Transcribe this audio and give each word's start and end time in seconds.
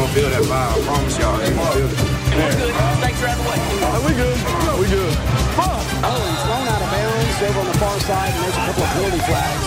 gonna 0.00 0.12
feel 0.14 0.30
that 0.30 0.44
vibe. 0.48 0.72
I 0.72 0.80
promise 0.88 1.18
y'all. 1.20 1.36
They 1.38 1.52
gonna 1.52 1.76
feel 1.76 1.88
it. 1.88 1.98
Snakes 3.00 3.22
are 3.22 3.28
out 3.28 3.38
of 3.38 3.44
the 3.44 3.50
way. 3.50 3.58
Are 3.94 4.02
we 4.06 4.12
good? 4.22 4.38
We 4.80 4.86
good. 4.96 5.14
Oh, 5.60 6.20
he's 6.28 6.42
thrown 6.46 6.66
out 6.72 6.82
of 6.84 6.90
bounds 6.94 7.36
over 7.46 7.60
on 7.60 7.66
the 7.72 7.78
far 7.82 7.96
side, 8.08 8.32
and 8.34 8.42
there's 8.42 8.56
a 8.56 8.64
couple 8.66 8.82
of 8.84 8.90
penalty 8.96 9.22
flags. 9.28 9.64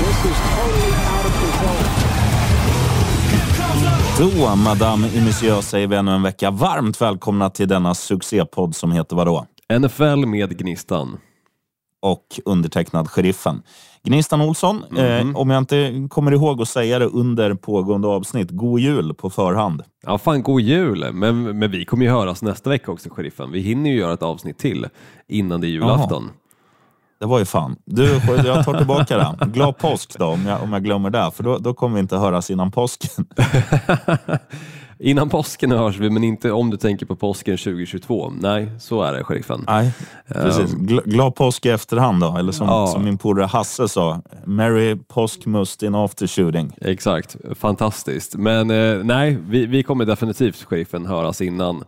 This 0.00 0.18
is 0.30 0.38
totally 0.56 0.92
out 1.12 1.26
of 1.28 1.34
control. 1.42 1.82
Då, 4.18 4.56
madame 4.56 5.06
et 5.06 5.24
monsieur, 5.24 5.60
säger 5.60 5.86
vi 5.86 5.96
ännu 5.96 6.14
en 6.14 6.22
vecka 6.22 6.50
varmt 6.50 7.00
välkomna 7.00 7.50
till 7.50 7.68
denna 7.68 7.94
succépodd 7.94 8.76
som 8.76 8.92
heter 8.92 9.16
vadå? 9.16 9.46
NFL 9.78 10.26
med 10.26 10.58
Gnistan. 10.58 11.18
Och 12.02 12.40
undertecknad 12.44 13.10
Sheriffen. 13.10 13.62
Gnistan 14.02 14.40
Olsson, 14.40 14.84
Mhm. 14.90 14.98
eh, 15.30 15.36
om 15.36 15.50
jag 15.50 15.58
inte 15.58 16.06
kommer 16.10 16.32
ihåg 16.32 16.62
att 16.62 16.68
säga 16.68 16.98
det 16.98 17.04
under 17.06 17.54
pågående 17.54 18.08
avsnitt, 18.08 18.50
god 18.50 18.80
jul 18.80 19.14
på 19.14 19.30
förhand. 19.30 19.82
Ja, 20.06 20.18
fan 20.18 20.42
god 20.42 20.60
jul! 20.60 21.06
Men, 21.12 21.58
men 21.58 21.70
vi 21.70 21.84
kommer 21.84 22.04
ju 22.04 22.10
höras 22.10 22.42
nästa 22.42 22.70
vecka 22.70 22.92
också, 22.92 23.08
sheriffen. 23.10 23.52
Vi 23.52 23.60
hinner 23.60 23.90
ju 23.90 23.96
göra 23.98 24.12
ett 24.12 24.22
avsnitt 24.22 24.58
till 24.58 24.86
innan 25.28 25.60
det 25.60 25.66
är 25.66 25.68
julafton. 25.68 26.30
Det 27.20 27.26
var 27.26 27.38
ju 27.38 27.44
fan. 27.44 27.76
Du, 27.84 28.04
jag 28.44 28.64
tar 28.64 28.78
tillbaka 28.78 29.16
det. 29.18 29.46
Glad 29.46 29.78
påsk 29.78 30.18
då, 30.18 30.26
om 30.26 30.46
jag, 30.46 30.62
om 30.62 30.72
jag 30.72 30.84
glömmer 30.84 31.10
det, 31.10 31.30
för 31.34 31.44
då, 31.44 31.58
då 31.58 31.74
kommer 31.74 31.94
vi 31.94 32.00
inte 32.00 32.16
höras 32.16 32.50
innan 32.50 32.70
påsken. 32.70 33.26
Innan 34.98 35.28
påsken 35.28 35.70
hörs 35.70 35.98
vi, 35.98 36.10
men 36.10 36.24
inte 36.24 36.52
om 36.52 36.70
du 36.70 36.76
tänker 36.76 37.06
på 37.06 37.16
påsken 37.16 37.56
2022. 37.58 38.32
Nej, 38.40 38.70
så 38.80 39.02
är 39.02 39.12
det, 39.12 39.24
sheriffen. 39.24 39.64
Nej, 39.66 39.92
precis. 40.32 40.74
Gl- 40.74 41.02
glad 41.10 41.34
påsk 41.34 41.66
i 41.66 41.68
efterhand 41.68 42.20
då, 42.20 42.36
eller 42.38 42.52
som, 42.52 42.66
Ja. 42.66 42.86
som 42.86 43.04
min 43.04 43.18
polare 43.18 43.46
Hasse 43.46 43.88
sa, 43.88 44.20
Merry 44.44 44.96
påskmust 44.96 45.82
in 45.82 45.94
after 45.94 46.26
shooting. 46.26 46.72
Exakt, 46.80 47.36
fantastiskt. 47.58 48.34
Men 48.34 48.70
eh, 48.70 49.04
nej, 49.04 49.38
vi, 49.48 49.66
vi 49.66 49.82
kommer 49.82 50.04
definitivt, 50.04 50.62
sheriffen, 50.64 51.06
höras 51.06 51.40
innan 51.40 51.84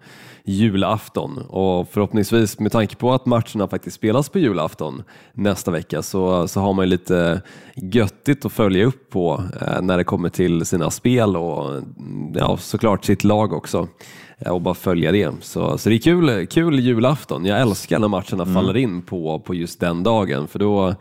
julafton 0.48 1.38
och 1.38 1.88
förhoppningsvis 1.88 2.58
med 2.58 2.72
tanke 2.72 2.96
på 2.96 3.12
att 3.12 3.27
matcherna 3.27 3.68
faktiskt 3.68 3.96
spelas 3.96 4.28
på 4.28 4.38
julafton 4.38 5.02
nästa 5.32 5.70
vecka 5.70 6.02
så, 6.02 6.48
så 6.48 6.60
har 6.60 6.72
man 6.72 6.84
ju 6.84 6.90
lite 6.90 7.42
göttigt 7.74 8.44
att 8.44 8.52
följa 8.52 8.84
upp 8.84 9.10
på 9.10 9.44
eh, 9.60 9.82
när 9.82 9.98
det 9.98 10.05
kommer 10.05 10.28
till 10.28 10.66
sina 10.66 10.90
spel 10.90 11.36
och 11.36 11.70
mm, 11.70 12.32
ja, 12.34 12.56
såklart 12.56 13.05
sitt 13.05 13.24
lag 13.24 13.52
också 13.52 13.88
eh, 14.38 14.52
och 14.52 14.60
bara 14.60 14.74
följa 14.74 15.12
det. 15.12 15.30
Så, 15.40 15.78
så 15.78 15.88
det 15.88 15.94
är 15.94 15.98
kul, 15.98 16.46
kul 16.46 16.80
julafton. 16.80 17.44
Jag 17.44 17.60
älskar 17.60 17.98
när 17.98 18.08
matcherna 18.08 18.46
faller 18.46 18.77
in 18.77 19.02
på, 19.02 19.38
på 19.38 19.55
just 19.55 19.80
den 19.80 20.02
dagen 20.02 20.48
för 20.48 20.58
då 20.58 20.94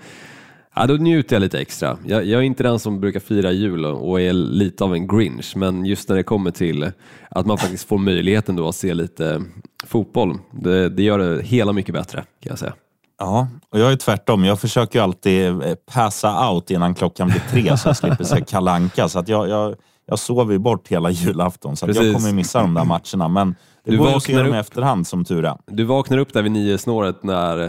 Ja, 0.80 0.88
då 0.88 0.94
njuter 0.94 1.36
jag 1.36 1.42
lite 1.42 1.60
extra. 1.60 1.98
Jag, 2.06 2.26
jag 2.26 2.40
är 2.40 2.44
inte 2.46 2.64
den 2.64 2.80
som 2.80 3.00
brukar 3.00 3.20
fira 3.20 3.52
jul 3.52 3.86
och 3.86 4.22
är 4.22 4.34
lite 4.34 4.84
av 4.84 4.94
en 4.94 5.08
grinch, 5.08 5.54
men 5.56 5.86
just 5.86 6.10
när 6.10 6.16
det 6.16 6.24
kommer 6.24 6.52
till 6.52 6.92
att 7.30 7.46
man 7.46 7.58
faktiskt 7.58 7.88
får 7.88 7.98
möjligheten 7.98 8.56
då 8.56 8.68
att 8.68 8.76
se 8.76 8.94
lite 8.94 9.42
fotboll, 9.86 10.38
det, 10.52 10.90
det 10.90 11.04
gör 11.04 11.20
det 11.20 11.44
hela 11.44 11.74
mycket 11.74 11.94
bättre 11.94 12.18
kan 12.20 12.50
jag 12.50 12.60
säga. 12.60 12.74
Ja, 13.20 13.48
och 13.72 13.80
jag 13.80 13.92
är 13.92 13.96
tvärtom. 13.96 14.46
Jag 14.46 14.60
försöker 14.60 15.02
alltid 15.02 15.48
eh, 15.48 15.76
passa 15.94 16.52
out 16.52 16.72
innan 16.72 16.96
klockan 16.96 17.28
blir 17.28 17.44
tre 17.50 17.78
så 17.78 17.90
jag 17.90 17.98
slipper 17.98 18.24
se 18.24 18.42
kalanka. 18.42 19.10
Så 19.10 19.20
att 19.20 19.28
jag, 19.28 19.50
jag, 19.50 19.76
jag 20.08 20.20
sover 20.20 20.58
bort 20.58 20.88
hela 20.88 21.10
julafton, 21.10 21.76
så 21.76 21.88
jag 21.88 21.96
kommer 22.16 22.34
missa 22.34 22.62
de 22.62 22.74
där 22.74 22.86
matcherna. 22.86 23.28
Men 23.28 23.56
det 23.86 23.92
Du 23.92 23.98
går 23.98 24.16
att 24.16 24.24
se 24.24 24.38
dem 24.38 24.54
i 24.56 24.58
efterhand 24.58 25.08
som 25.08 25.26
tur 25.26 25.46
är. 25.46 25.58
Du 25.68 25.84
vaknar 25.84 26.18
upp 26.18 26.34
där 26.34 26.42
vid 26.42 26.52
nio 26.52 26.78
snåret 26.78 27.24
när 27.24 27.64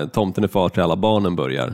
eh, 0.00 0.08
Tomten 0.08 0.44
är 0.44 0.48
far 0.48 0.68
till 0.68 0.82
alla 0.82 0.96
barnen 0.96 1.36
börjar. 1.36 1.72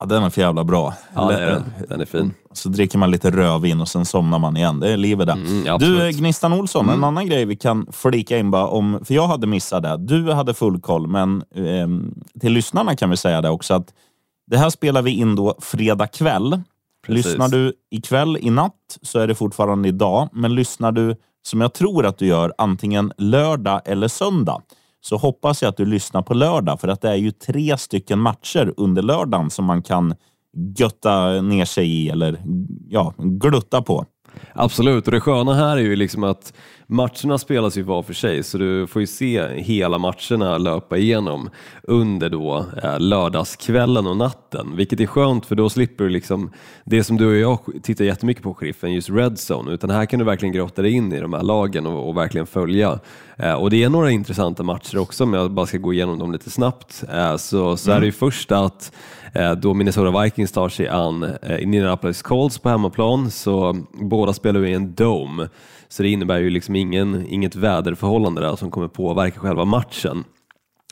Ja, 0.00 0.06
den 0.06 0.22
är 0.22 0.30
för 0.30 0.40
jävla 0.40 0.64
bra. 0.64 0.94
Ja, 1.14 1.32
är 1.32 1.46
den. 1.50 1.64
Den 1.88 2.00
är 2.00 2.04
fin. 2.04 2.34
Så 2.52 2.68
dricker 2.68 2.98
man 2.98 3.10
lite 3.10 3.30
rödvin 3.30 3.80
och 3.80 3.88
sen 3.88 4.04
somnar 4.04 4.38
man 4.38 4.56
igen. 4.56 4.80
Det 4.80 4.92
är 4.92 4.96
livet 4.96 5.26
det. 5.26 5.32
Mm, 5.32 5.62
du, 5.64 5.68
absolut. 5.70 6.14
eh, 6.14 6.20
Gnistan 6.20 6.52
Olsson, 6.52 6.88
en 6.88 7.04
annan 7.04 7.26
grej 7.26 7.44
vi 7.44 7.56
kan 7.56 7.86
flika 7.92 8.38
in 8.38 8.50
bara 8.50 8.66
om, 8.66 9.00
för 9.04 9.14
jag 9.14 9.26
hade 9.26 9.46
missat 9.46 9.82
det. 9.82 9.96
Du 9.96 10.32
hade 10.32 10.54
full 10.54 10.80
koll, 10.80 11.06
men 11.06 11.42
ehm, 11.54 12.14
till 12.40 12.52
lyssnarna 12.52 12.96
kan 12.96 13.10
vi 13.10 13.16
säga 13.16 13.40
det 13.40 13.50
också 13.50 13.74
att 13.74 13.94
det 14.46 14.58
här 14.58 14.70
spelar 14.70 15.02
vi 15.02 15.10
in 15.10 15.36
då 15.36 15.54
fredag 15.60 16.06
kväll. 16.06 16.60
Precis. 17.06 17.26
Lyssnar 17.26 17.48
du 17.48 17.72
ikväll 17.90 18.36
i 18.40 18.50
natt 18.50 18.98
så 19.02 19.18
är 19.18 19.26
det 19.26 19.34
fortfarande 19.34 19.88
idag, 19.88 20.28
men 20.32 20.54
lyssnar 20.54 20.92
du 20.92 21.16
som 21.42 21.60
jag 21.60 21.72
tror 21.72 22.06
att 22.06 22.18
du 22.18 22.26
gör 22.26 22.52
antingen 22.58 23.12
lördag 23.18 23.80
eller 23.84 24.08
söndag 24.08 24.62
så 25.00 25.16
hoppas 25.16 25.62
jag 25.62 25.68
att 25.68 25.76
du 25.76 25.84
lyssnar 25.84 26.22
på 26.22 26.34
lördag 26.34 26.80
för 26.80 26.88
att 26.88 27.00
det 27.00 27.08
är 27.08 27.14
ju 27.14 27.30
tre 27.30 27.78
stycken 27.78 28.18
matcher 28.18 28.74
under 28.76 29.02
lördagen 29.02 29.50
som 29.50 29.64
man 29.64 29.82
kan 29.82 30.14
götta 30.78 31.40
ner 31.40 31.64
sig 31.64 31.86
i 31.86 32.08
eller 32.08 32.42
ja, 32.88 33.14
glutta 33.18 33.82
på. 33.82 34.06
Absolut, 34.52 35.06
och 35.06 35.12
det 35.12 35.20
sköna 35.20 35.54
här 35.54 35.76
är 35.76 35.80
ju 35.80 35.96
liksom 35.96 36.24
att 36.24 36.52
matcherna 36.90 37.38
spelas 37.38 37.78
ju 37.78 37.82
var 37.82 38.02
för 38.02 38.14
sig 38.14 38.42
så 38.42 38.58
du 38.58 38.86
får 38.86 39.00
ju 39.00 39.06
se 39.06 39.48
hela 39.48 39.98
matcherna 39.98 40.58
löpa 40.58 40.96
igenom 40.96 41.50
under 41.82 42.30
då 42.30 42.66
eh, 42.82 43.00
lördagskvällen 43.00 44.06
och 44.06 44.16
natten, 44.16 44.76
vilket 44.76 45.00
är 45.00 45.06
skönt 45.06 45.46
för 45.46 45.54
då 45.54 45.68
slipper 45.68 46.04
du 46.04 46.10
liksom 46.10 46.50
det 46.84 47.04
som 47.04 47.16
du 47.16 47.26
och 47.26 47.36
jag 47.36 47.82
tittar 47.82 48.04
jättemycket 48.04 48.42
på 48.42 48.54
Sheriffen, 48.54 48.92
just 48.92 49.10
Red 49.10 49.36
Zone, 49.50 49.72
utan 49.72 49.90
här 49.90 50.06
kan 50.06 50.18
du 50.18 50.24
verkligen 50.24 50.52
grotta 50.52 50.82
dig 50.82 50.92
in 50.92 51.12
i 51.12 51.20
de 51.20 51.32
här 51.32 51.42
lagen 51.42 51.86
och, 51.86 52.08
och 52.08 52.16
verkligen 52.16 52.46
följa. 52.46 52.98
Eh, 53.36 53.54
och 53.54 53.70
det 53.70 53.84
är 53.84 53.88
några 53.88 54.10
intressanta 54.10 54.62
matcher 54.62 54.98
också, 54.98 55.24
om 55.24 55.34
jag 55.34 55.50
bara 55.50 55.66
ska 55.66 55.78
gå 55.78 55.92
igenom 55.92 56.18
dem 56.18 56.32
lite 56.32 56.50
snabbt, 56.50 57.04
eh, 57.12 57.36
så, 57.36 57.76
så 57.76 57.90
är 57.90 58.00
det 58.00 58.06
ju 58.06 58.12
först 58.12 58.52
att 58.52 58.92
Eh, 59.32 59.52
då 59.52 59.74
Minnesota 59.74 60.22
Vikings 60.22 60.52
tar 60.52 60.68
sig 60.68 60.88
an 60.88 61.36
Indianapolis 61.60 62.22
Colts 62.22 62.58
på 62.58 62.68
hemmaplan 62.68 63.30
så 63.30 63.76
båda 63.92 64.32
spelar 64.32 64.60
ju 64.60 64.68
i 64.68 64.74
en 64.74 64.94
dome 64.94 65.48
så 65.88 66.02
det 66.02 66.08
innebär 66.08 66.38
ju 66.38 66.50
liksom 66.50 66.76
ingen, 66.76 67.26
inget 67.26 67.56
väderförhållande 67.56 68.40
där 68.40 68.56
som 68.56 68.70
kommer 68.70 68.88
påverka 68.88 69.40
själva 69.40 69.64
matchen. 69.64 70.24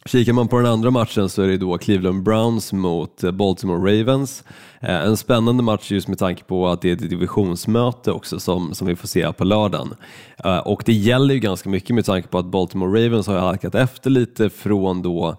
Kikar 0.07 0.33
man 0.33 0.49
på 0.49 0.57
den 0.57 0.67
andra 0.67 0.91
matchen 0.91 1.29
så 1.29 1.43
är 1.43 1.49
det 1.49 1.57
då 1.57 1.79
Cleveland 1.79 2.23
Browns 2.23 2.73
mot 2.73 3.25
eh, 3.25 3.31
Baltimore 3.31 4.01
Ravens. 4.01 4.45
Eh, 4.81 5.07
en 5.07 5.17
spännande 5.17 5.63
match 5.63 5.91
just 5.91 6.09
med 6.09 6.19
tanke 6.19 6.45
på 6.45 6.69
att 6.69 6.83
det 6.83 6.89
är 6.89 6.93
ett 6.93 7.11
divisionsmöte 7.11 8.13
också 8.13 8.41
som, 8.41 8.75
som 8.75 8.87
vi 8.87 8.97
får 8.97 9.09
se 9.09 9.33
på 9.33 9.45
lördagen. 9.45 9.95
Eh, 10.45 10.59
och 10.59 10.83
det 10.87 10.93
gäller 10.93 11.35
ju 11.35 11.41
ganska 11.41 11.69
mycket 11.69 11.95
med 11.95 12.05
tanke 12.05 12.29
på 12.29 12.39
att 12.39 12.47
Baltimore 12.47 13.07
Ravens 13.07 13.27
har 13.27 13.39
halkat 13.39 13.75
efter 13.75 14.11
lite 14.11 14.51
från 14.51 15.03
då 15.03 15.37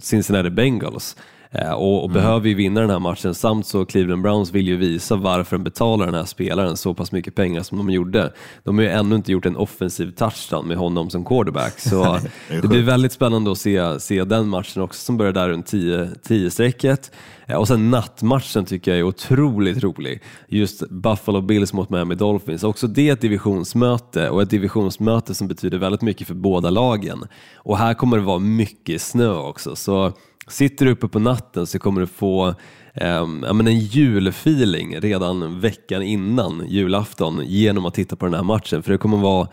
Cincinnati 0.00 0.50
Bengals. 0.50 1.16
Eh, 1.52 1.70
Och, 1.72 2.02
och 2.04 2.10
behöver 2.10 2.48
ju 2.48 2.54
vinna 2.54 2.80
den 2.80 2.90
här 2.90 2.98
matchen 2.98 3.34
samt 3.34 3.66
så 3.66 3.84
Cleveland 3.84 4.22
Browns 4.22 4.52
vill 4.52 4.68
ju 4.68 4.76
visa 4.76 5.16
varför 5.16 5.56
de 5.56 5.64
betalar 5.64 6.06
den 6.06 6.14
här 6.14 6.24
spelaren 6.24 6.76
så 6.76 6.94
pass 6.94 7.12
mycket 7.12 7.34
pengar 7.34 7.62
som 7.62 7.78
de 7.78 7.90
gjorde. 7.90 8.32
De 8.64 8.78
har 8.78 8.82
ju 8.84 8.90
ännu 8.90 9.14
inte 9.16 9.32
gjort 9.32 9.46
en 9.46 9.56
offensiv 9.56 10.10
touchdown 10.10 10.68
med 10.68 10.76
honom 10.76 11.10
som 11.10 11.24
quarterback 11.24 11.80
så 11.80 12.18
det 12.62 12.68
blir 12.68 12.82
väldigt 12.82 13.12
spännande 13.12 13.52
att 13.52 13.58
se, 13.58 14.00
se 14.00 14.24
den 14.24 14.48
matchen 14.48 14.82
också 14.82 15.00
som 15.04 15.16
börjar 15.16 15.32
där 15.32 15.48
runt 15.48 15.72
10-strecket. 15.72 17.10
Eh, 17.50 17.56
och 17.56 17.68
sen 17.68 17.90
nattmatchen 17.90 18.64
tycker 18.64 18.90
jag 18.90 18.98
är 18.98 19.02
otroligt 19.02 19.82
rolig. 19.82 20.22
Just 20.48 20.90
Buffalo 20.90 21.40
Bills 21.40 21.72
mot 21.72 21.90
Miami 21.90 22.14
Dolphins. 22.14 22.64
Också 22.64 22.86
det 22.86 23.08
är 23.08 23.12
ett 23.12 23.20
divisionsmöte 23.20 24.30
och 24.30 24.42
ett 24.42 24.50
divisionsmöte 24.50 25.34
som 25.34 25.48
betyder 25.48 25.78
väldigt 25.78 26.02
mycket 26.02 26.26
för 26.26 26.34
båda 26.34 26.70
lagen. 26.70 27.24
Och 27.56 27.78
här 27.78 27.94
kommer 27.94 28.16
det 28.16 28.22
vara 28.22 28.38
mycket 28.38 29.02
snö 29.02 29.34
också. 29.34 29.76
Så 29.76 30.12
Sitter 30.50 30.86
du 30.86 30.92
uppe 30.92 31.08
på 31.08 31.18
natten 31.18 31.66
så 31.66 31.78
kommer 31.78 32.00
du 32.00 32.06
få 32.06 32.54
eh, 32.94 33.26
men 33.26 33.66
en 33.66 33.78
julfeeling 33.78 35.00
redan 35.00 35.60
veckan 35.60 36.02
innan 36.02 36.64
julafton 36.68 37.42
genom 37.46 37.86
att 37.86 37.94
titta 37.94 38.16
på 38.16 38.24
den 38.24 38.34
här 38.34 38.42
matchen. 38.42 38.82
För 38.82 38.92
det 38.92 38.98
kommer 38.98 39.16
vara 39.16 39.48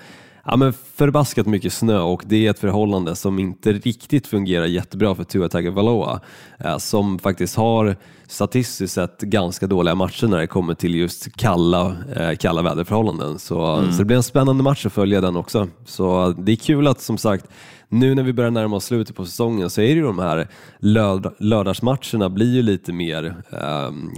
ja, 0.47 0.55
men 0.55 0.73
förbaskat 0.73 1.47
mycket 1.47 1.73
snö 1.73 1.99
och 1.99 2.23
det 2.25 2.47
är 2.47 2.49
ett 2.49 2.59
förhållande 2.59 3.15
som 3.15 3.39
inte 3.39 3.73
riktigt 3.73 4.27
fungerar 4.27 4.65
jättebra 4.65 5.15
för 5.15 5.23
Tua 5.23 5.49
Tagovailoa 5.49 6.19
eh, 6.59 6.77
som 6.77 7.19
faktiskt 7.19 7.55
har 7.55 7.95
statistiskt 8.27 8.93
sett 8.93 9.21
ganska 9.21 9.67
dåliga 9.67 9.95
matcher 9.95 10.27
när 10.27 10.37
det 10.37 10.47
kommer 10.47 10.73
till 10.73 10.95
just 10.95 11.37
kalla, 11.37 11.95
eh, 12.15 12.35
kalla 12.35 12.61
väderförhållanden. 12.61 13.39
Så, 13.39 13.83
så 13.91 13.97
det 13.97 14.05
blir 14.05 14.17
en 14.17 14.23
spännande 14.23 14.63
match 14.63 14.85
att 14.85 14.93
följa 14.93 15.21
den 15.21 15.35
också. 15.35 15.67
Så 15.85 16.35
det 16.37 16.51
är 16.51 16.55
kul 16.55 16.87
att 16.87 17.01
som 17.01 17.17
sagt 17.17 17.47
nu 17.89 18.15
när 18.15 18.23
vi 18.23 18.33
börjar 18.33 18.51
närma 18.51 18.75
oss 18.75 18.85
slutet 18.85 19.15
på 19.15 19.25
säsongen 19.25 19.69
så 19.69 19.81
är 19.81 19.87
det 19.87 19.93
ju 19.93 20.03
de 20.03 20.19
här 20.19 20.47
lörd- 20.79 21.33
lördagsmatcherna 21.39 22.29
blir 22.29 22.53
ju 22.55 22.61
lite 22.61 22.93
mer 22.93 23.35
ehm, 23.51 24.11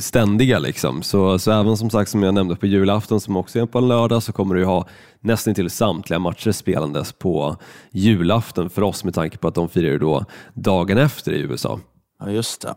ständiga 0.00 0.58
liksom. 0.58 1.02
Så, 1.02 1.38
så 1.38 1.50
även 1.52 1.76
som 1.76 1.90
sagt 1.90 2.10
som 2.10 2.22
jag 2.22 2.34
nämnde 2.34 2.56
på 2.56 2.66
julafton 2.66 3.20
som 3.20 3.36
också 3.36 3.58
är 3.58 3.66
på 3.66 3.78
en 3.78 3.88
lördag 3.88 4.22
så 4.22 4.32
kommer 4.32 4.54
du 4.54 4.64
ha 4.64 4.86
nästan 5.20 5.54
till 5.54 5.70
samtliga 5.70 6.18
matcher 6.18 6.52
spelandes 6.52 7.12
på 7.12 7.56
julafton 7.90 8.70
för 8.70 8.82
oss 8.82 9.04
med 9.04 9.14
tanke 9.14 9.38
på 9.38 9.48
att 9.48 9.54
de 9.54 9.68
firar 9.68 9.98
då 9.98 10.24
dagen 10.54 10.98
efter 10.98 11.32
i 11.32 11.40
USA. 11.40 11.80
Ja, 12.20 12.30
just 12.30 12.60
det. 12.60 12.74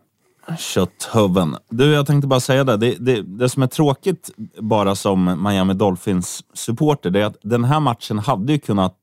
Kötthubben. 0.58 1.56
Du, 1.70 1.92
jag 1.92 2.08
tänkte 2.08 2.28
bara 2.28 2.40
säga 2.40 2.64
det. 2.64 2.78
Det, 2.78 2.96
det. 3.00 3.22
det 3.22 3.50
som 3.50 3.64
är 3.64 3.68
tråkigt 3.68 4.32
bara 4.60 4.96
som 4.96 5.44
Miami 5.44 5.74
Dolphins 5.74 6.44
supporter, 6.54 7.10
det 7.10 7.22
är 7.22 7.26
att 7.26 7.38
den 7.42 7.64
här 7.64 7.80
matchen 7.80 8.20
hade 8.20 8.54
ju 8.54 8.60
kunnat 8.60 8.96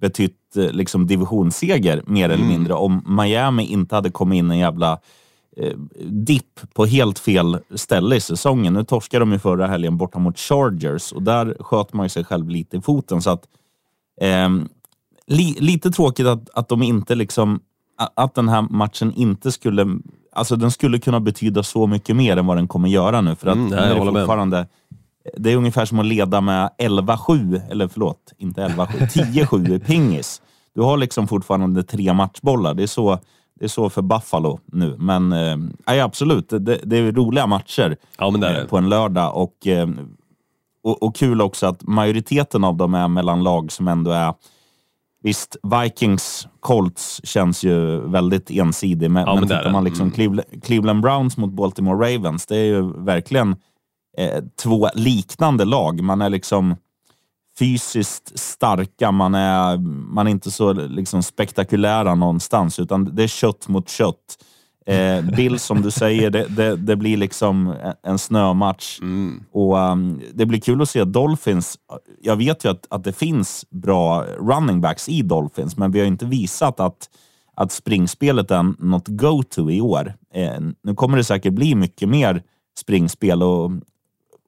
betytt 0.00 0.56
eh, 0.56 0.70
liksom 0.70 1.06
divisionsseger 1.06 2.02
mer 2.06 2.28
eller 2.28 2.44
mindre 2.44 2.74
om 2.74 3.16
Miami 3.18 3.66
inte 3.66 3.94
hade 3.94 4.10
kommit 4.10 4.36
in 4.36 4.50
en 4.50 4.58
jävla 4.58 5.00
eh, 5.56 5.76
dipp 6.06 6.60
på 6.74 6.86
helt 6.86 7.18
fel 7.18 7.58
ställe 7.74 8.16
i 8.16 8.20
säsongen. 8.20 8.72
Nu 8.74 8.84
torskade 8.84 9.22
de 9.22 9.32
ju 9.32 9.38
förra 9.38 9.66
helgen 9.66 9.96
borta 9.96 10.18
mot 10.18 10.38
Chargers 10.38 11.12
och 11.12 11.22
där 11.22 11.56
sköt 11.60 11.92
man 11.92 12.04
ju 12.04 12.08
sig 12.10 12.24
själv 12.24 12.48
lite 12.48 12.76
i 12.76 12.80
foten. 12.80 13.22
Så 13.22 13.30
att, 13.30 13.44
eh, 14.20 14.48
li, 15.26 15.56
lite 15.60 15.90
tråkigt 15.90 16.26
att, 16.26 16.50
att 16.50 16.68
de 16.68 16.82
inte 16.82 17.14
liksom 17.14 17.60
att 17.96 18.34
den 18.34 18.48
här 18.48 18.62
matchen 18.62 19.12
inte 19.16 19.52
skulle... 19.52 19.86
Alltså 20.32 20.56
den 20.56 20.70
skulle 20.70 20.98
kunna 20.98 21.20
betyda 21.20 21.62
så 21.62 21.86
mycket 21.86 22.16
mer 22.16 22.36
än 22.36 22.46
vad 22.46 22.56
den 22.56 22.68
kommer 22.68 22.88
göra 22.88 23.20
nu. 23.20 23.34
För 23.34 23.48
att 23.48 23.56
Mm, 23.56 23.72
är 23.72 23.94
det 23.94 24.04
med. 24.04 24.12
fortfarande... 24.14 24.66
Det 25.36 25.52
är 25.52 25.56
ungefär 25.56 25.84
som 25.84 25.98
att 25.98 26.06
leda 26.06 26.40
med 26.40 26.70
11-7, 26.78 27.60
eller 27.70 27.88
förlåt, 27.88 28.32
inte 28.38 28.60
11-7, 28.66 28.86
10-7 29.46 29.74
i 29.74 29.78
pingis. 29.78 30.42
Du 30.74 30.80
har 30.80 30.96
liksom 30.96 31.28
fortfarande 31.28 31.82
tre 31.82 32.12
matchbollar. 32.14 32.74
Det 32.74 32.82
är 32.82 32.86
så, 32.86 33.18
det 33.58 33.64
är 33.64 33.68
så 33.68 33.90
för 33.90 34.02
Buffalo 34.02 34.58
nu. 34.66 34.96
Men 34.98 35.32
eh, 35.32 36.04
absolut, 36.04 36.48
det, 36.48 36.80
det 36.84 36.96
är 36.96 37.12
roliga 37.12 37.46
matcher 37.46 37.96
Ja, 38.18 38.34
är 38.46 38.60
eh, 38.60 38.66
på 38.66 38.76
en 38.76 38.88
lördag. 38.88 39.36
Och, 39.36 39.66
eh, 39.66 39.88
och, 40.82 41.02
och 41.02 41.16
kul 41.16 41.40
också 41.40 41.66
att 41.66 41.82
majoriteten 41.82 42.64
av 42.64 42.76
dem 42.76 42.94
är 42.94 43.08
mellan 43.08 43.42
lag 43.42 43.72
som 43.72 43.88
ändå 43.88 44.10
är 44.10 44.34
Visst, 45.24 45.56
Vikings 45.62 46.48
Colts 46.60 47.20
känns 47.24 47.64
ju 47.64 48.00
väldigt 48.00 48.50
ensidig, 48.50 49.10
men, 49.10 49.26
Ja, 49.26 49.34
men 49.34 49.40
men 49.40 49.48
tittar 49.48 49.72
man 49.72 49.84
liksom 49.84 50.02
Mm. 50.02 50.14
Cleveland, 50.14 50.64
Cleveland 50.64 51.02
Browns 51.02 51.36
mot 51.36 51.52
Baltimore 51.52 52.14
Ravens, 52.14 52.46
det 52.46 52.56
är 52.56 52.64
ju 52.64 53.04
verkligen 53.04 53.56
eh, 54.18 54.44
två 54.62 54.88
liknande 54.94 55.64
lag. 55.64 56.02
Man 56.02 56.22
är 56.22 56.30
liksom 56.30 56.76
fysiskt 57.58 58.38
starka, 58.38 59.10
man 59.12 59.34
är, 59.34 59.76
man 60.14 60.26
är 60.26 60.30
inte 60.30 60.50
så 60.50 60.72
liksom 60.72 61.22
spektakulära 61.22 62.14
någonstans, 62.14 62.78
utan 62.78 63.14
det 63.14 63.22
är 63.22 63.28
kött 63.28 63.68
mot 63.68 63.88
kött. 63.88 64.38
Eh, 64.86 65.24
Bill, 65.36 65.58
som 65.58 65.82
du 65.82 65.90
säger, 65.90 66.30
det, 66.30 66.46
det, 66.48 66.76
det 66.76 66.96
blir 66.96 67.16
liksom 67.16 67.74
en- 68.02 68.18
snömatch. 68.18 69.00
Och 69.52 69.76
um, 69.78 70.20
Det 70.34 70.46
blir 70.46 70.60
kul 70.60 70.82
att 70.82 70.88
se 70.88 71.04
Dolphins. 71.04 71.78
Jag 72.22 72.36
vet 72.36 72.64
ju 72.64 72.70
att, 72.70 72.86
att 72.90 73.04
det 73.04 73.12
finns 73.12 73.64
bra 73.70 74.24
running 74.24 74.80
backs 74.80 75.08
i 75.08 75.22
Dolphins, 75.22 75.76
men 75.76 75.90
vi 75.92 76.00
har 76.00 76.06
inte 76.06 76.26
visat 76.26 76.80
att, 76.80 77.08
att 77.56 77.72
springspelet 77.72 78.50
är 78.50 78.82
något 78.84 79.08
go-to 79.08 79.70
i 79.70 79.80
år. 79.80 80.14
Eh, 80.34 80.60
nu 80.82 80.94
kommer 80.94 81.16
det 81.16 81.24
säkert 81.24 81.52
bli 81.52 81.74
mycket 81.74 82.08
mer 82.08 82.42
springspel 82.78 83.42
och, 83.42 83.70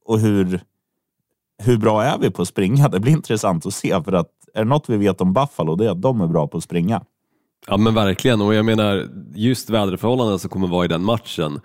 och 0.07 0.19
hur, 0.21 0.61
hur 1.63 1.77
bra 1.77 2.03
är 2.03 2.19
vi 2.19 2.31
på 2.31 2.43
att 2.43 2.49
springa? 2.49 2.89
Det 2.93 3.01
blir 3.01 3.13
intressant 3.13 3.67
att 3.67 3.75
se, 3.75 4.03
för 4.03 4.13
att 4.13 4.31
är 4.55 4.59
det 4.59 4.69
något 4.69 4.89
vi 4.89 4.97
vet 4.97 5.21
om 5.21 5.33
Buffalo, 5.33 5.77
det 5.77 5.87
är 5.87 5.91
att 5.91 6.03
de 6.03 6.21
är 6.21 6.27
bra 6.27 6.47
på 6.47 6.57
att 6.57 6.65
springa. 6.65 7.03
Ja 7.67 7.77
men 7.77 7.95
verkligen 7.95 8.41
och 8.41 8.55
jag 8.55 8.65
menar 8.65 9.09
just 9.35 9.71
väderförhållanden 9.71 10.39
som 10.39 10.51
kommer 10.51 10.67
vara 10.67 10.85
i 10.85 10.89
den 10.89 11.05
matchen 11.05 11.61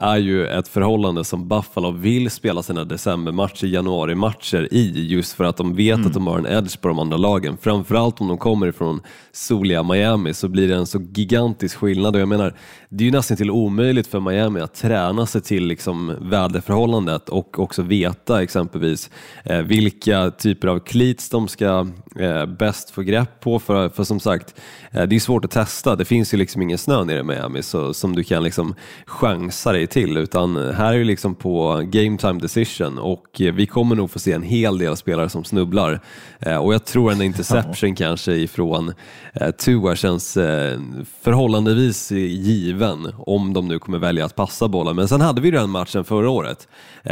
är 0.00 0.16
ju 0.16 0.46
ett 0.46 0.68
förhållande 0.68 1.24
som 1.24 1.48
Buffalo 1.48 1.90
vill 1.90 2.30
spela 2.30 2.62
sina 2.62 2.84
decembermatcher, 2.84 3.66
januarimatcher 3.66 4.68
i 4.70 5.06
just 5.06 5.32
för 5.32 5.44
att 5.44 5.56
de 5.56 5.74
vet 5.74 6.06
att 6.06 6.14
de 6.14 6.26
har 6.26 6.38
en 6.38 6.46
edge 6.46 6.80
på 6.80 6.88
de 6.88 6.98
andra 6.98 7.16
lagen. 7.16 7.56
Framförallt 7.60 8.20
om 8.20 8.28
de 8.28 8.38
kommer 8.38 8.66
ifrån 8.66 9.00
soliga 9.32 9.82
Miami 9.82 10.34
så 10.34 10.48
blir 10.48 10.68
det 10.68 10.74
en 10.74 10.86
så 10.86 11.00
gigantisk 11.00 11.76
skillnad. 11.76 12.14
Och 12.14 12.20
jag 12.20 12.28
menar 12.28 12.54
det 12.88 13.04
är 13.04 13.06
ju 13.06 13.12
nästan 13.12 13.36
till 13.36 13.50
omöjligt 13.50 14.06
för 14.06 14.20
Miami 14.20 14.60
att 14.60 14.74
träna 14.74 15.26
sig 15.26 15.40
till 15.40 15.66
liksom 15.66 16.16
väderförhållandet 16.20 17.28
och 17.28 17.58
också 17.58 17.82
veta 17.82 18.42
exempelvis 18.42 19.10
eh, 19.44 19.58
vilka 19.58 20.30
typer 20.30 20.68
av 20.68 20.78
cleats 20.78 21.30
de 21.30 21.48
ska 21.48 21.86
eh, 22.18 22.46
bäst 22.46 22.90
få 22.90 23.02
grepp 23.02 23.40
på. 23.40 23.58
För, 23.58 23.88
för 23.88 24.04
som 24.04 24.20
sagt 24.20 24.54
eh, 24.90 25.02
det 25.02 25.16
är 25.16 25.20
svårt 25.20 25.44
att 25.44 25.50
testa, 25.50 25.96
det 25.96 26.04
finns 26.04 26.34
ju 26.34 26.38
liksom 26.38 26.62
ingen 26.62 26.78
snö 26.78 27.04
nere 27.04 27.18
i 27.18 27.22
Miami 27.22 27.62
så, 27.62 27.94
som 27.94 28.16
du 28.16 28.24
kan 28.24 28.42
liksom 28.42 28.74
chansa 29.06 29.72
dig 29.72 29.83
till 29.86 30.16
utan 30.16 30.56
här 30.56 30.94
är 30.94 30.98
det 30.98 31.04
liksom 31.04 31.34
på 31.34 31.82
game 31.84 32.18
time 32.18 32.40
decision 32.40 32.98
och 32.98 33.26
vi 33.38 33.66
kommer 33.66 33.96
nog 33.96 34.10
få 34.10 34.18
se 34.18 34.32
en 34.32 34.42
hel 34.42 34.78
del 34.78 34.96
spelare 34.96 35.28
som 35.28 35.44
snubblar. 35.44 36.00
Eh, 36.40 36.56
och 36.56 36.74
jag 36.74 36.84
tror 36.84 37.12
en 37.12 37.22
interception 37.22 37.94
kanske 37.96 38.32
ifrån 38.32 38.92
eh, 39.32 39.50
Tua 39.50 39.96
känns 39.96 40.36
eh, 40.36 40.80
förhållandevis 41.22 42.10
given 42.12 43.12
om 43.18 43.52
de 43.52 43.68
nu 43.68 43.78
kommer 43.78 43.98
välja 43.98 44.24
att 44.24 44.36
passa 44.36 44.68
bollen. 44.68 44.96
Men 44.96 45.08
sen 45.08 45.20
hade 45.20 45.40
vi 45.40 45.50
den 45.50 45.70
matchen 45.70 46.04
förra 46.04 46.30
året 46.30 46.68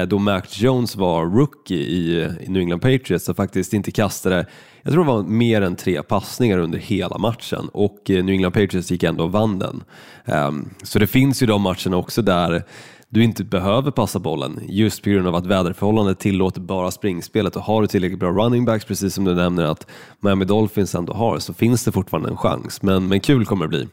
då 0.07 0.19
Mac 0.19 0.43
Jones 0.51 0.97
var 0.97 1.27
rookie 1.27 1.79
i, 1.79 2.29
i 2.41 2.49
New 2.49 2.63
England 2.63 2.81
Patriots 2.81 3.29
och 3.29 3.37
faktiskt 3.37 3.73
inte 3.73 3.91
kastade 3.91 4.47
jag 4.83 4.93
tror 4.93 5.05
det 5.05 5.11
var 5.11 5.23
mer 5.23 5.63
än 5.63 5.77
tre 5.77 6.03
passningar 6.03 6.59
under 6.59 6.79
hela 6.79 7.19
matchen 7.19 7.69
och 7.73 8.11
eh, 8.11 8.25
New 8.25 8.35
England 8.35 8.53
Patriots 8.53 8.91
gick 8.91 9.03
ändå 9.03 9.25
och 9.25 9.33
vann 9.33 9.59
den. 9.59 9.85
Ehm, 10.25 10.69
så 10.83 10.99
det 10.99 11.07
finns 11.07 11.43
ju 11.43 11.47
de 11.47 11.63
matcherna 11.63 11.97
också 11.97 12.23
där 12.23 12.65
du 13.09 13.25
inte 13.25 13.45
behöver 13.45 13.91
passa 13.91 14.19
bollen 14.19 14.61
just 14.69 15.03
på 15.03 15.11
grund 15.11 15.29
av 15.29 15.35
att 15.35 15.47
väderförhållandet 15.47 16.19
tillåter 16.19 16.61
bara 16.61 16.91
springspelet 16.91 17.57
och 17.57 17.63
har 17.63 17.83
du 17.83 17.89
tillräckligt 17.89 18.21
bra 18.21 18.31
running 18.31 18.65
backs 18.65 18.85
precis 18.85 19.15
som 19.15 19.25
du 19.25 19.35
nämner 19.35 19.65
att 19.65 19.87
Miami 20.21 20.45
Dolphins 20.45 20.95
ändå 20.95 21.13
har 21.13 21.39
så 21.39 21.55
finns 21.55 21.85
det 21.85 21.93
fortfarande 21.93 22.29
en 22.29 22.37
chans 22.37 22.83
men, 22.83 23.09
men 23.09 23.21
kul 23.21 23.47
kommer 23.47 23.65
det 23.65 23.69
bli. 23.69 23.89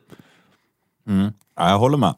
Mm. 1.07 1.31
Ja, 1.55 1.69
jag 1.69 1.79
håller 1.79 1.97
med. 1.97 2.15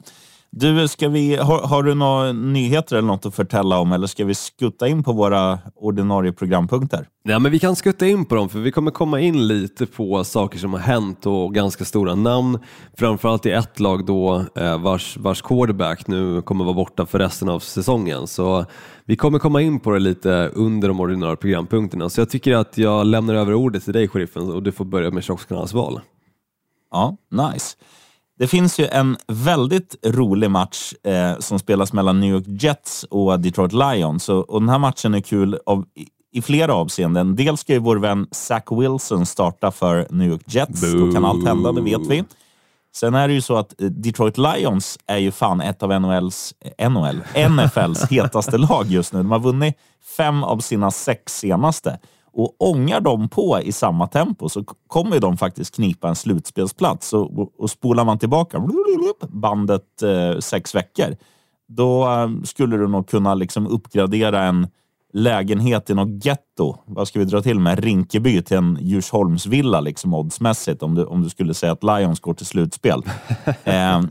Du, 0.54 0.88
ska 0.88 1.10
vi, 1.10 1.36
har, 1.36 1.60
har 1.60 1.84
du 1.84 1.94
några 1.94 2.32
nyheter 2.32 2.96
eller 2.96 3.08
något 3.08 3.26
att 3.26 3.36
förtälla 3.36 3.80
om 3.80 3.92
eller 3.92 4.08
ska 4.08 4.26
vi 4.26 4.36
skutta 4.36 4.88
in 4.88 5.04
på 5.04 5.14
våra 5.14 5.60
ordinarie 5.76 6.32
programpunkter? 6.32 7.08
Ja, 7.24 7.40
men 7.40 7.52
vi 7.52 7.60
kan 7.60 7.76
skutta 7.76 8.08
in 8.08 8.26
på 8.26 8.36
dem 8.36 8.50
för 8.50 8.60
vi 8.60 8.72
kommer 8.72 8.92
komma 8.92 9.20
in 9.20 9.48
lite 9.48 9.86
på 9.86 10.24
saker 10.24 10.60
som 10.60 10.74
har 10.74 10.80
hänt 10.80 11.26
och 11.26 11.54
ganska 11.54 11.86
stora 11.86 12.16
namn. 12.16 12.60
Framförallt 12.98 13.46
i 13.46 13.52
ett 13.52 13.80
lag 13.80 14.06
då 14.06 14.46
eh, 14.56 14.82
vars, 14.82 15.18
vars 15.18 15.42
quarterback 15.42 16.08
nu 16.08 16.42
kommer 16.42 16.66
vara 16.66 16.76
borta 16.76 17.06
för 17.06 17.20
resten 17.20 17.50
av 17.50 17.60
säsongen. 17.60 18.28
Så 18.28 18.66
vi 19.06 19.16
kommer 19.16 19.40
komma 19.40 19.62
in 19.62 19.80
på 19.80 19.92
det 19.92 20.00
lite 20.00 20.52
under 20.54 20.88
de 20.88 21.00
ordinarie 21.00 21.36
programpunkterna. 21.36 22.10
Så 22.10 22.22
jag 22.22 22.30
tycker 22.30 22.56
att 22.56 22.78
jag 22.78 23.06
lämnar 23.06 23.36
över 23.36 23.54
ordet 23.54 23.84
till 23.84 23.94
dig 23.94 24.08
sheriffen 24.08 24.52
och 24.52 24.64
du 24.64 24.72
får 24.72 24.86
börja 24.86 25.12
med 25.12 25.24
Tjockskallarnas 25.24 25.74
val. 25.74 26.02
Ja, 26.92 27.18
nice. 27.30 27.78
Det 28.42 28.48
finns 28.48 28.80
ju 28.80 28.88
en 28.88 29.18
väldigt 29.28 29.96
rolig 30.06 30.52
match 30.52 30.94
eh, 31.04 31.40
som 31.40 31.60
spelas 31.60 31.94
mellan 31.94 32.20
New 32.20 32.30
York 32.30 32.44
Jets 32.48 33.04
och 33.04 33.40
Detroit 33.40 33.74
Lions. 33.74 34.30
Och, 34.30 34.50
och 34.50 34.62
den 34.62 34.70
här 34.70 34.80
matchen 34.80 35.14
är 35.14 35.22
kul 35.22 35.60
av, 35.66 35.86
i, 35.96 36.08
i 36.38 36.42
flera 36.42 36.74
avseenden. 36.74 37.36
Dels 37.36 37.62
ska 37.62 37.74
ju 37.74 37.80
vår 37.80 37.98
vän 37.98 38.28
Zach 38.32 38.64
Wilson 38.72 39.26
starta 39.26 39.72
för 39.72 40.08
New 40.10 40.30
York 40.30 40.42
Jets. 40.46 40.82
Då 40.82 41.12
kan 41.12 41.26
allt 41.26 41.48
hända, 41.48 41.72
det 41.72 41.82
vet 41.82 42.08
vi. 42.08 42.24
Sen 42.96 43.14
är 43.14 43.28
det 43.28 43.34
ju 43.34 43.42
så 43.42 43.58
att 43.58 43.82
eh, 43.82 43.88
Detroit 43.88 44.38
Lions 44.38 45.00
är 45.08 45.18
ju 45.18 45.32
fan 45.32 45.62
ett 45.62 45.84
av 45.84 46.02
NHLs, 46.02 46.54
eh, 46.78 46.90
NHL, 46.90 47.22
NFLs 47.50 48.04
hetaste 48.10 48.58
lag 48.58 48.86
just 48.88 49.14
nu. 49.14 49.20
De 49.20 49.32
har 49.32 49.40
vunnit 49.40 49.76
fem 50.18 50.44
av 50.44 50.60
sina 50.60 50.92
sex 50.92 51.40
senaste. 51.40 52.00
Och 52.34 52.56
ångar 52.70 53.02
de 53.02 53.30
på 53.30 53.60
i 53.64 53.72
samma 53.72 54.08
tempo 54.08 54.50
så 54.50 54.64
kommer 54.88 55.20
de 55.20 55.38
faktiskt 55.38 55.76
knipa 55.76 56.10
en 56.10 56.16
slutspelsplats. 56.16 57.14
Och, 57.14 57.60
och, 57.62 57.70
spolar 57.70 58.06
man 58.06 58.20
tillbaka 58.20 58.68
bandet 59.30 60.02
eh, 60.04 60.40
sex 60.40 60.76
veckor, 60.76 61.16
då 61.68 62.04
eh, 62.10 62.30
skulle 62.44 62.78
du 62.78 62.88
nog 62.88 63.08
kunna 63.10 63.34
liksom 63.34 63.68
uppgradera 63.68 64.44
en 64.44 64.68
lägenhet 65.14 65.90
i 65.90 65.94
något 65.94 66.26
getto. 66.26 66.78
Vad 66.86 67.08
ska 67.08 67.20
vi 67.20 67.26
dra 67.26 67.42
till 67.42 67.60
med? 67.60 67.80
Rinkeby 67.84 68.42
till 68.42 68.58
en 68.58 68.78
Djursholmsvilla 68.82 69.80
liksom 69.80 70.14
oddsmässigt 70.14 70.84
om 70.84 70.96
du, 70.96 71.06
om 71.06 71.24
du 71.24 71.30
skulle 71.30 71.54
säga 71.54 71.72
att 71.72 71.84
Lions 71.84 72.20
går 72.20 72.34
till 72.34 72.46
slutspel. 72.46 73.02
eh, 73.64 74.02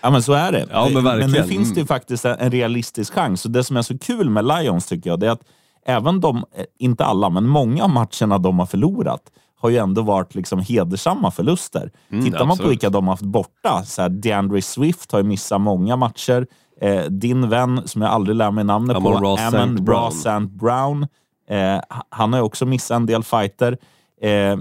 Ja, 0.00 0.10
men 0.10 0.22
så 0.22 0.32
är 0.32 0.52
det. 0.52 0.66
Ja, 0.70 0.88
men 0.92 1.04
verkligen. 1.04 1.30
nu 1.30 1.42
finns 1.42 1.68
det 1.68 1.74
ju 1.74 1.80
Mm. 1.80 1.86
faktiskt 1.86 2.24
en 2.24 2.36
en 2.38 2.50
realistisk 2.50 3.12
chans. 3.14 3.44
Och 3.44 3.50
det 3.50 3.64
som 3.64 3.76
är 3.76 3.82
så 3.82 3.98
kul 3.98 4.30
med 4.30 4.44
Lions 4.44 4.86
tycker 4.86 5.10
jag, 5.10 5.20
det 5.20 5.26
är 5.26 5.30
att 5.30 5.44
även 5.86 6.20
de, 6.20 6.36
eh, 6.36 6.64
inte 6.78 7.04
alla, 7.04 7.30
men 7.30 7.46
många 7.46 7.84
av 7.84 7.90
matcherna 7.90 8.38
de 8.38 8.58
har 8.58 8.66
förlorat 8.66 9.22
har 9.60 9.70
ju 9.70 9.76
ändå 9.76 10.02
varit 10.02 10.34
liksom 10.34 10.60
hedersamma 10.60 11.30
förluster. 11.30 11.90
Tittar 12.10 12.38
man 12.38 12.46
på 12.46 12.52
absolut. 12.52 12.70
vilka 12.70 12.90
de 12.90 13.06
har 13.06 13.12
haft 13.12 13.22
borta, 13.22 13.82
så 13.84 14.02
här, 14.02 14.08
DeAndre 14.08 14.62
Swift 14.62 15.12
har 15.12 15.18
ju 15.18 15.24
missat 15.24 15.60
många 15.60 15.96
matcher. 15.96 16.46
Eh, 16.80 17.04
din 17.04 17.48
vän, 17.48 17.82
som 17.84 18.02
jag 18.02 18.10
aldrig 18.10 18.36
lär 18.36 18.50
mig 18.50 18.64
namnet 18.64 18.96
Amon 18.96 19.12
på, 19.12 19.36
Amon. 19.36 19.84
Brown. 19.84 20.04
Ross 20.04 20.26
St. 20.26 20.40
Brown. 20.40 21.06
Eh, 21.48 21.80
han 22.08 22.32
har 22.32 22.40
ju 22.40 22.44
också 22.44 22.66
missat 22.66 22.96
en 22.96 23.06
del 23.06 23.22
fighter. 23.22 23.78
Eh, 24.22 24.56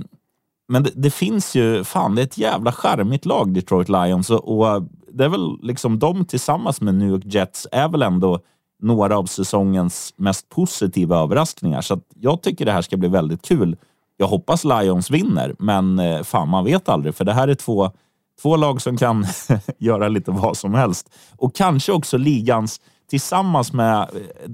men 0.68 0.84
det, 0.84 0.92
det 0.96 1.12
finns 1.12 1.56
ju, 1.56 1.84
fan 1.84 2.16
det 2.16 2.22
är 2.22 2.26
ett 2.26 2.38
jävla 2.38 2.72
charmigt 2.72 3.26
lag 3.26 3.54
Detroit 3.54 3.90
Lions 3.90 4.30
och, 4.30 4.58
och 4.58 4.84
det 5.14 5.26
är 5.26 5.30
väl 5.30 5.60
liksom 5.62 6.00
de 6.00 6.26
tillsammans 6.26 6.82
med 6.82 6.96
New 6.96 7.10
York 7.10 7.24
Jets 7.26 7.68
är 7.72 7.90
väl 7.90 8.02
ändå 8.02 8.40
några 8.86 9.18
av 9.18 9.26
säsongens 9.26 10.14
mest 10.18 10.50
positiva 10.50 11.18
överraskningar. 11.18 11.82
Så 11.82 11.94
att 11.94 12.04
jag 12.20 12.42
tycker 12.42 12.66
det 12.66 12.72
här 12.72 12.82
ska 12.82 12.98
bli 12.98 13.10
väldigt 13.10 13.42
kul. 13.42 13.78
Jag 14.18 14.28
hoppas 14.28 14.64
Lions 14.64 15.12
vinner, 15.12 15.56
men 15.60 16.00
eh, 16.00 16.24
fan 16.24 16.50
man 16.50 16.66
vet 16.66 16.90
aldrig 16.90 17.16
för 17.16 17.26
det 17.26 17.34
här 17.34 17.48
är 17.48 17.56
två, 17.56 17.92
två 18.42 18.56
lag 18.56 18.82
som 18.82 18.98
kan 18.98 19.26
göra 19.78 20.08
lite 20.08 20.32
vad 20.32 20.58
som 20.58 20.74
helst. 20.74 21.10
Och 21.38 21.56
kanske 21.56 21.92
också 21.92 22.18
ligans, 22.18 22.82
tillsammans 23.10 23.74
med 23.74 24.00
eh, 24.00 24.06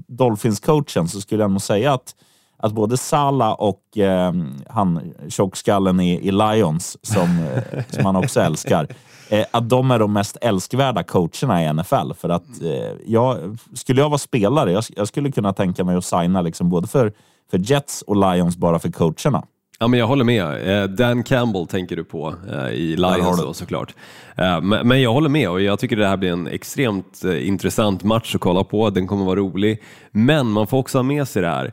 Dolphins-coachen 0.08 1.06
så 1.06 1.20
skulle 1.20 1.42
jag 1.42 1.50
nog 1.50 1.62
säga 1.62 1.92
att 1.92 2.14
att 2.62 2.72
både 2.72 2.96
Sala 2.96 3.54
och 3.54 3.98
eh, 3.98 4.32
han 4.68 5.14
tjockskallen 5.28 6.00
i, 6.00 6.28
i 6.28 6.30
Lions, 6.30 6.96
som, 7.02 7.38
eh, 7.38 7.82
som 7.90 8.06
han 8.06 8.16
också 8.16 8.40
älskar, 8.40 8.86
eh, 9.32 9.46
att 9.50 9.68
de 9.68 9.90
är 9.90 9.98
de 9.98 10.12
mest 10.12 10.36
älskvärda 10.40 11.02
coacherna 11.02 11.64
i 11.64 11.72
NFL. 11.72 12.12
För 12.18 12.28
att 12.28 12.62
eh, 12.62 12.92
jag, 13.06 13.58
skulle 13.74 14.00
jag 14.00 14.08
vara 14.08 14.18
spelare, 14.18 14.72
jag, 14.72 14.84
jag 14.96 15.08
skulle 15.08 15.32
kunna 15.32 15.52
tänka 15.52 15.84
mig 15.84 15.96
att 15.96 16.04
signa 16.04 16.42
liksom 16.42 16.70
både 16.70 16.88
för, 16.88 17.12
för 17.50 17.58
Jets 17.58 18.02
och 18.02 18.16
Lions 18.16 18.56
bara 18.56 18.78
för 18.78 18.90
coacherna. 18.90 19.42
Ja, 19.78 19.88
men 19.88 19.98
jag 20.00 20.06
håller 20.06 20.24
med. 20.24 20.82
Eh, 20.82 20.88
Dan 20.88 21.22
Campbell 21.22 21.66
tänker 21.66 21.96
du 21.96 22.04
på 22.04 22.34
eh, 22.52 22.68
i 22.68 22.96
Lions 22.96 23.40
då 23.40 23.54
såklart. 23.54 23.94
Eh, 24.36 24.60
Men 24.60 25.02
jag 25.02 25.12
håller 25.12 25.28
med 25.28 25.50
och 25.50 25.60
jag 25.60 25.78
tycker 25.78 25.96
det 25.96 26.06
här 26.06 26.16
blir 26.16 26.32
en 26.32 26.46
extremt 26.46 27.22
intressant 27.24 28.04
match 28.04 28.34
att 28.34 28.40
kolla 28.40 28.64
på. 28.64 28.90
Den 28.90 29.06
kommer 29.06 29.24
vara 29.24 29.36
rolig. 29.40 29.82
Men 30.10 30.46
man 30.46 30.66
får 30.66 30.78
också 30.78 30.98
ha 30.98 31.02
med 31.02 31.28
sig 31.28 31.42
det 31.42 31.48
här. 31.48 31.72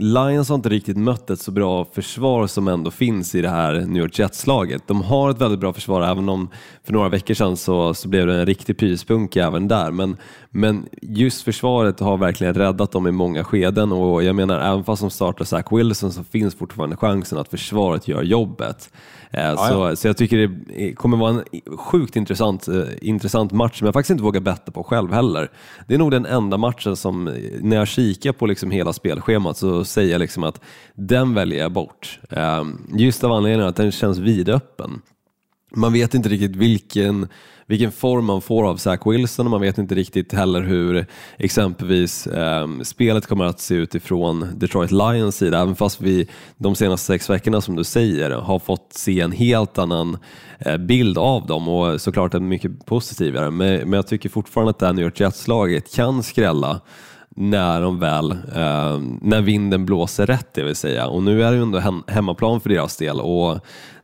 Lions 0.00 0.48
har 0.48 0.54
inte 0.54 0.68
riktigt 0.68 0.96
mött 0.96 1.30
ett 1.30 1.40
så 1.40 1.50
bra 1.50 1.84
försvar 1.84 2.46
som 2.46 2.68
ändå 2.68 2.90
finns 2.90 3.34
i 3.34 3.42
det 3.42 3.48
här 3.48 3.74
New 3.74 4.02
York 4.02 4.18
Jets-laget. 4.18 4.82
De 4.86 5.02
har 5.02 5.30
ett 5.30 5.40
väldigt 5.40 5.60
bra 5.60 5.72
försvar, 5.72 6.02
även 6.02 6.28
om 6.28 6.48
för 6.84 6.92
några 6.92 7.08
veckor 7.08 7.34
sedan 7.34 7.56
så, 7.56 7.94
så 7.94 8.08
blev 8.08 8.26
det 8.26 8.40
en 8.40 8.46
riktig 8.46 8.78
pyspunka 8.78 9.46
även 9.46 9.68
där. 9.68 9.90
Men, 9.90 10.16
men 10.50 10.88
just 11.02 11.42
försvaret 11.42 12.00
har 12.00 12.16
verkligen 12.16 12.54
räddat 12.54 12.92
dem 12.92 13.06
i 13.06 13.10
många 13.10 13.44
skeden 13.44 13.92
och 13.92 14.24
jag 14.24 14.36
menar, 14.36 14.60
även 14.60 14.84
fast 14.84 15.02
de 15.02 15.10
startar 15.10 15.44
Zach 15.44 15.72
Wilson 15.72 16.12
så 16.12 16.24
finns 16.24 16.54
fortfarande 16.54 16.96
chansen 16.96 17.38
att 17.38 17.48
försvaret 17.48 18.08
gör 18.08 18.22
jobbet. 18.22 18.90
Eh, 19.30 19.68
så, 19.68 19.96
så 19.96 20.06
jag 20.06 20.16
tycker 20.16 20.36
det 20.36 20.92
kommer 20.94 21.16
vara 21.16 21.30
en 21.30 21.44
sjukt 21.78 22.16
intressant, 22.16 22.68
eh, 22.68 22.82
intressant 23.00 23.52
match 23.52 23.78
som 23.78 23.84
jag 23.84 23.94
faktiskt 23.94 24.10
inte 24.10 24.22
vågar 24.22 24.40
betta 24.40 24.72
på 24.72 24.84
själv 24.84 25.12
heller. 25.12 25.50
Det 25.88 25.94
är 25.94 25.98
nog 25.98 26.10
den 26.10 26.26
enda 26.26 26.56
matchen 26.56 26.96
som, 26.96 27.28
eh, 27.28 27.34
när 27.60 27.76
jag 27.76 27.88
kikar 27.88 28.32
på 28.32 28.46
liksom 28.46 28.70
hela 28.70 28.92
spelschemat 28.92 29.56
så 29.56 29.84
säger 29.84 30.12
jag 30.12 30.18
liksom 30.18 30.44
att 30.44 30.60
den 30.94 31.34
väljer 31.34 31.58
jag 31.58 31.72
bort. 31.72 32.20
Just 32.94 33.24
av 33.24 33.32
anledningen 33.32 33.68
att 33.68 33.76
den 33.76 33.92
känns 33.92 34.18
vidöppen. 34.18 35.00
Man 35.74 35.92
vet 35.92 36.14
inte 36.14 36.28
riktigt 36.28 36.56
vilken, 36.56 37.28
vilken 37.66 37.92
form 37.92 38.24
man 38.24 38.40
får 38.40 38.68
av 38.68 38.76
Zach 38.76 39.00
Wilson 39.06 39.46
och 39.46 39.50
man 39.50 39.60
vet 39.60 39.78
inte 39.78 39.94
riktigt 39.94 40.32
heller 40.32 40.62
hur 40.62 41.06
exempelvis 41.38 42.26
eh, 42.26 42.68
spelet 42.82 43.26
kommer 43.26 43.44
att 43.44 43.60
se 43.60 43.74
ut 43.74 43.94
ifrån 43.94 44.48
Detroit 44.54 44.90
Lions 44.90 45.36
sida. 45.36 45.60
Även 45.60 45.76
fast 45.76 46.00
vi 46.00 46.28
de 46.56 46.74
senaste 46.74 47.06
sex 47.06 47.30
veckorna 47.30 47.60
som 47.60 47.76
du 47.76 47.84
säger 47.84 48.30
har 48.30 48.58
fått 48.58 48.92
se 48.92 49.20
en 49.20 49.32
helt 49.32 49.78
annan 49.78 50.18
eh, 50.58 50.76
bild 50.76 51.18
av 51.18 51.46
dem 51.46 51.68
och 51.68 52.00
såklart 52.00 52.34
en 52.34 52.48
mycket 52.48 52.86
positivare. 52.86 53.50
Men, 53.50 53.78
men 53.78 53.92
jag 53.92 54.06
tycker 54.06 54.28
fortfarande 54.28 54.70
att 54.70 54.78
det 54.78 54.86
här 54.86 54.92
New 54.92 55.04
York 55.04 55.20
Jets-laget 55.20 55.94
kan 55.94 56.22
skrälla 56.22 56.80
när 57.40 57.80
de 57.80 57.98
väl, 57.98 58.30
eh, 58.30 59.00
när 59.20 59.40
vinden 59.40 59.86
blåser 59.86 60.26
rätt 60.26 60.54
det 60.54 60.62
vill 60.62 60.76
säga. 60.76 61.06
Och 61.06 61.22
nu 61.22 61.42
är 61.44 61.50
det 61.50 61.56
ju 61.56 61.62
ändå 61.62 61.78
hem, 61.78 62.02
hemmaplan 62.06 62.60
för 62.60 62.68
deras 62.68 62.96
del 62.96 63.20
och 63.20 63.58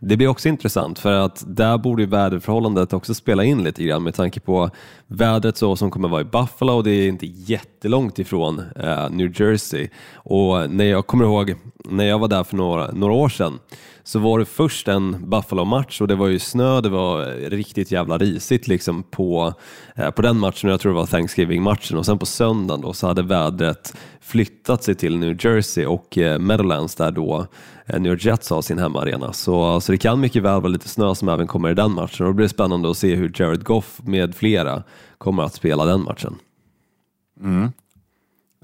det 0.04 0.16
blir 0.16 0.28
också 0.28 0.48
intressant 0.48 0.98
för 0.98 1.12
att 1.12 1.44
där 1.46 1.78
borde 1.78 2.02
ju 2.02 2.08
väderförhållandet 2.08 2.92
också 2.92 3.14
spela 3.14 3.44
in 3.44 3.64
lite 3.64 3.84
grann 3.84 4.02
med 4.02 4.14
tanke 4.14 4.40
på 4.40 4.70
vädret 5.06 5.56
så 5.56 5.76
som 5.76 5.90
kommer 5.90 6.08
vara 6.08 6.20
i 6.20 6.24
Buffalo 6.24 6.72
och 6.72 6.84
det 6.84 6.90
är 6.90 7.08
inte 7.08 7.26
jättelångt 7.26 8.18
ifrån 8.18 8.62
eh, 8.76 9.10
New 9.10 9.40
Jersey. 9.40 9.88
Och 10.14 10.70
när 10.70 10.84
jag 10.84 11.06
kommer 11.06 11.24
ihåg 11.24 11.54
när 11.84 12.04
jag 12.04 12.18
var 12.18 12.28
där 12.28 12.44
för 12.44 12.56
några, 12.56 12.90
några 12.92 13.14
år 13.14 13.28
sedan 13.28 13.58
så 14.02 14.18
var 14.18 14.38
det 14.38 14.44
först 14.44 14.88
en 14.88 15.30
Buffalo-match 15.30 16.00
och 16.00 16.08
det 16.08 16.14
var 16.14 16.26
ju 16.26 16.38
snö, 16.38 16.80
det 16.80 16.88
var 16.88 17.24
riktigt 17.50 17.90
jävla 17.90 18.18
risigt 18.18 18.68
liksom 18.68 19.02
på, 19.02 19.54
eh, 19.96 20.10
på 20.10 20.22
den 20.22 20.38
matchen, 20.38 20.70
jag 20.70 20.80
tror 20.80 20.92
det 20.92 20.98
var 20.98 21.06
Thanksgiving-matchen 21.06 21.98
och 21.98 22.06
sen 22.06 22.18
på 22.18 22.26
söndagen 22.26 22.80
då 22.80 22.92
så 22.92 23.06
hade 23.06 23.22
vädret 23.22 23.96
flyttat 24.24 24.84
sig 24.84 24.94
till 24.94 25.18
New 25.18 25.36
Jersey 25.46 25.86
och 25.86 26.18
eh, 26.18 26.38
Meadowlands 26.38 26.94
där 26.94 27.10
då 27.10 27.46
eh, 27.86 28.00
New 28.00 28.12
York 28.12 28.24
Jets 28.24 28.50
har 28.50 28.62
sin 28.62 28.78
hemmaarena. 28.78 29.32
Så, 29.32 29.80
så 29.80 29.92
det 29.92 29.98
kan 29.98 30.20
mycket 30.20 30.42
väl 30.42 30.60
vara 30.60 30.68
lite 30.68 30.88
snö 30.88 31.14
som 31.14 31.28
även 31.28 31.46
kommer 31.46 31.70
i 31.70 31.74
den 31.74 31.92
matchen 31.92 32.26
och 32.26 32.32
det 32.32 32.36
blir 32.36 32.48
spännande 32.48 32.90
att 32.90 32.98
se 32.98 33.14
hur 33.14 33.32
Jared 33.40 33.64
Goff 33.64 34.00
med 34.04 34.34
flera 34.34 34.82
kommer 35.18 35.42
att 35.42 35.54
spela 35.54 35.84
den 35.84 36.02
matchen. 36.02 36.34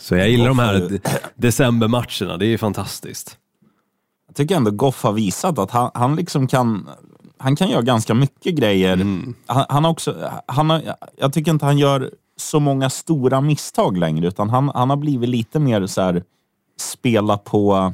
Så 0.01 0.17
jag 0.17 0.31
gillar 0.31 0.47
de 0.47 0.57
Goff 0.57 0.67
har 0.67 0.75
här 0.75 0.89
de- 0.89 1.01
decembermatcherna, 1.35 2.37
det 2.37 2.47
är 2.47 2.59
fantastiskt. 2.59 3.37
Jag 4.27 4.37
tycker 4.37 4.57
ändå 4.57 4.71
Goff 4.71 5.03
har 5.03 5.13
visat 5.13 5.59
att 5.59 5.71
han, 5.71 5.91
han 5.95 6.17
liksom 6.17 6.47
kan 6.47 6.89
han 7.39 7.57
kan 7.57 7.69
göra 7.71 7.83
ganska 7.83 8.15
mycket 8.15 8.55
grejer. 8.55 8.97
Han, 9.47 9.65
han 9.69 9.85
har 9.85 9.91
också, 9.91 10.31
han 10.47 10.71
har, 10.71 10.83
jag 11.17 11.33
tycker 11.33 11.51
inte 11.51 11.65
han 11.65 11.79
gör 11.79 12.11
så 12.41 12.61
många 12.61 12.91
stora 12.91 13.41
misstag 13.41 13.99
längre, 13.99 14.27
utan 14.27 14.51
han, 14.51 14.71
han 14.75 14.91
har 14.91 14.97
blivit 14.97 15.29
lite 15.29 15.59
mer 15.61 15.87
så 15.87 16.01
här, 16.01 16.25
spela 16.81 17.39
på, 17.39 17.93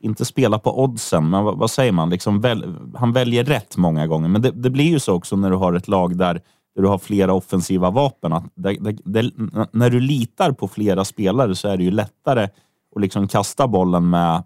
inte 0.00 0.24
spela 0.24 0.58
på 0.58 0.82
oddsen, 0.82 1.30
men 1.30 1.44
vad, 1.44 1.58
vad 1.58 1.70
säger 1.70 1.92
man? 1.92 2.10
Liksom 2.10 2.40
väl, 2.40 2.74
han 2.94 3.12
väljer 3.12 3.44
rätt 3.44 3.76
många 3.76 4.06
gånger. 4.06 4.28
Men 4.28 4.42
det, 4.42 4.50
det 4.50 4.70
blir 4.70 4.90
ju 4.90 5.00
så 5.00 5.14
också 5.14 5.36
när 5.36 5.50
du 5.50 5.56
har 5.56 5.72
ett 5.72 5.88
lag 5.88 6.16
där, 6.16 6.34
där 6.74 6.82
du 6.82 6.88
har 6.88 6.98
flera 6.98 7.32
offensiva 7.32 7.90
vapen. 7.90 8.32
Att 8.32 8.44
det, 8.54 8.76
det, 8.80 8.98
det, 9.04 9.30
när 9.72 9.90
du 9.90 10.00
litar 10.00 10.52
på 10.52 10.68
flera 10.68 11.04
spelare 11.04 11.54
så 11.54 11.68
är 11.68 11.76
det 11.76 11.84
ju 11.84 11.90
lättare 11.90 12.48
att 12.96 13.02
liksom 13.02 13.28
kasta 13.28 13.68
bollen 13.68 14.10
med, 14.10 14.42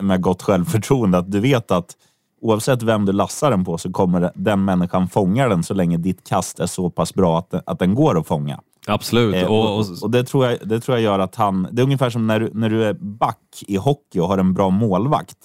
med 0.00 0.20
gott 0.20 0.42
självförtroende. 0.42 1.18
Att 1.18 1.32
du 1.32 1.40
vet 1.40 1.70
att 1.70 1.96
oavsett 2.40 2.82
vem 2.82 3.04
du 3.04 3.12
lassar 3.12 3.50
den 3.50 3.64
på 3.64 3.78
så 3.78 3.92
kommer 3.92 4.30
den 4.34 4.64
människan 4.64 5.08
fånga 5.08 5.48
den 5.48 5.62
så 5.62 5.74
länge 5.74 5.96
ditt 5.96 6.28
kast 6.28 6.60
är 6.60 6.66
så 6.66 6.90
pass 6.90 7.14
bra 7.14 7.38
att, 7.38 7.54
att 7.66 7.78
den 7.78 7.94
går 7.94 8.18
att 8.18 8.26
fånga. 8.26 8.60
Absolut. 8.86 9.34
Eh, 9.34 9.46
och, 9.46 9.78
och, 9.78 9.86
och, 10.02 10.10
det, 10.10 10.24
tror 10.24 10.46
jag, 10.46 10.58
det 10.64 10.80
tror 10.80 10.96
jag 10.96 11.04
gör 11.04 11.18
att 11.18 11.34
han... 11.34 11.68
Det 11.72 11.82
är 11.82 11.84
ungefär 11.84 12.10
som 12.10 12.26
när 12.26 12.50
när 12.54 12.70
du 12.70 12.84
är 12.84 12.92
back 12.92 13.62
i 13.66 13.76
hockey 13.76 14.20
och 14.20 14.28
har 14.28 14.38
en 14.38 14.54
bra 14.54 14.70
målvakt. 14.70 15.36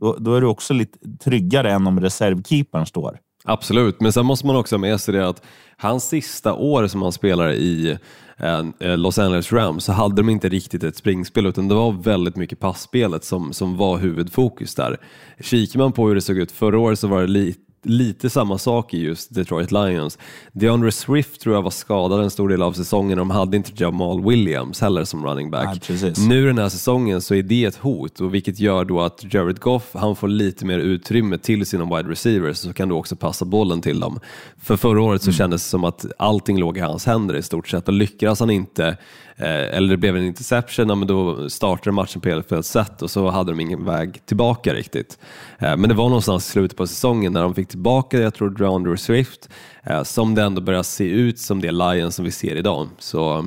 Då, 0.00 0.16
då 0.18 0.34
är 0.34 0.40
du 0.40 0.46
också 0.46 0.74
lite 0.74 0.98
tryggare 1.24 1.72
än 1.72 1.86
om 1.86 2.00
reservkeepern 2.00 2.86
står. 2.86 3.18
Absolut, 3.44 4.00
men 4.00 4.12
sen 4.12 4.26
måste 4.26 4.46
man 4.46 4.56
också 4.56 4.74
ha 4.74 4.80
med 4.80 5.00
sig 5.00 5.14
det 5.14 5.28
att 5.28 5.42
hans 5.76 6.08
sista 6.08 6.54
år 6.54 6.86
som 6.86 7.02
han 7.02 7.12
spelade 7.12 7.54
i 7.54 7.98
Eh, 8.40 8.64
eh, 8.80 8.96
Los 8.96 9.18
Angeles 9.18 9.52
Rams 9.52 9.84
så 9.84 9.92
hade 9.92 10.16
de 10.16 10.28
inte 10.28 10.48
riktigt 10.48 10.84
ett 10.84 10.96
springspel 10.96 11.46
utan 11.46 11.68
det 11.68 11.74
var 11.74 11.92
väldigt 11.92 12.36
mycket 12.36 12.60
passspelet 12.60 13.24
som, 13.24 13.52
som 13.52 13.76
var 13.76 13.98
huvudfokus 13.98 14.74
där. 14.74 14.96
Kikar 15.40 15.78
man 15.78 15.92
på 15.92 16.08
hur 16.08 16.14
det 16.14 16.20
såg 16.20 16.38
ut 16.38 16.52
förra 16.52 16.78
året 16.78 16.98
så 16.98 17.08
var 17.08 17.20
det 17.20 17.26
lite 17.26 17.65
lite 17.86 18.30
samma 18.30 18.58
sak 18.58 18.94
i 18.94 18.98
just 18.98 19.34
Detroit 19.34 19.72
Lions. 19.72 20.18
DeAndre 20.52 20.92
Swift 20.92 21.40
tror 21.40 21.54
jag 21.54 21.62
var 21.62 21.70
skadad 21.70 22.22
en 22.22 22.30
stor 22.30 22.48
del 22.48 22.62
av 22.62 22.72
säsongen 22.72 23.18
och 23.18 23.26
de 23.26 23.30
hade 23.30 23.56
inte 23.56 23.72
Jamal 23.74 24.24
Williams 24.24 24.80
heller 24.80 25.04
som 25.04 25.26
running 25.26 25.50
back. 25.50 25.86
Precis. 25.86 26.18
Nu 26.18 26.46
den 26.46 26.58
här 26.58 26.68
säsongen 26.68 27.20
så 27.20 27.34
är 27.34 27.42
det 27.42 27.64
ett 27.64 27.76
hot 27.76 28.20
och 28.20 28.34
vilket 28.34 28.60
gör 28.60 28.84
då 28.84 29.00
att 29.00 29.34
Jared 29.34 29.60
Goff 29.60 29.90
han 29.92 30.16
får 30.16 30.28
lite 30.28 30.64
mer 30.64 30.78
utrymme 30.78 31.38
till 31.38 31.66
sina 31.66 31.84
wide 31.96 32.10
receivers 32.10 32.56
så 32.56 32.72
kan 32.72 32.88
du 32.88 32.94
också 32.94 33.16
passa 33.16 33.44
bollen 33.44 33.80
till 33.80 34.00
dem. 34.00 34.20
För 34.62 34.76
förra 34.76 35.02
året 35.02 35.22
så 35.22 35.32
kändes 35.32 35.64
det 35.64 35.68
som 35.68 35.84
att 35.84 36.06
allting 36.18 36.58
låg 36.58 36.76
i 36.76 36.80
hans 36.80 37.06
händer 37.06 37.36
i 37.36 37.42
stort 37.42 37.68
sett 37.68 37.88
och 37.88 37.94
lyckades 37.94 38.40
han 38.40 38.50
inte 38.50 38.96
eller 39.38 39.88
det 39.88 39.96
blev 39.96 40.16
en 40.16 40.24
interception, 40.24 40.88
ja, 40.88 40.94
men 40.94 41.08
då 41.08 41.48
startade 41.50 41.92
matchen 41.92 42.20
på 42.20 42.28
helt 42.28 42.48
fel 42.48 42.62
sätt 42.62 43.02
och 43.02 43.10
så 43.10 43.30
hade 43.30 43.52
de 43.52 43.60
ingen 43.60 43.84
väg 43.84 44.26
tillbaka 44.26 44.74
riktigt. 44.74 45.18
Eh, 45.58 45.76
Men 45.76 45.88
det 45.88 45.94
var 45.94 46.08
någonstans 46.08 46.48
i 46.48 46.50
slutet 46.50 46.78
på 46.78 46.86
säsongen 46.86 47.32
när 47.32 47.42
de 47.42 47.54
fick 47.54 47.68
tillbaka, 47.68 48.18
jag 48.18 48.34
tror, 48.34 48.50
DeAndre 48.50 48.96
Swift, 48.96 49.48
eh, 49.82 50.02
som 50.02 50.34
det 50.34 50.42
ändå 50.42 50.60
börjar 50.60 50.82
se 50.82 51.04
ut 51.04 51.38
som 51.38 51.60
det 51.60 51.70
Lions 51.70 52.14
som 52.14 52.24
vi 52.24 52.30
ser 52.30 52.56
idag. 52.56 52.88
Så 52.98 53.38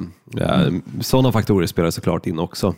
eh, 0.41 0.73
sådana 1.01 1.31
faktorer 1.31 1.67
spelar 1.67 1.91
såklart 1.91 2.27
in 2.27 2.39
också. 2.39 2.75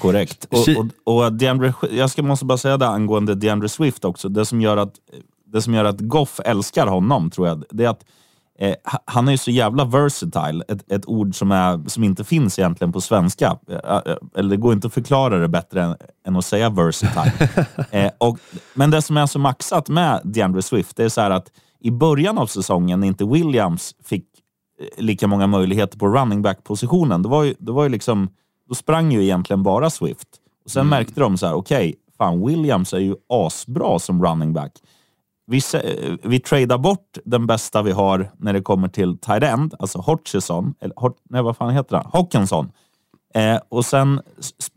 Korrekt. 0.00 0.46
Och, 0.50 0.68
och, 1.04 1.24
och 1.24 1.32
DeAndre, 1.32 1.74
jag 1.90 2.10
ska, 2.10 2.22
måste 2.22 2.44
bara 2.44 2.58
säga 2.58 2.76
det 2.76 2.88
angående 2.88 3.34
DeAndre 3.34 3.68
Swift 3.68 4.04
också. 4.04 4.28
Det 4.28 4.44
som 4.44 4.60
gör 4.60 4.76
att, 4.76 4.94
det 5.46 5.62
som 5.62 5.74
gör 5.74 5.84
att 5.84 6.00
Goff 6.00 6.40
älskar 6.44 6.86
honom, 6.86 7.30
tror 7.30 7.48
jag, 7.48 7.64
det 7.70 7.84
är 7.84 7.88
att 7.88 8.04
eh, 8.58 8.74
ha- 8.84 9.02
han 9.06 9.28
är 9.28 9.32
ju 9.32 9.38
så 9.38 9.50
jävla 9.50 9.84
versatile. 9.84 10.64
Ett, 10.68 10.92
ett 10.92 11.06
ord 11.06 11.34
som, 11.38 11.52
är, 11.52 11.88
som 11.88 12.04
inte 12.04 12.24
finns 12.24 12.58
egentligen 12.58 12.92
på 12.92 13.00
svenska. 13.00 13.58
Eh, 13.70 13.96
eh, 13.96 14.16
Eller 14.36 14.50
det 14.50 14.56
går 14.56 14.72
inte 14.72 14.86
att 14.86 14.94
förklara 14.94 15.38
det 15.38 15.48
bättre 15.48 15.82
än, 15.82 15.96
än 16.26 16.36
att 16.36 16.44
säga 16.44 16.70
versatile. 16.70 17.48
eh, 17.90 18.10
och, 18.18 18.38
men 18.74 18.90
det 18.90 19.02
som 19.02 19.16
är 19.16 19.26
så 19.26 19.38
maxat 19.38 19.88
med 19.88 20.20
DeAndre 20.24 20.62
Swift, 20.62 20.96
det 20.96 21.04
är 21.04 21.08
så 21.08 21.20
att 21.20 21.50
i 21.80 21.90
början 21.90 22.38
av 22.38 22.46
säsongen, 22.46 23.00
när 23.00 23.06
inte 23.06 23.24
Williams 23.24 23.94
fick 24.04 24.26
eh, 24.80 25.04
lika 25.04 25.26
många 25.26 25.46
möjligheter 25.46 25.98
på 25.98 26.08
running 26.08 26.42
back-positionen, 26.42 27.22
då, 27.22 27.28
var 27.28 27.42
ju, 27.42 27.54
då, 27.58 27.72
var 27.72 27.82
ju 27.82 27.88
liksom, 27.88 28.28
då 28.68 28.74
sprang 28.74 29.12
ju 29.12 29.22
egentligen 29.22 29.62
bara 29.62 29.90
Swift. 29.90 30.28
Och 30.64 30.70
Sen 30.70 30.88
märkte 30.88 31.20
de 31.20 31.38
så 31.38 31.46
här, 31.46 31.54
okej, 31.54 31.94
fan 32.18 32.46
Williams 32.46 32.92
är 32.92 32.98
ju 32.98 33.14
asbra 33.28 33.98
som 33.98 34.24
running 34.24 34.52
back. 34.52 34.72
Vi, 35.46 35.60
vi 36.22 36.40
tradar 36.40 36.78
bort 36.78 37.18
den 37.24 37.46
bästa 37.46 37.82
vi 37.82 37.92
har 37.92 38.30
när 38.38 38.52
det 38.52 38.62
kommer 38.62 38.88
till 38.88 39.18
tight 39.18 39.42
end, 39.42 39.74
alltså 39.78 40.04
Hutchison, 40.06 40.74
eller 40.80 40.94
Hort, 40.96 41.16
nej 41.30 41.42
vad 41.42 41.56
fan 41.56 41.74
heter 41.74 41.96
han? 41.96 42.06
Hockenson. 42.12 42.72
Eh, 43.34 43.58
och 43.68 43.84
sen, 43.84 44.20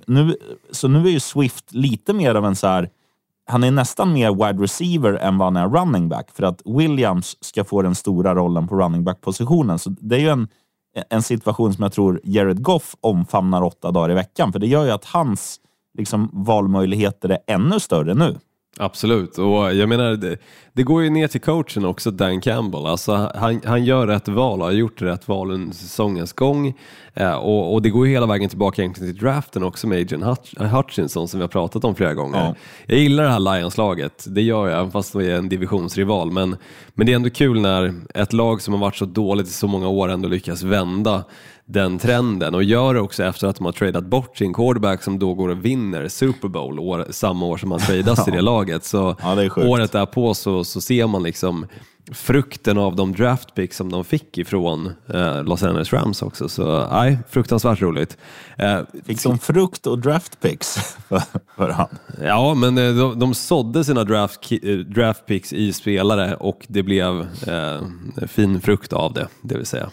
nu, 0.05 0.36
så 0.71 0.88
nu 0.88 1.07
är 1.07 1.12
ju 1.12 1.19
Swift 1.19 1.74
lite 1.74 2.13
mer 2.13 2.36
av 2.36 2.45
en 2.45 2.55
så 2.55 2.67
här, 2.67 2.89
han 3.45 3.63
är 3.63 3.71
nästan 3.71 4.13
mer 4.13 4.31
wide 4.31 4.63
receiver 4.63 5.13
än 5.13 5.38
vad 5.38 5.45
han 5.45 5.55
är 5.55 5.67
running 5.69 6.09
back 6.09 6.31
för 6.31 6.43
att 6.43 6.62
Williams 6.65 7.38
ska 7.41 7.63
få 7.63 7.81
den 7.81 7.95
stora 7.95 8.36
rollen 8.36 8.67
på 8.67 8.75
running 8.75 9.03
back-positionen. 9.03 9.79
Så 9.79 9.89
det 9.89 10.15
är 10.15 10.19
ju 10.19 10.29
en, 10.29 10.47
en 11.09 11.24
situation 11.24 11.74
som 11.74 11.83
jag 11.83 11.93
tror 11.93 12.21
Jared 12.24 12.63
Goff 12.63 12.95
omfamnar 13.01 13.62
åtta 13.62 13.91
dagar 13.91 14.12
i 14.12 14.13
veckan, 14.13 14.51
för 14.51 14.59
det 14.59 14.67
gör 14.67 14.86
ju 14.86 14.91
att 14.91 15.05
hans 15.05 15.59
liksom, 15.97 16.29
valmöjligheter 16.33 17.29
är 17.29 17.39
ännu 17.47 17.79
större 17.79 18.13
nu. 18.13 18.38
Absolut, 18.79 19.38
och 19.38 19.75
jag 19.75 19.89
menar 19.89 20.15
det, 20.15 20.38
det, 20.74 20.84
går 20.84 21.03
ju 21.03 21.10
ner 21.10 21.27
till 21.27 21.41
coachen 21.41 21.86
också, 21.86 22.12
Dan 22.12 22.41
Campbell. 22.41 22.86
Alltså, 22.86 23.31
han, 23.36 23.62
han 23.65 23.86
gör 23.86 24.07
rätt 24.07 24.27
val 24.27 24.60
och 24.60 24.65
har 24.65 24.74
gjort 24.74 25.01
rätt 25.01 25.27
val 25.27 25.51
under 25.51 25.75
säsongens 25.75 26.34
gång. 26.34 26.74
Eh, 27.13 27.36
och, 27.36 27.74
och, 27.74 27.81
det 27.81 27.89
går 27.89 28.07
ju 28.07 28.13
hela 28.13 28.25
vägen 28.25 28.50
tillbaka 28.50 28.81
egentligen 28.81 29.13
till 29.13 29.24
draften 29.24 29.63
också 29.63 29.88
med 29.88 30.01
Adrian 30.01 30.24
Hutch, 30.24 30.53
Hutchinson 30.57 31.27
som 31.27 31.39
vi 31.39 31.43
har 31.43 31.48
pratat 31.48 31.84
om 31.84 31.96
flera 31.96 32.13
gånger. 32.13 32.38
Ja. 32.38 32.55
Jag 32.86 33.00
gillar 33.00 33.24
det 33.24 33.29
här 33.29 33.39
Lions-laget, 33.39 34.25
det 34.27 34.41
gör 34.41 34.67
jag, 34.67 34.91
fast 34.91 35.13
det 35.13 35.31
är 35.31 35.36
en 35.36 35.50
divisionsrival. 35.50 36.31
Men, 36.31 36.55
men 36.93 37.05
det 37.05 37.12
är 37.12 37.15
ändå 37.15 37.29
kul 37.29 37.62
när 37.62 37.93
ett 38.13 38.34
lag 38.34 38.62
som 38.62 38.74
har 38.74 38.81
varit 38.81 38.96
så 38.96 39.05
dåligt 39.05 39.48
i 39.48 39.51
så 39.51 39.67
många 39.67 39.88
år 39.88 40.10
ändå 40.10 40.29
lyckas 40.29 40.63
vända 40.63 41.24
den 41.69 42.00
trenden 42.00 42.55
och 42.55 42.63
gör 42.63 42.93
det 42.93 43.00
också 43.00 43.24
efter 43.24 43.47
att 43.47 43.55
de 43.55 43.65
har 43.65 43.71
tradat 43.71 44.05
bort 44.05 44.38
sin 44.38 44.53
quarterback 44.53 45.03
som 45.03 45.19
då 45.19 45.33
går 45.33 45.50
och 45.50 45.65
vinner 45.65 46.07
Super 46.07 46.47
Bowl 46.47 46.79
år, 46.79 47.07
samma 47.09 47.45
år 47.45 47.57
som 47.57 47.71
han 47.71 47.79
tradas 47.79 48.27
i 48.27 48.31
det 48.36 48.41
laget. 48.41 48.86
Så 48.86 49.15
ja, 49.21 49.50
året 49.55 49.91
därpå 49.91 50.33
så, 50.33 50.63
så 50.63 50.81
ser 50.81 51.07
man 51.07 51.24
liksom 51.24 51.65
frukten 52.12 52.77
av 52.77 52.95
de 52.95 53.13
draft 53.13 53.55
picks 53.55 53.77
som 53.77 53.91
de 53.91 54.03
fick 54.03 54.38
ifrån 54.38 54.93
eh, 55.13 55.43
Los 55.43 55.63
Angeles 55.63 55.93
Rams 55.93 56.21
också. 56.21 56.50
Så 56.50 56.88
nej, 56.91 57.19
fruktansvärt 57.29 57.81
roligt. 57.81 58.17
Eh, 58.57 58.81
fick 59.05 59.24
de 59.24 59.39
frukt 59.39 59.88
och 59.88 60.00
draft 60.00 60.39
picks 60.41 60.75
för, 61.07 61.21
för 61.55 61.69
han? 61.69 61.97
Ja, 62.24 62.53
men 62.53 62.77
eh, 62.77 62.93
de, 62.93 63.19
de 63.19 63.33
sådde 63.33 63.83
sina 63.83 64.03
draft, 64.03 64.51
eh, 64.51 64.77
draft 64.77 65.25
picks 65.25 65.53
i 65.53 65.74
spelare 65.74 66.36
och 66.36 66.65
det 66.67 66.83
blev 66.83 67.27
eh, 67.47 67.81
fin 68.27 68.62
frukt 68.62 68.93
av 68.93 69.13
det, 69.13 69.27
det 69.41 69.55
vill 69.55 69.65
säga. 69.65 69.89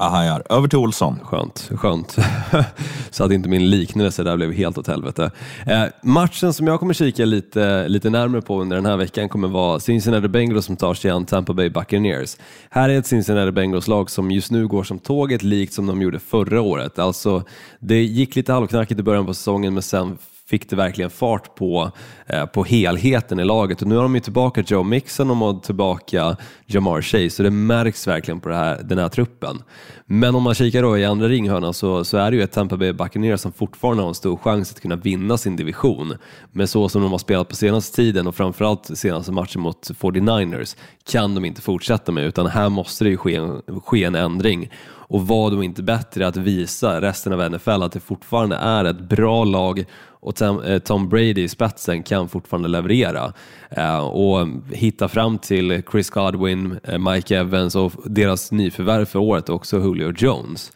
Ahajar. 0.00 0.42
Över 0.50 0.68
till 0.68 0.78
Olsson. 0.78 1.18
Skönt, 1.24 1.70
skönt. 1.74 2.16
så 3.10 3.24
att 3.24 3.32
inte 3.32 3.48
min 3.48 3.70
liknelse 3.70 4.22
där 4.22 4.36
blev 4.36 4.52
helt 4.52 4.78
åt 4.78 4.86
helvete. 4.86 5.30
Eh, 5.66 5.84
matchen 6.02 6.52
som 6.52 6.66
jag 6.66 6.80
kommer 6.80 6.94
kika 6.94 7.24
lite, 7.24 7.88
lite 7.88 8.10
närmare 8.10 8.42
på 8.42 8.60
under 8.60 8.76
den 8.76 8.86
här 8.86 8.96
veckan 8.96 9.28
kommer 9.28 9.48
vara 9.48 9.80
Cincinnati 9.80 10.28
Bengals 10.28 10.66
som 10.66 10.76
tar 10.76 10.94
sig 10.94 11.10
an 11.10 11.26
Tampa 11.26 11.52
Bay 11.52 11.68
Buccaneers. 11.68 12.36
Här 12.70 12.88
är 12.88 12.98
ett 12.98 13.06
Cincinnati 13.06 13.52
Bengals-lag 13.52 14.10
som 14.10 14.30
just 14.30 14.50
nu 14.50 14.66
går 14.66 14.84
som 14.84 14.98
tåget 14.98 15.42
likt 15.42 15.72
som 15.72 15.86
de 15.86 16.02
gjorde 16.02 16.18
förra 16.18 16.60
året. 16.60 16.98
Alltså, 16.98 17.44
det 17.78 18.02
gick 18.02 18.36
lite 18.36 18.52
halvknackigt 18.52 19.00
i 19.00 19.02
början 19.02 19.26
på 19.26 19.34
säsongen 19.34 19.74
men 19.74 19.82
sen 19.82 20.18
fick 20.50 20.70
det 20.70 20.76
verkligen 20.76 21.10
fart 21.10 21.54
på, 21.54 21.90
eh, 22.26 22.46
på 22.46 22.64
helheten 22.64 23.40
i 23.40 23.44
laget. 23.44 23.82
Och 23.82 23.88
nu 23.88 23.96
har 23.96 24.02
de 24.02 24.14
ju 24.14 24.20
tillbaka 24.20 24.64
Joe 24.66 24.82
Mixon 24.82 25.30
och 25.30 25.36
de 25.36 25.42
har 25.42 25.60
tillbaka 25.60 26.36
Jamar 26.66 27.02
Chase, 27.02 27.30
så 27.30 27.42
det 27.42 27.50
märks 27.50 28.06
verkligen 28.06 28.40
på 28.40 28.50
här, 28.50 28.82
den 28.82 28.98
här 28.98 29.08
truppen. 29.08 29.62
Men 30.06 30.34
om 30.34 30.42
man 30.42 30.54
kikar 30.54 30.82
då 30.82 30.98
i 30.98 31.04
andra 31.04 31.28
ringhörnan 31.28 31.74
så, 31.74 32.04
så 32.04 32.16
är 32.16 32.30
det 32.30 32.36
ju 32.36 32.42
ett 32.42 32.52
Tampa 32.52 32.76
Bay 32.76 32.92
Buccaneers 32.92 33.40
som 33.40 33.52
fortfarande 33.52 34.02
har 34.02 34.08
en 34.08 34.14
stor 34.14 34.36
chans 34.36 34.72
att 34.72 34.80
kunna 34.80 34.96
vinna 34.96 35.38
sin 35.38 35.56
division. 35.56 36.14
Men 36.52 36.68
så 36.68 36.88
som 36.88 37.02
de 37.02 37.10
har 37.10 37.18
spelat 37.18 37.48
på 37.48 37.56
senaste 37.56 37.96
tiden 37.96 38.26
och 38.26 38.34
framförallt 38.34 38.98
senaste 38.98 39.32
matchen 39.32 39.60
mot 39.60 39.90
49ers 39.90 40.76
kan 41.10 41.34
de 41.34 41.44
inte 41.44 41.62
fortsätta 41.62 42.12
med, 42.12 42.24
utan 42.24 42.46
här 42.46 42.68
måste 42.68 43.04
det 43.04 43.10
ju 43.10 43.16
ske 43.16 43.34
en, 43.34 43.62
ske 43.84 44.04
en 44.04 44.14
ändring. 44.14 44.70
Och 45.10 45.26
var 45.26 45.50
då 45.50 45.62
inte 45.62 45.82
bättre 45.82 46.26
att 46.26 46.36
visa 46.36 47.00
resten 47.00 47.32
av 47.32 47.50
NFL 47.50 47.70
att 47.70 47.92
det 47.92 48.00
fortfarande 48.00 48.56
är 48.56 48.84
ett 48.84 49.00
bra 49.00 49.44
lag 49.44 49.84
och 50.06 50.36
Tom 50.84 51.02
eh, 51.02 51.08
Brady 51.08 51.42
i 51.42 51.48
spetsen 51.48 52.02
kan 52.02 52.28
fortfarande 52.28 52.68
leverera 52.68 53.32
eh, 53.70 53.98
och 53.98 54.48
hitta 54.72 55.08
fram 55.08 55.38
till 55.38 55.82
Chris 55.92 56.10
Godwin, 56.10 56.78
eh, 56.84 56.98
Mike 56.98 57.38
Evans 57.38 57.74
och 57.74 57.92
deras 58.04 58.52
nyförvärv 58.52 59.04
för 59.04 59.18
året 59.18 59.48
också 59.48 59.78
Julio 59.78 60.12
Jones. 60.16 60.72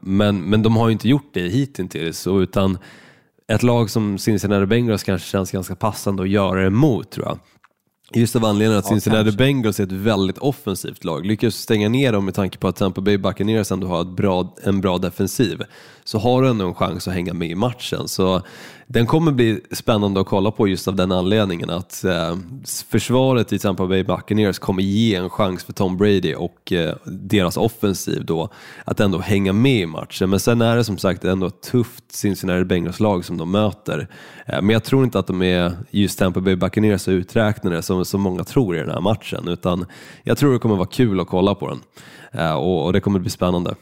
Men, 0.00 0.40
men 0.42 0.62
de 0.62 0.76
har 0.76 0.88
ju 0.88 0.92
inte 0.92 1.08
gjort 1.08 1.30
det 1.32 1.48
hittills 1.48 2.26
utan 2.26 2.78
ett 3.48 3.62
lag 3.62 3.90
som 3.90 4.18
Cincinnati 4.18 4.66
Bengals 4.66 5.02
kanske 5.02 5.28
känns 5.28 5.50
ganska 5.50 5.76
passande 5.76 6.22
att 6.22 6.28
göra 6.28 6.62
det 6.62 6.70
mot 6.70 7.10
tror 7.10 7.26
jag. 7.26 7.38
Just 8.14 8.36
av 8.36 8.44
anledningen 8.44 8.78
att 8.78 8.84
ja, 8.84 8.90
Cincinnati 8.90 9.36
Bengals 9.36 9.80
är 9.80 9.84
ett 9.84 9.92
väldigt 9.92 10.38
offensivt 10.38 11.04
lag. 11.04 11.26
Lyckas 11.26 11.54
stänga 11.54 11.88
ner 11.88 12.12
dem 12.12 12.24
med 12.24 12.34
tanke 12.34 12.58
på 12.58 12.68
att 12.68 12.76
Tampa 12.76 13.00
Bay 13.00 13.18
Buccaneers 13.18 13.72
ändå 13.72 13.86
har 13.86 14.00
ett 14.02 14.08
bra, 14.08 14.56
en 14.62 14.80
bra 14.80 14.98
defensiv 14.98 15.62
så 16.10 16.18
har 16.18 16.42
du 16.42 16.48
ändå 16.48 16.66
en 16.66 16.74
chans 16.74 17.08
att 17.08 17.14
hänga 17.14 17.34
med 17.34 17.50
i 17.50 17.54
matchen. 17.54 18.08
Så 18.08 18.42
den 18.86 19.06
kommer 19.06 19.32
bli 19.32 19.60
spännande 19.70 20.20
att 20.20 20.26
kolla 20.26 20.50
på 20.50 20.68
just 20.68 20.88
av 20.88 20.96
den 20.96 21.12
anledningen 21.12 21.70
att 21.70 22.04
eh, 22.04 22.36
försvaret 22.90 23.52
i 23.52 23.58
Tampa 23.58 23.86
Bay 23.86 24.04
Buccaneers 24.04 24.58
kommer 24.58 24.82
ge 24.82 25.14
en 25.14 25.30
chans 25.30 25.64
för 25.64 25.72
Tom 25.72 25.96
Brady 25.96 26.34
och 26.34 26.72
eh, 26.72 26.96
deras 27.06 27.56
offensiv 27.56 28.24
då 28.24 28.48
att 28.84 29.00
ändå 29.00 29.18
hänga 29.18 29.52
med 29.52 29.80
i 29.80 29.86
matchen. 29.86 30.30
Men 30.30 30.40
sen 30.40 30.62
är 30.62 30.76
det 30.76 30.84
som 30.84 30.98
sagt 30.98 31.24
ändå 31.24 31.46
ett 31.46 31.62
tufft 31.62 32.12
Cincinnati 32.12 32.64
Bengals-lag 32.64 33.24
som 33.24 33.36
de 33.36 33.50
möter. 33.50 34.08
Eh, 34.46 34.62
men 34.62 34.70
jag 34.70 34.84
tror 34.84 35.04
inte 35.04 35.18
att 35.18 35.26
de 35.26 35.42
är 35.42 35.72
just 35.90 36.18
Tampa 36.18 36.40
Bay 36.40 36.56
Buccaneers 36.56 37.00
så 37.00 37.10
uträknade 37.10 37.82
som, 37.82 38.04
som 38.04 38.20
många 38.20 38.44
tror 38.44 38.76
i 38.76 38.80
den 38.80 38.90
här 38.90 39.00
matchen 39.00 39.48
utan 39.48 39.86
jag 40.22 40.38
tror 40.38 40.52
det 40.52 40.58
kommer 40.58 40.76
vara 40.76 40.88
kul 40.88 41.20
att 41.20 41.28
kolla 41.28 41.54
på 41.54 41.68
den 41.68 41.80
eh, 42.32 42.54
och, 42.54 42.84
och 42.84 42.92
det 42.92 43.00
kommer 43.00 43.18
bli 43.18 43.30
spännande. 43.30 43.74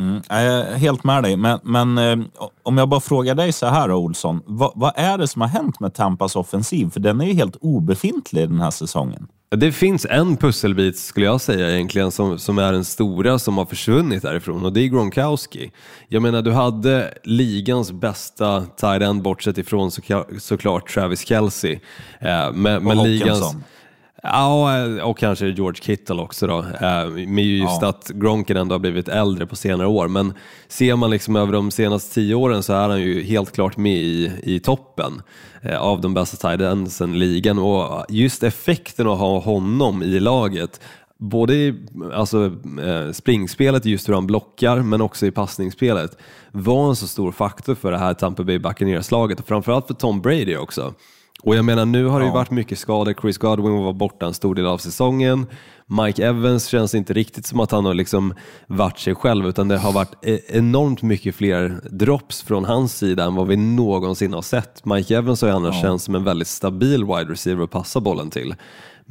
Mm, 0.00 0.22
jag 0.28 0.42
är 0.42 0.76
helt 0.76 1.04
med 1.04 1.22
dig, 1.22 1.36
men, 1.36 1.58
men 1.62 1.98
eh, 1.98 2.26
om 2.62 2.78
jag 2.78 2.88
bara 2.88 3.00
frågar 3.00 3.34
dig 3.34 3.52
så 3.52 3.66
här 3.66 3.92
Olsson. 3.92 4.42
Vad, 4.46 4.72
vad, 4.74 4.92
är 4.96 5.18
det 5.18 5.28
som 5.28 5.42
har 5.42 5.48
hänt 5.48 5.80
med 5.80 5.94
Tampas 5.94 6.36
offensiv? 6.36 6.90
För 6.90 7.00
den 7.00 7.20
är 7.20 7.24
ju 7.24 7.34
helt 7.34 7.56
obefintlig 7.60 8.48
den 8.48 8.60
här 8.60 8.70
säsongen. 8.70 9.26
Det 9.56 9.72
finns 9.72 10.06
en 10.10 10.36
pusselbit 10.36 10.98
skulle 10.98 11.26
jag 11.26 11.40
säga 11.40 11.70
egentligen 11.70 12.10
som, 12.10 12.38
som 12.38 12.58
är 12.58 12.72
den 12.72 12.84
stora 12.84 13.38
som 13.38 13.58
har 13.58 13.64
försvunnit 13.64 14.22
därifrån 14.22 14.64
och 14.64 14.72
det 14.72 14.80
är 14.80 14.86
Gronkowski. 14.86 15.70
Jag 16.08 16.22
menar 16.22 16.42
du 16.42 16.52
hade 16.52 17.14
ligans 17.24 17.92
bästa 17.92 18.60
tight 18.60 19.02
end 19.02 19.22
bortsett 19.22 19.58
ifrån 19.58 19.90
så, 19.90 20.24
såklart 20.38 20.88
Travis 20.88 21.26
Kelce. 21.26 21.72
Eh, 22.20 22.52
men, 22.52 22.84
men 22.84 23.02
ligans... 23.02 23.56
Ja, 24.22 25.02
och 25.02 25.18
kanske 25.18 25.46
George 25.46 25.82
Kittle 25.82 26.22
också 26.22 26.46
då. 26.46 26.58
Eh, 26.58 27.08
med 27.08 27.44
just 27.44 27.82
ja. 27.82 27.88
att 27.88 28.08
Gronken 28.08 28.56
ändå 28.56 28.74
har 28.74 28.80
blivit 28.80 29.08
äldre 29.08 29.46
på 29.46 29.56
senare 29.56 29.88
år. 29.88 30.08
Men 30.08 30.34
ser 30.68 30.96
man 30.96 31.10
liksom 31.10 31.36
över 31.36 31.52
de 31.52 31.70
senaste 31.70 32.14
tio 32.14 32.34
åren 32.34 32.62
så 32.62 32.72
är 32.72 32.88
han 32.88 33.00
ju 33.00 33.22
helt 33.22 33.52
klart 33.52 33.76
med 33.76 33.96
i, 33.96 34.32
i 34.42 34.60
toppen 34.60 35.22
eh, 35.62 35.80
av 35.80 36.00
de 36.00 36.14
bästa 36.14 36.54
i 36.54 37.06
ligan. 37.06 37.58
Och 37.58 38.06
just 38.08 38.42
effekten 38.42 39.08
att 39.08 39.18
ha 39.18 39.38
honom 39.38 40.02
i 40.02 40.20
laget 40.20 40.80
både 41.20 41.54
i 41.54 41.74
alltså, 42.14 42.52
eh, 42.82 43.12
springspelet, 43.12 43.84
just 43.84 44.08
hur 44.08 44.14
han 44.14 44.26
blockar, 44.26 44.76
men 44.82 45.00
också 45.00 45.26
i 45.26 45.30
passningsspelet 45.30 46.16
var 46.52 46.88
en 46.88 46.96
så 46.96 47.06
stor 47.06 47.32
faktor 47.32 47.74
för 47.74 47.92
det 47.92 47.98
här 47.98 48.14
Tampa 48.14 48.44
Bay 48.44 48.58
Buccaneers-laget 48.58 49.40
och 49.40 49.46
framförallt 49.46 49.86
för 49.86 49.94
Tom 49.94 50.20
Brady 50.20 50.56
också. 50.56 50.94
Och 51.42 51.56
jag 51.56 51.64
menar, 51.64 51.84
nu 51.84 52.04
har 52.04 52.20
det 52.20 52.26
ju 52.26 52.32
varit 52.32 52.50
mycket 52.50 52.78
skador. 52.78 53.14
Chris 53.20 53.38
Godwin 53.38 53.84
var 53.84 53.92
borta 53.92 54.26
en 54.26 54.34
stor 54.34 54.54
del 54.54 54.66
av 54.66 54.78
säsongen. 54.78 55.46
Mike 55.86 56.26
Evans 56.26 56.66
känns 56.66 56.94
inte 56.94 57.12
riktigt 57.12 57.46
som 57.46 57.60
att 57.60 57.70
han 57.70 57.84
har 57.84 57.94
liksom 57.94 58.34
varit 58.66 58.98
sig 58.98 59.14
själv, 59.14 59.46
utan 59.46 59.68
det 59.68 59.78
har 59.78 59.92
varit 59.92 60.24
e- 60.24 60.40
enormt 60.48 61.02
mycket 61.02 61.34
fler 61.34 61.80
drops 61.90 62.42
från 62.42 62.64
hans 62.64 62.96
sida 62.98 63.24
än 63.24 63.34
vad 63.34 63.46
vi 63.46 63.56
någonsin 63.56 64.32
har 64.32 64.42
sett. 64.42 64.84
Mike 64.84 65.16
Evans 65.16 65.42
har 65.42 65.48
ju 65.48 65.54
annars 65.54 65.74
ja. 65.74 65.82
känts 65.82 66.04
som 66.04 66.14
en 66.14 66.24
väldigt 66.24 66.48
stabil 66.48 67.04
wide 67.04 67.32
receiver 67.32 67.64
att 67.64 67.70
passa 67.70 68.00
bollen 68.00 68.30
till. 68.30 68.54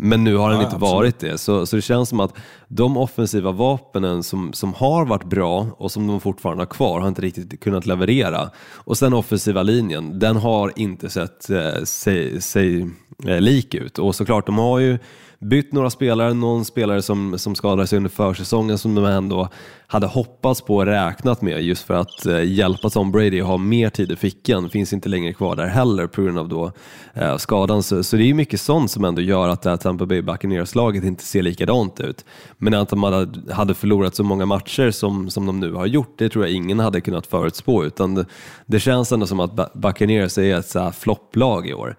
Men 0.02 0.24
nu 0.24 0.36
har 0.36 0.50
den 0.50 0.58
ja, 0.58 0.64
inte 0.64 0.76
absolut. 0.76 0.94
varit 0.94 1.20
det. 1.20 1.38
Så, 1.38 1.66
så 1.66 1.76
det 1.76 1.82
känns 1.82 2.10
som 2.10 2.20
att 2.20 2.34
de 2.68 2.98
offensiva 2.98 3.52
vapnen 3.52 4.24
som, 4.24 4.54
som 4.54 4.74
har 4.74 5.06
varit 5.06 5.24
bra 5.24 5.68
och 5.78 5.92
som 5.92 6.08
de 6.08 6.22
fortfarande 6.22 6.62
har 6.62 6.68
kvar 6.68 7.00
har 7.00 7.08
inte 7.08 7.22
riktigt 7.22 7.60
kunnat 7.60 7.86
leverera. 7.86 8.50
Och 8.74 8.98
sen 8.98 9.14
offensiva 9.14 9.64
linjen, 9.64 10.20
den 10.20 10.36
har 10.36 10.74
inte 10.76 11.10
sett 11.10 11.50
eh, 11.50 11.84
sig, 11.84 12.42
sig 12.42 12.90
eh, 13.28 13.42
lik 13.42 13.74
ut. 13.74 14.00
Och 14.00 14.16
såklart, 14.16 14.46
de 14.46 14.58
har 14.58 14.80
ju 14.80 14.98
bytt 15.40 15.74
några 15.74 15.90
spelare, 15.90 16.34
någon 16.34 16.66
spelare 16.66 17.02
som, 17.02 17.40
som 17.40 17.56
skadade 17.56 17.88
sig 17.88 17.98
under 17.98 18.10
försäsongen 18.10 18.78
som 18.78 18.96
de 18.96 19.06
ändå 19.06 19.50
hade 19.88 20.08
hoppats 20.08 20.62
på 20.62 20.76
och 20.76 20.86
räknat 20.86 21.42
med 21.42 21.64
just 21.64 21.84
för 21.84 21.94
att 21.94 22.26
eh, 22.26 22.44
hjälpa 22.44 22.90
Tom 22.90 23.12
Brady 23.12 23.42
att 23.42 23.48
ha 23.48 23.58
mer 23.58 23.90
tid 23.90 24.12
i 24.12 24.16
fickan. 24.16 24.70
Finns 24.70 24.94
inte 24.94 25.10
längre 25.10 25.34
kvar 25.34 25.56
där 25.56 25.68
heller 25.68 26.08
på 26.08 26.22
grund 26.22 26.40
av 26.40 26.50
då, 26.50 26.72
eh, 27.14 27.38
skadan. 27.38 27.84
Så, 27.84 28.04
så, 28.04 28.16
det 28.16 28.30
är 28.30 28.34
mycket 28.34 28.62
sånt 28.62 28.92
som 28.92 29.04
ändå 29.04 29.22
gör 29.22 29.50
att 29.50 29.62
det 29.62 29.70
här 29.70 29.78
Tampa 29.78 30.06
Bay 30.06 30.22
Buccaneers-laget 30.22 31.04
inte 31.04 31.24
ser 31.24 31.42
likadant 31.42 32.00
ut. 32.00 32.26
Men 32.58 32.74
att 32.74 32.90
de 32.90 33.04
hade, 33.04 33.54
hade 33.54 33.74
förlorat 33.74 34.16
så 34.16 34.24
många 34.24 34.46
matcher 34.46 34.92
som, 34.92 35.30
som 35.30 35.46
de 35.46 35.60
nu 35.60 35.74
har 35.74 35.86
gjort, 35.86 36.16
det 36.18 36.30
tror 36.30 36.46
jag 36.46 36.54
ingen 36.54 36.80
hade 36.80 37.02
kunnat 37.02 37.28
förutspå. 37.28 37.84
Utan 37.84 38.16
det, 38.16 38.26
det 38.66 38.80
känns 38.80 39.12
ändå 39.12 39.28
som 39.28 39.40
att 39.40 39.74
Buccaneers 39.74 40.38
är 40.38 40.60
ett 40.60 40.96
flopplag 40.96 41.68
i 41.68 41.74
år 41.74 41.96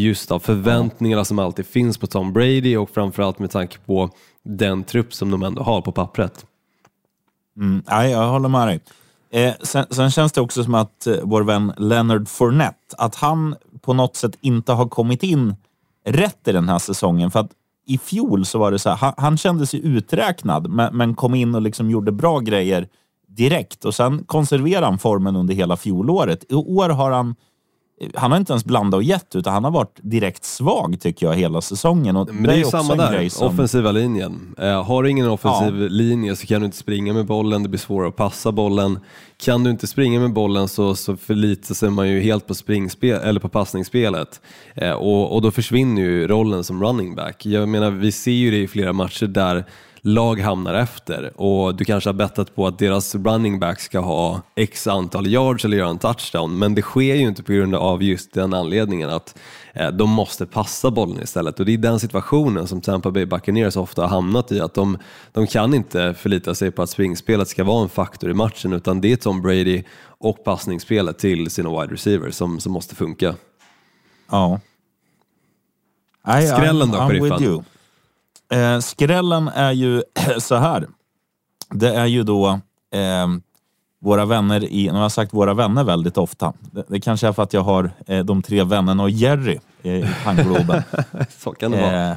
just 0.00 0.30
av 0.30 0.38
förväntningarna 0.38 1.20
ja. 1.20 1.24
som 1.24 1.38
alltid 1.38 1.66
finns 1.66 1.98
på 1.98 2.06
Tom 2.06 2.32
Brady 2.32 2.76
och 2.76 2.90
framförallt 2.90 3.38
med 3.38 3.50
tanke 3.50 3.78
på 3.78 4.10
den 4.42 4.84
trupp 4.84 5.14
som 5.14 5.30
de 5.30 5.42
ändå 5.42 5.62
har 5.62 5.80
på 5.80 5.92
pappret. 5.92 6.46
Mm, 7.56 7.82
nej, 7.86 8.10
jag 8.10 8.28
håller 8.28 8.48
med 8.48 8.68
dig. 8.68 8.80
Eh, 9.30 9.54
sen, 9.62 9.86
sen, 9.90 10.10
känns 10.10 10.32
det 10.32 10.40
också 10.40 10.64
som 10.64 10.74
att 10.74 11.06
eh, 11.06 11.16
vår 11.22 11.42
vän 11.42 11.72
Leonard 11.76 12.28
Fournette, 12.28 12.96
att 12.98 13.14
han 13.14 13.56
på 13.80 13.92
något 13.92 14.16
sätt 14.16 14.38
inte 14.40 14.72
har 14.72 14.88
kommit 14.88 15.22
in 15.22 15.54
rätt 16.04 16.48
i 16.48 16.52
den 16.52 16.68
här 16.68 16.78
säsongen. 16.78 17.30
För 17.30 17.40
att 17.40 17.50
i 17.86 17.98
fjol 17.98 18.46
så 18.46 18.58
var 18.58 18.70
det 18.70 18.78
så 18.78 18.90
här, 18.90 18.96
han, 18.96 19.14
han 19.16 19.36
kände 19.36 19.66
sig 19.66 19.86
uträknad, 19.86 20.70
men, 20.70 20.96
men, 20.96 21.14
kom 21.14 21.34
in 21.34 21.54
och 21.54 21.62
liksom 21.62 21.90
gjorde 21.90 22.12
bra 22.12 22.38
grejer 22.38 22.88
direkt 23.28 23.84
och 23.84 23.94
sen 23.94 24.24
konserverade 24.24 24.86
han 24.86 24.98
formen 24.98 25.36
under 25.36 25.54
hela 25.54 25.76
fjolåret. 25.76 26.44
I 26.48 26.54
år 26.54 26.88
har 26.88 27.10
han 27.10 27.34
han 28.14 28.30
har 28.30 28.38
inte 28.38 28.52
ens 28.52 28.64
blandat 28.64 28.98
och 28.98 29.02
gett, 29.02 29.36
utan 29.36 29.52
han 29.52 29.64
har 29.64 29.70
varit 29.70 29.98
direkt 30.02 30.44
svag 30.44 30.96
tycker 31.00 31.26
jag 31.26 31.34
hela 31.34 31.60
säsongen. 31.60 32.16
Och 32.16 32.34
Men 32.34 32.42
det 32.42 32.52
är 32.52 32.56
ju 32.56 32.64
också 32.64 32.70
samma 32.82 32.94
där, 33.10 33.28
som- 33.28 33.48
offensiva 33.48 33.92
linjen. 33.92 34.54
Eh, 34.58 34.84
har 34.84 35.02
du 35.02 35.10
ingen 35.10 35.28
offensiv 35.28 35.74
linje 35.74 36.36
så 36.36 36.46
kan 36.46 36.60
du 36.60 36.64
inte 36.64 36.76
springa 36.76 37.12
med 37.12 37.26
bollen, 37.26 37.62
det 37.62 37.68
blir 37.68 37.80
svårare 37.80 38.08
att 38.08 38.16
passa 38.16 38.52
bollen. 38.52 38.98
Kan 39.44 39.64
du 39.64 39.70
inte 39.70 39.86
springa 39.86 40.20
med 40.20 40.32
bollen 40.32 40.68
så, 40.68 40.94
så 40.94 41.16
förlitar 41.16 41.74
sig 41.74 41.90
man 41.90 42.08
ju 42.08 42.20
helt 42.20 42.46
på, 42.46 42.54
springspel, 42.54 43.20
eller 43.22 43.40
på 43.40 43.48
passningsspelet 43.48 44.40
eh, 44.74 44.90
och, 44.92 45.34
och 45.34 45.42
då 45.42 45.50
försvinner 45.50 46.02
ju 46.02 46.28
rollen 46.28 46.64
som 46.64 46.82
running 46.84 47.14
back. 47.14 47.46
Jag 47.46 47.68
menar, 47.68 47.90
vi 47.90 48.12
ser 48.12 48.30
ju 48.30 48.50
det 48.50 48.58
i 48.62 48.68
flera 48.68 48.92
matcher 48.92 49.26
där 49.26 49.64
lag 50.06 50.40
hamnar 50.40 50.74
efter 50.74 51.40
och 51.40 51.74
du 51.74 51.84
kanske 51.84 52.08
har 52.08 52.14
bettat 52.14 52.54
på 52.54 52.66
att 52.66 52.78
deras 52.78 53.14
running 53.14 53.60
back 53.60 53.80
ska 53.80 54.00
ha 54.00 54.42
x 54.54 54.86
antal 54.86 55.26
yards 55.26 55.64
eller 55.64 55.76
göra 55.76 55.88
en 55.88 55.98
touchdown 55.98 56.58
men 56.58 56.74
det 56.74 56.82
sker 56.82 57.14
ju 57.14 57.22
inte 57.22 57.42
på 57.42 57.52
grund 57.52 57.74
av 57.74 58.02
just 58.02 58.32
den 58.32 58.54
anledningen 58.54 59.10
att 59.10 59.38
eh, 59.72 59.88
de 59.88 60.10
måste 60.10 60.46
passa 60.46 60.90
bollen 60.90 61.22
istället 61.22 61.60
och 61.60 61.66
det 61.66 61.74
är 61.74 61.78
den 61.78 62.00
situationen 62.00 62.66
som 62.66 62.80
Tampa 62.80 63.10
Bay 63.10 63.26
Buccaneers 63.26 63.76
ofta 63.76 64.02
har 64.02 64.08
hamnat 64.08 64.52
i 64.52 64.60
att 64.60 64.74
de, 64.74 64.98
de 65.32 65.46
kan 65.46 65.74
inte 65.74 66.14
förlita 66.14 66.54
sig 66.54 66.70
på 66.70 66.82
att 66.82 66.90
springspelet 66.90 67.48
ska 67.48 67.64
vara 67.64 67.82
en 67.82 67.88
faktor 67.88 68.30
i 68.30 68.34
matchen 68.34 68.72
utan 68.72 69.00
det 69.00 69.12
är 69.12 69.16
Tom 69.16 69.42
Brady 69.42 69.82
och 70.18 70.44
passningsspelet 70.44 71.18
till 71.18 71.50
sina 71.50 71.80
wide 71.80 71.94
receivers 71.94 72.34
som, 72.34 72.60
som 72.60 72.72
måste 72.72 72.94
funka. 72.94 73.34
Ja. 74.30 74.60
Nej, 76.26 76.46
Skrällen 76.48 76.90
då, 76.90 76.98
sheriffen? 76.98 77.64
Eh, 78.52 78.78
skrällen 78.78 79.48
är 79.48 79.72
ju 79.72 80.02
så 80.38 80.54
här. 80.54 80.86
Det 81.70 81.94
är 81.94 82.06
ju 82.06 82.22
då 82.22 82.60
eh, 82.94 83.26
våra 84.00 84.24
vänner 84.24 84.64
i, 84.64 84.86
nu 84.86 84.92
har 84.92 85.02
jag 85.02 85.12
sagt 85.12 85.34
våra 85.34 85.54
vänner 85.54 85.84
väldigt 85.84 86.18
ofta. 86.18 86.52
Det, 86.60 86.84
det 86.88 87.00
kanske 87.00 87.28
är 87.28 87.32
för 87.32 87.42
att 87.42 87.52
jag 87.52 87.60
har 87.60 87.90
eh, 88.06 88.24
de 88.24 88.42
tre 88.42 88.64
vännerna 88.64 89.02
och 89.02 89.10
Jerry 89.10 89.58
i 89.82 90.04
panngloben. 90.24 90.82
Så 91.38 91.52
kan 91.52 91.70
det 91.70 91.80
vara. 91.80 92.10
Eh, 92.10 92.16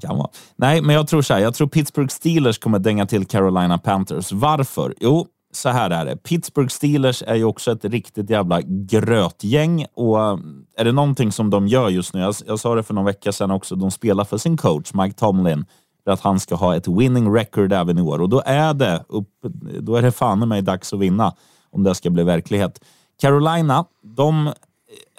kan 0.00 0.16
vara. 0.16 0.28
Nej, 0.56 0.82
men 0.82 0.94
jag 0.94 1.08
tror 1.08 1.22
så 1.22 1.34
här. 1.34 1.40
Jag 1.40 1.54
tror 1.54 1.68
Pittsburgh 1.68 2.08
Steelers 2.08 2.58
kommer 2.58 2.78
dänga 2.78 3.06
till 3.06 3.26
Carolina 3.26 3.78
Panthers. 3.78 4.32
Varför? 4.32 4.94
Jo, 5.00 5.26
så 5.52 5.68
här 5.68 5.90
är 5.90 6.04
det. 6.04 6.16
Pittsburgh 6.16 6.68
Steelers 6.68 7.22
är 7.26 7.34
ju 7.34 7.44
också 7.44 7.72
ett 7.72 7.84
riktigt 7.84 8.30
jävla 8.30 8.60
grötgäng 8.62 9.86
och 9.94 10.20
eh, 10.20 10.38
är 10.76 10.84
det 10.84 10.92
någonting 10.92 11.32
som 11.32 11.50
de 11.50 11.68
gör 11.68 11.88
just 11.88 12.14
nu, 12.14 12.20
jag, 12.20 12.34
jag 12.46 12.58
sa 12.58 12.74
det 12.74 12.82
för 12.82 12.94
någon 12.94 13.04
vecka 13.04 13.32
sedan 13.32 13.50
också, 13.50 13.76
de 13.76 13.90
spelar 13.90 14.24
för 14.24 14.38
sin 14.38 14.56
coach 14.56 14.94
Mike 14.94 15.18
Tomlin 15.18 15.64
för 16.04 16.10
att 16.10 16.20
han 16.20 16.40
ska 16.40 16.54
ha 16.54 16.76
ett 16.76 16.88
winning 16.88 17.34
record 17.34 17.72
även 17.72 17.98
i 17.98 18.02
år 18.02 18.20
och 18.20 18.28
då 18.28 18.42
är 18.46 18.74
det, 18.74 19.04
upp, 19.08 19.28
då 19.80 19.96
är 19.96 20.02
det 20.02 20.12
fan 20.12 20.42
i 20.42 20.46
mig 20.46 20.62
dags 20.62 20.92
att 20.92 21.00
vinna 21.00 21.34
om 21.70 21.82
det 21.82 21.94
ska 21.94 22.10
bli 22.10 22.22
verklighet. 22.22 22.80
Carolina, 23.20 23.84
de 24.02 24.52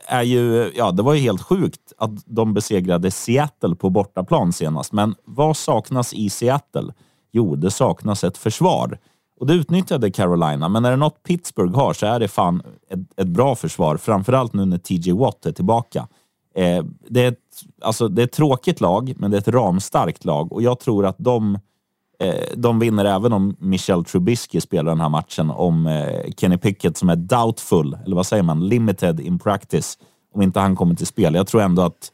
är 0.06 0.24
ju, 0.24 0.72
ja 0.76 0.92
det 0.92 1.04
var 1.04 1.14
ju 1.14 1.20
helt 1.20 1.42
sjukt 1.42 1.94
att 1.98 2.12
de 2.26 2.54
besegrade 2.54 3.12
Seattle 3.12 3.76
på 3.76 3.90
bortaplan 3.90 4.54
senast. 4.54 4.94
Men 4.94 5.16
vad 5.26 5.58
saknas 5.58 6.14
i 6.14 6.30
Seattle? 6.30 6.94
Jo, 7.32 7.56
det 7.56 7.72
saknas 7.72 8.24
ett 8.24 8.38
försvar. 8.38 8.98
Och 9.42 9.48
det 9.48 9.54
utnyttjade 9.54 10.12
Carolina, 10.12 10.70
men 10.70 10.86
är 10.86 10.92
det 10.92 10.98
något 10.98 11.24
Pittsburgh 11.24 11.76
har 11.76 11.94
så 11.94 12.06
är 12.06 12.20
det 12.20 12.28
fan 12.28 12.62
ett, 12.90 13.00
ett 13.22 13.28
bra 13.28 13.56
försvar. 13.56 13.98
Framförallt 13.98 14.54
nu 14.54 14.66
när 14.66 14.78
TJ 14.78 15.12
Watt 15.12 15.46
är 15.46 15.52
tillbaka. 15.52 16.08
Eh, 16.56 16.84
det, 17.10 17.24
är 17.24 17.28
ett, 17.28 17.38
alltså, 17.82 18.08
det 18.08 18.22
är 18.22 18.24
ett 18.24 18.32
tråkigt 18.32 18.82
lag, 18.82 19.14
men 19.18 19.32
det 19.32 19.38
är 19.38 19.42
ett 19.42 19.48
ramstarkt 19.48 20.26
lag 20.26 20.54
och 20.54 20.62
jag 20.62 20.80
tror 20.80 21.06
att 21.06 21.16
de 21.20 21.58
Eh, 22.22 22.46
de 22.58 22.80
vinner 22.80 23.06
även 23.06 23.34
om 23.34 23.56
Michel 23.60 24.06
Trubisky 24.06 24.62
spelar 24.62 24.92
den 24.92 25.02
här 25.02 25.10
matchen. 25.10 25.50
Om 25.50 25.88
eh, 25.88 26.32
Kenny 26.38 26.58
Pickett 26.58 26.98
som 26.98 27.10
är 27.10 27.16
doubtful, 27.16 27.98
eller 28.06 28.16
vad 28.16 28.26
säger 28.26 28.44
man, 28.44 28.68
limited 28.68 29.20
in 29.20 29.40
practice, 29.40 29.98
om 30.34 30.42
inte 30.42 30.60
han 30.60 30.76
kommer 30.76 30.96
till 30.96 31.08
spel. 31.08 31.36
Jag 31.36 31.48
tror 31.48 31.62
ändå 31.62 31.82
att, 31.82 32.12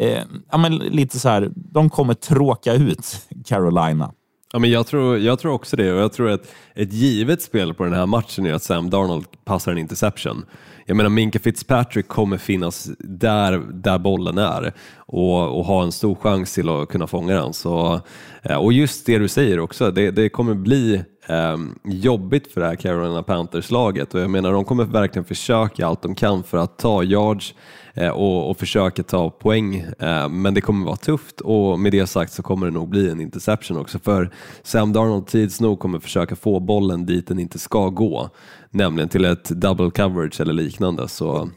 eh, 0.00 0.22
ja 0.50 0.58
men 0.58 0.76
lite 0.76 1.18
så 1.18 1.28
här, 1.28 1.50
de 1.54 1.90
kommer 1.90 2.14
tråka 2.14 2.74
ut 2.74 3.28
Carolina. 3.44 4.12
Ja, 4.56 4.60
men 4.60 4.70
jag, 4.70 4.86
tror, 4.86 5.18
jag 5.18 5.38
tror 5.38 5.52
också 5.52 5.76
det 5.76 5.92
och 5.92 6.00
jag 6.00 6.12
tror 6.12 6.30
att 6.30 6.54
ett 6.74 6.92
givet 6.92 7.42
spel 7.42 7.74
på 7.74 7.84
den 7.84 7.92
här 7.92 8.06
matchen 8.06 8.46
är 8.46 8.54
att 8.54 8.62
Sam 8.62 8.90
Darnold 8.90 9.26
passar 9.44 9.72
en 9.72 9.78
interception. 9.78 10.44
Jag 10.86 10.96
menar 10.96 11.10
Minka 11.10 11.38
Fitzpatrick 11.38 12.08
kommer 12.08 12.38
finnas 12.38 12.90
där, 12.98 13.62
där 13.72 13.98
bollen 13.98 14.38
är 14.38 14.72
och, 14.96 15.58
och 15.58 15.64
ha 15.64 15.82
en 15.82 15.92
stor 15.92 16.14
chans 16.14 16.54
till 16.54 16.68
att 16.68 16.88
kunna 16.88 17.06
fånga 17.06 17.34
den. 17.34 17.52
Så, 17.52 18.00
eh, 18.42 18.56
och 18.56 18.72
just 18.72 19.06
det 19.06 19.18
du 19.18 19.28
säger 19.28 19.60
också, 19.60 19.90
det, 19.90 20.10
det 20.10 20.28
kommer 20.28 20.54
bli 20.54 21.04
eh, 21.28 21.56
jobbigt 21.84 22.52
för 22.52 22.60
det 22.60 22.66
här 22.66 22.76
Carolina 22.76 23.22
Panthers-laget. 23.22 24.14
Och 24.14 24.20
jag 24.20 24.30
menar 24.30 24.52
de 24.52 24.64
kommer 24.64 24.84
verkligen 24.84 25.24
försöka 25.24 25.86
allt 25.86 26.02
de 26.02 26.14
kan 26.14 26.42
för 26.42 26.58
att 26.58 26.78
ta 26.78 27.02
yards 27.02 27.54
eh, 27.94 28.08
och, 28.08 28.50
och 28.50 28.58
försöka 28.58 29.02
ta 29.02 29.30
poäng. 29.30 29.76
Eh, 29.98 30.28
men 30.28 30.54
det 30.54 30.60
kommer 30.60 30.86
vara 30.86 30.96
tufft. 30.96 31.40
Och 31.40 31.78
med 31.78 31.92
det 31.92 32.06
sagt 32.06 32.32
så 32.32 32.42
kommer 32.42 32.66
det 32.66 32.72
nog 32.72 32.88
bli 32.88 33.10
en 33.10 33.20
interception 33.20 33.76
också. 33.76 33.98
För 33.98 34.30
Sam 34.62 34.92
Darnold 34.92 35.26
tids 35.26 35.60
nog 35.60 35.78
kommer 35.78 35.98
försöka 35.98 36.36
få 36.36 36.60
bollen 36.60 37.06
dit 37.06 37.26
den 37.26 37.38
inte 37.38 37.58
ska 37.58 37.88
gå. 37.88 38.30
Nämligen 38.70 39.08
till 39.08 39.24
ett 39.24 39.48
double 39.48 39.90
coverage 39.90 40.40
eller 40.40 40.52
liknande. 40.52 41.08
Så 41.08 41.50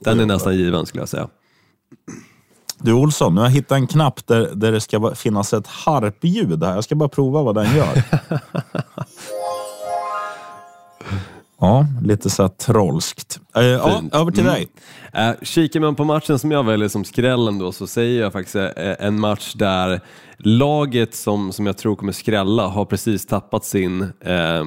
den 0.00 0.20
är 0.20 0.26
nästan 0.26 0.56
given 0.56 0.86
skulle 0.86 1.02
jag 1.02 1.08
säga. 1.08 1.28
Du 2.78 2.92
Olsson, 2.92 3.34
nu 3.34 3.40
har 3.40 3.48
jag 3.48 3.52
hittat 3.54 3.76
en 3.76 3.86
knapp 3.86 4.26
där, 4.26 4.50
där 4.54 4.72
det 4.72 4.80
ska 4.80 5.14
finnas 5.14 5.52
ett 5.54 5.66
harpljud 5.66 6.64
här. 6.64 6.74
Jag 6.74 6.84
ska 6.84 6.94
bara 6.94 7.08
prova 7.08 7.42
vad 7.42 7.54
den 7.54 7.76
gör. 7.76 8.02
ja, 11.60 11.86
lite 12.02 12.30
så 12.30 12.42
här 12.42 12.48
trollskt. 12.48 13.40
Eh, 13.56 13.62
ja, 13.64 14.02
över 14.12 14.32
till 14.32 14.40
Mm. 14.46 14.54
dig. 14.54 14.68
Eh, 15.12 15.32
kikar 15.42 15.80
man 15.80 15.94
på 15.94 16.04
matchen 16.04 16.38
som 16.38 16.50
jag 16.50 16.64
väljer 16.64 16.88
som 16.88 17.04
skrällen 17.04 17.58
då 17.58 17.72
så 17.72 17.86
säger 17.86 18.20
jag 18.22 18.32
faktiskt 18.32 18.56
eh, 18.56 18.70
en 18.98 19.20
match 19.20 19.52
där 19.54 20.00
laget 20.46 21.14
som, 21.14 21.52
som 21.52 21.66
jag 21.66 21.78
tror 21.78 21.96
kommer 21.96 22.12
skrälla 22.12 22.66
har 22.66 22.84
precis 22.84 23.26
tappat 23.26 23.64
sin 23.64 24.02
eh, 24.02 24.64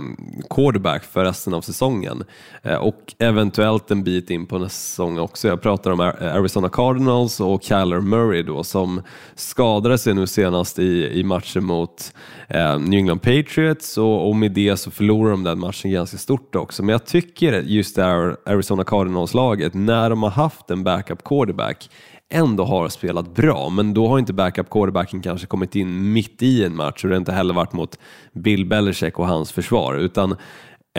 quarterback 0.49 1.03
för 1.03 1.25
resten 1.25 1.53
av 1.53 1.61
säsongen 1.61 2.23
eh, 2.63 2.75
och 2.75 3.15
eventuellt 3.19 3.91
en 3.91 4.03
bit 4.03 4.29
in 4.29 4.45
på 4.45 4.57
nästa 4.57 4.77
säsong 4.77 5.19
också. 5.19 5.47
Jag 5.47 5.61
pratar 5.61 5.91
om 5.91 5.99
eh, 5.99 6.35
Arizona 6.35 6.69
Cardinals 6.69 7.39
och 7.39 7.63
Kyler 7.63 7.99
Murray 8.01 8.43
då 8.43 8.63
som 8.63 9.01
skadade 9.35 9.97
sig 9.97 10.13
nu 10.13 10.27
senast 10.27 10.79
i, 10.79 11.19
i 11.19 11.23
matchen 11.23 11.63
mot 11.63 12.13
eh, 12.47 12.79
New 12.79 12.99
England 12.99 13.19
Patriots 13.19 13.97
och, 13.97 14.29
och 14.29 14.35
med 14.35 14.51
det 14.51 14.77
så 14.77 14.91
förlorar 14.91 15.31
de 15.31 15.43
den 15.43 15.59
matchen 15.59 15.91
ganska 15.91 16.17
stort 16.17 16.55
också. 16.55 16.83
Men 16.83 16.93
jag 16.93 17.05
tycker 17.05 17.61
just 17.61 17.95
det 17.95 18.03
här 18.03 18.37
Arizona 18.45 18.83
Cardinals-laget, 18.83 19.73
när 19.73 20.09
de 20.09 20.23
har 20.23 20.29
haft 20.29 20.71
en 20.71 20.83
backup 20.83 21.23
quarterback, 21.23 21.89
ändå 22.33 22.63
har 22.63 22.89
spelat 22.89 23.35
bra, 23.35 23.69
men 23.69 23.93
då 23.93 24.07
har 24.07 24.19
inte 24.19 24.33
backup 24.33 24.69
quarterbacken 24.69 25.21
kanske 25.21 25.47
kommit 25.47 25.75
in 25.75 26.13
mitt 26.13 26.43
i 26.43 26.63
en 26.63 26.75
match 26.75 27.03
och 27.03 27.09
det 27.09 27.15
har 27.15 27.19
inte 27.19 27.31
heller 27.31 27.53
varit 27.53 27.73
mot 27.73 27.99
Bill 28.33 28.65
Belichick 28.65 29.19
och 29.19 29.27
hans 29.27 29.51
försvar, 29.51 29.95
utan 29.95 30.35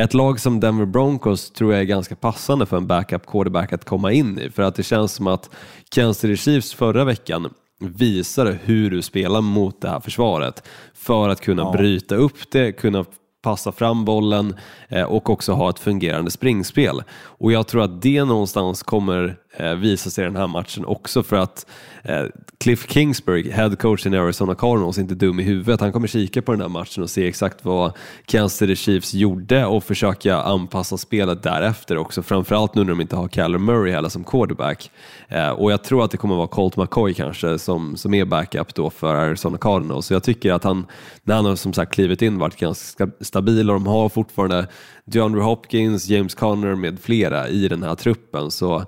ett 0.00 0.14
lag 0.14 0.40
som 0.40 0.60
Denver 0.60 0.86
Broncos 0.86 1.50
tror 1.50 1.72
jag 1.72 1.80
är 1.80 1.84
ganska 1.84 2.16
passande 2.16 2.66
för 2.66 2.76
en 2.76 2.86
backup 2.86 3.26
quarterback 3.26 3.72
att 3.72 3.84
komma 3.84 4.12
in 4.12 4.38
i, 4.38 4.50
för 4.50 4.62
att 4.62 4.74
det 4.74 4.82
känns 4.82 5.12
som 5.12 5.26
att 5.26 5.50
Kansas 5.90 6.18
City 6.18 6.36
Chiefs 6.36 6.74
förra 6.74 7.04
veckan 7.04 7.50
visade 7.80 8.58
hur 8.64 8.90
du 8.90 9.02
spelar 9.02 9.40
mot 9.40 9.80
det 9.80 9.88
här 9.88 10.00
försvaret 10.00 10.62
för 10.94 11.28
att 11.28 11.40
kunna 11.40 11.72
bryta 11.72 12.14
upp 12.14 12.50
det, 12.50 12.72
kunna 12.72 13.04
passa 13.42 13.72
fram 13.72 14.04
bollen 14.04 14.56
eh, 14.88 15.02
och 15.02 15.30
också 15.30 15.52
ha 15.52 15.70
ett 15.70 15.78
fungerande 15.78 16.30
springspel. 16.30 17.02
Och 17.20 17.52
jag 17.52 17.66
tror 17.66 17.82
att 17.82 18.02
det 18.02 18.24
någonstans 18.24 18.82
kommer 18.82 19.36
eh, 19.58 19.74
visa 19.74 20.10
sig 20.10 20.24
i 20.24 20.26
den 20.26 20.36
här 20.36 20.46
matchen 20.46 20.84
också 20.84 21.22
för 21.22 21.36
att 21.36 21.66
eh, 22.02 22.24
Cliff 22.58 22.90
Kingsbury, 22.90 23.50
head 23.50 23.76
coach 23.76 24.06
i 24.06 24.16
Arizona 24.16 24.54
Cardinals, 24.54 24.98
är 24.98 25.02
inte 25.02 25.14
dum 25.14 25.40
i 25.40 25.42
huvudet. 25.42 25.80
Han 25.80 25.92
kommer 25.92 26.08
kika 26.08 26.42
på 26.42 26.52
den 26.52 26.60
här 26.60 26.68
matchen 26.68 27.02
och 27.02 27.10
se 27.10 27.28
exakt 27.28 27.64
vad 27.64 27.92
Kansas 28.26 28.58
City 28.58 28.76
Chiefs 28.76 29.14
gjorde 29.14 29.66
och 29.66 29.84
försöka 29.84 30.36
anpassa 30.36 30.98
spelet 30.98 31.42
därefter 31.42 31.98
också. 31.98 32.22
Framförallt 32.22 32.74
nu 32.74 32.82
när 32.84 32.88
de 32.88 33.00
inte 33.00 33.16
har 33.16 33.28
Callum 33.28 33.64
Murray 33.64 33.92
heller 33.92 34.08
som 34.08 34.24
quarterback. 34.24 34.90
Eh, 35.28 35.50
och 35.50 35.72
jag 35.72 35.84
tror 35.84 36.04
att 36.04 36.10
det 36.10 36.16
kommer 36.16 36.36
vara 36.36 36.46
Colt 36.46 36.76
McCoy 36.76 37.14
kanske 37.14 37.58
som, 37.58 37.96
som 37.96 38.14
är 38.14 38.24
backup 38.24 38.74
då 38.74 38.90
för 38.90 39.14
Arizona 39.14 39.58
Cardinals. 39.58 40.06
Så 40.06 40.14
jag 40.14 40.22
tycker 40.22 40.52
att 40.52 40.64
han, 40.64 40.86
när 41.22 41.34
han 41.34 41.44
har 41.44 41.56
som 41.56 41.72
sagt 41.72 41.92
klivit 41.92 42.22
in, 42.22 42.38
varit 42.38 42.56
ganska 42.56 43.08
stabil 43.20 43.70
och 43.70 43.74
de 43.74 43.86
har 43.86 44.08
fortfarande 44.08 44.66
DeAndre 45.04 45.40
Hopkins, 45.40 46.08
James 46.08 46.34
Conner 46.34 46.74
med 46.74 47.00
flera 47.00 47.48
i 47.48 47.68
den 47.68 47.82
här 47.82 47.94
truppen. 47.94 48.50
Så 48.50 48.84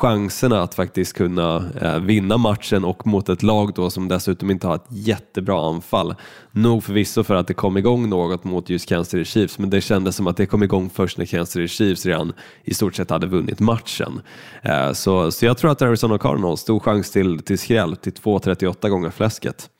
chanserna 0.00 0.62
att 0.62 0.74
faktiskt 0.74 1.16
kunna 1.16 1.70
eh, 1.80 1.98
vinna 1.98 2.36
matchen 2.36 2.84
och 2.84 3.06
mot 3.06 3.28
ett 3.28 3.42
lag 3.42 3.72
då 3.74 3.90
som 3.90 4.08
dessutom 4.08 4.50
inte 4.50 4.66
har 4.66 4.74
ett 4.74 4.86
jättebra 4.88 5.68
anfall. 5.68 6.14
Nog 6.52 6.84
förvisso 6.84 7.22
för 7.24 7.34
att 7.34 7.46
det 7.46 7.54
kom 7.54 7.76
igång 7.76 8.08
något 8.08 8.44
mot 8.44 8.70
just 8.70 8.88
Kansas 8.88 9.10
City 9.10 9.24
Chiefs, 9.24 9.58
men 9.58 9.70
det 9.70 9.80
kändes 9.80 10.16
som 10.16 10.26
att 10.26 10.36
det 10.36 10.46
kom 10.46 10.62
igång 10.62 10.90
först 10.90 11.18
när 11.18 11.26
Kansas 11.26 11.52
City 11.52 11.68
Chiefs 11.68 12.06
redan 12.06 12.32
i 12.64 12.74
stort 12.74 12.94
sett 12.94 13.10
hade 13.10 13.26
vunnit 13.26 13.60
matchen. 13.60 14.20
Eh, 14.62 14.92
så, 14.92 15.30
så 15.30 15.46
jag 15.46 15.58
tror 15.58 15.70
att 15.70 15.82
Arizona 15.82 16.18
Cardinals 16.18 16.60
stor 16.60 16.80
chans 16.80 17.10
till, 17.10 17.42
till 17.42 17.58
skräll 17.58 17.96
till 17.96 18.12
2,38 18.12 18.88
gånger 18.88 19.10
fläsket. 19.10 19.70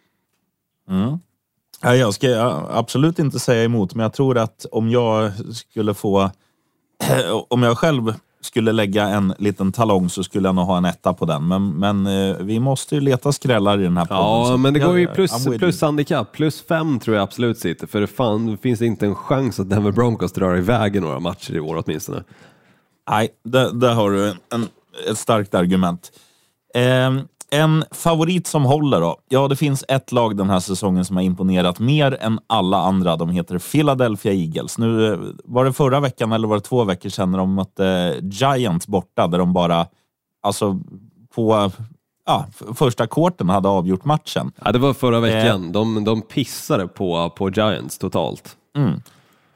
Ja, 1.83 1.97
jag 1.97 2.15
ska 2.15 2.29
absolut 2.71 3.19
inte 3.19 3.39
säga 3.39 3.65
emot, 3.65 3.95
men 3.95 4.03
jag 4.03 4.13
tror 4.13 4.39
att 4.39 4.67
om 4.73 4.91
jag 4.91 5.33
skulle 5.55 5.95
få... 5.95 6.31
Om 7.49 7.63
jag 7.63 7.79
själv 7.79 8.15
skulle 8.41 8.73
lägga 8.73 9.09
en 9.09 9.35
liten 9.39 9.73
talong 9.73 10.09
så 10.09 10.25
skulle 10.25 10.49
jag 10.49 10.55
nog 10.55 10.65
ha 10.65 10.77
en 10.77 10.85
etta 10.85 11.15
på 11.15 11.25
den. 11.25 11.49
Men, 11.49 11.69
men 11.71 12.07
eh, 12.07 12.37
vi 12.41 12.61
måste 12.61 12.95
ju 12.95 13.01
leta 13.01 13.33
skrällar 13.33 13.81
i 13.81 13.83
den 13.83 13.97
här 13.97 14.05
podden. 14.05 14.51
Ja, 14.51 14.57
men 14.57 14.75
det 14.75 14.81
går 14.81 14.99
ju 14.99 15.07
plus, 15.07 15.47
plus 15.59 15.81
handikapp. 15.81 16.33
Plus 16.33 16.63
fem 16.63 16.99
tror 16.99 17.17
jag 17.17 17.23
absolut 17.23 17.59
sitter. 17.59 17.87
För 17.87 18.01
det 18.01 18.07
fan, 18.07 18.59
finns 18.59 18.79
det 18.79 18.87
inte 18.87 19.07
en 19.07 19.15
chans 19.15 19.61
att 19.61 19.71
Denver 19.71 19.93
Broncos 19.93 20.33
drar 20.33 20.57
iväg 20.57 20.97
i 20.97 21.01
några 21.01 21.21
matcher 21.21 21.55
i 21.55 21.61
år 21.61 21.83
åtminstone. 21.85 22.25
Nej, 23.11 23.29
där, 23.45 23.73
där 23.73 23.95
har 23.95 24.11
du 24.11 24.29
en, 24.29 24.37
en, 24.55 24.69
ett 25.11 25.19
starkt 25.19 25.55
argument. 25.55 26.13
Ehm, 26.75 27.21
en 27.51 27.85
favorit 27.91 28.47
som 28.47 28.65
håller 28.65 29.01
då? 29.01 29.17
Ja, 29.29 29.49
det 29.49 29.57
finns 29.57 29.85
ett 29.89 30.13
lag 30.13 30.37
den 30.37 30.51
här 30.51 30.61
säsongen 30.61 31.05
som 31.05 31.17
har 31.17 31.23
imponerat 31.23 31.79
mer 31.79 32.19
än 32.21 32.39
alla 32.47 32.77
andra. 32.83 33.17
De 33.17 33.31
heter 33.31 33.59
Philadelphia 33.59 34.33
Eagles. 34.33 34.79
Nu 34.79 35.13
eh, 35.13 35.19
var 35.45 35.65
det 35.65 35.73
förra 35.73 36.01
veckan 36.01 36.33
eller 36.33 36.49
var 36.49 36.57
det 36.57 36.63
två 36.63 36.85
veckor 36.85 37.09
sedan 37.09 37.31
när 37.31 37.39
de 37.39 37.55
mötte 37.55 38.17
Giants 38.23 38.87
borta 38.87 39.27
där 39.27 39.39
de 39.39 39.53
bara, 39.53 39.87
alltså 40.43 40.81
på 41.35 41.71
ja, 42.27 42.47
första 42.75 43.07
korten 43.07 43.49
hade 43.49 43.69
avgjort 43.69 44.05
matchen. 44.05 44.53
Ja, 44.65 44.73
det 44.73 44.79
var 44.79 44.95
förra 44.95 45.21
veckan. 45.21 45.73
De, 45.73 46.05
de 46.05 46.23
pissade 46.23 46.89
på, 46.89 47.31
på 47.31 47.51
Giants 47.51 47.99
totalt. 47.99 48.57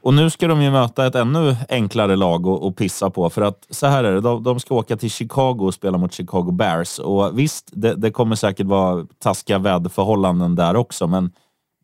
Och 0.05 0.15
nu 0.15 0.31
ska 0.31 0.49
de 0.49 0.63
ju 0.63 0.71
möta 0.71 1.07
ett 1.07 1.15
ännu 1.15 1.57
enklare 1.69 2.17
lag 2.17 2.47
att 2.47 2.63
att 2.63 2.77
pissa 2.77 3.11
på. 3.11 3.31
För 3.31 3.43
att 3.43 3.67
så 3.71 3.87
här 3.87 4.05
är 4.05 4.13
det, 4.13 4.21
de, 4.21 4.43
de 4.43 4.61
ska 4.61 4.75
åka 4.75 4.97
till 4.97 5.11
Chicago 5.11 5.59
och 5.61 5.75
spela 5.75 5.99
mot 5.99 6.13
Chicago 6.13 6.51
Bears. 6.53 6.99
Och 6.99 7.39
visst, 7.39 7.71
det, 7.73 7.95
det 7.95 8.11
kommer 8.11 8.37
säkert 8.37 8.67
vara 8.67 9.07
taskiga 9.19 9.59
väderförhållanden 9.59 10.55
där 10.55 10.77
också, 10.77 11.07
men 11.07 11.31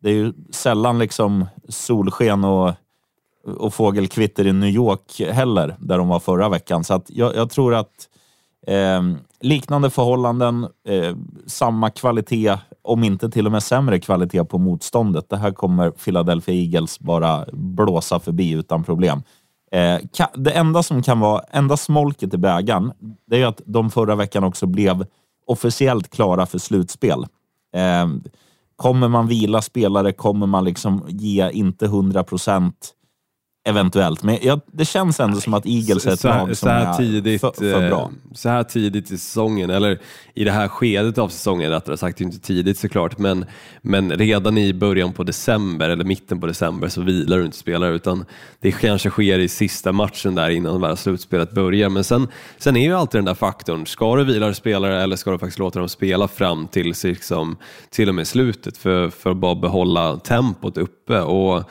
det 0.01 0.09
är 0.09 0.13
ju 0.13 0.33
sällan 0.51 0.99
liksom 0.99 1.45
solsken 1.69 2.43
och, 2.43 2.73
och 3.57 3.73
fågelkvitter 3.73 4.47
i 4.47 4.53
New 4.53 4.69
York 4.69 5.21
heller, 5.31 5.75
där 5.79 5.97
de 5.97 6.07
var 6.07 6.19
förra 6.19 6.49
veckan. 6.49 6.83
Så 6.83 6.93
att 6.93 7.05
jag, 7.09 7.35
jag 7.35 7.49
tror 7.49 7.75
att 7.75 8.07
eh, 8.67 9.01
liknande 9.41 9.89
förhållanden, 9.89 10.67
eh, 10.87 11.15
samma 11.45 11.89
kvalitet, 11.89 12.57
om 12.81 13.03
inte 13.03 13.29
till 13.29 13.45
och 13.45 13.51
med 13.51 13.63
sämre 13.63 13.99
kvalitet 13.99 14.43
på 14.43 14.57
motståndet. 14.57 15.29
Det 15.29 15.37
här 15.37 15.51
kommer 15.51 15.91
Philadelphia 15.91 16.55
Eagles 16.55 16.99
bara 16.99 17.45
blåsa 17.53 18.19
förbi 18.19 18.51
utan 18.51 18.83
problem. 18.83 19.23
Eh, 19.71 19.99
det 20.33 20.51
enda 20.51 20.83
som 20.83 21.03
kan 21.03 21.19
vara, 21.19 21.41
enda 21.51 21.77
smolket 21.77 22.33
i 22.33 22.37
bägaren, 22.37 22.91
det 23.27 23.35
är 23.35 23.39
ju 23.39 23.45
att 23.45 23.61
de 23.65 23.91
förra 23.91 24.15
veckan 24.15 24.43
också 24.43 24.65
blev 24.65 25.05
officiellt 25.47 26.09
klara 26.09 26.45
för 26.45 26.57
slutspel. 26.57 27.25
Eh, 27.75 28.07
kommer 28.75 29.07
man 29.07 29.27
vila 29.27 29.61
spelare, 29.61 30.11
kommer 30.11 30.47
man 30.47 30.63
liksom 30.63 31.05
ge 31.07 31.51
inte 31.51 31.85
100 31.85 32.23
procent 32.23 32.93
eventuellt. 33.63 34.23
Men 34.23 34.37
jag, 34.41 34.61
det 34.71 34.85
känns 34.85 35.19
ändå 35.19 35.41
som 35.41 35.53
att 35.53 35.65
Eagles 35.65 36.05
är 36.05 36.11
ett 36.11 36.19
så 36.19 36.27
lag 36.27 36.47
som 36.47 36.55
så 36.55 36.69
här 36.69 36.93
är 36.93 36.97
tidigt, 36.97 37.41
för, 37.41 37.51
för 37.51 37.89
bra. 37.89 38.01
eh, 38.01 38.33
Så 38.33 38.49
här 38.49 38.63
tidigt 38.63 39.11
i 39.11 39.17
säsongen, 39.17 39.69
eller 39.69 39.99
i 40.33 40.43
det 40.43 40.51
här 40.51 40.67
skedet 40.67 41.17
av 41.17 41.29
säsongen 41.29 41.71
rättare 41.71 41.97
sagt, 41.97 42.21
inte 42.21 42.39
tidigt 42.39 42.77
såklart, 42.77 43.17
men, 43.17 43.45
men 43.81 44.11
redan 44.11 44.57
i 44.57 44.73
början 44.73 45.13
på 45.13 45.23
december 45.23 45.89
eller 45.89 46.03
mitten 46.03 46.39
på 46.41 46.47
december 46.47 46.87
så 46.87 47.01
vilar 47.01 47.37
du 47.37 47.45
inte 47.45 47.57
spelare 47.57 47.95
utan 47.95 48.25
det 48.59 48.71
kanske 48.71 49.09
sker 49.09 49.39
i 49.39 49.47
sista 49.47 49.91
matchen 49.91 50.35
där 50.35 50.49
innan 50.49 50.81
väl 50.81 50.97
slutspelet 50.97 51.51
börjar. 51.51 51.89
Men 51.89 52.03
sen, 52.03 52.27
sen 52.57 52.77
är 52.77 52.83
ju 52.83 52.93
alltid 52.93 53.17
den 53.17 53.25
där 53.25 53.33
faktorn, 53.33 53.85
ska 53.85 54.15
du 54.15 54.23
vila 54.23 54.53
spelare 54.53 55.03
eller 55.03 55.15
ska 55.15 55.31
du 55.31 55.37
faktiskt 55.39 55.59
låta 55.59 55.79
dem 55.79 55.89
spela 55.89 56.27
fram 56.27 56.67
till, 56.67 56.95
liksom, 57.03 57.57
till 57.89 58.09
och 58.09 58.15
med 58.15 58.27
slutet 58.27 58.77
för, 58.77 59.09
för 59.09 59.31
att 59.31 59.37
bara 59.37 59.55
behålla 59.55 60.17
tempot 60.17 60.77
uppe? 60.77 61.21
Och 61.21 61.63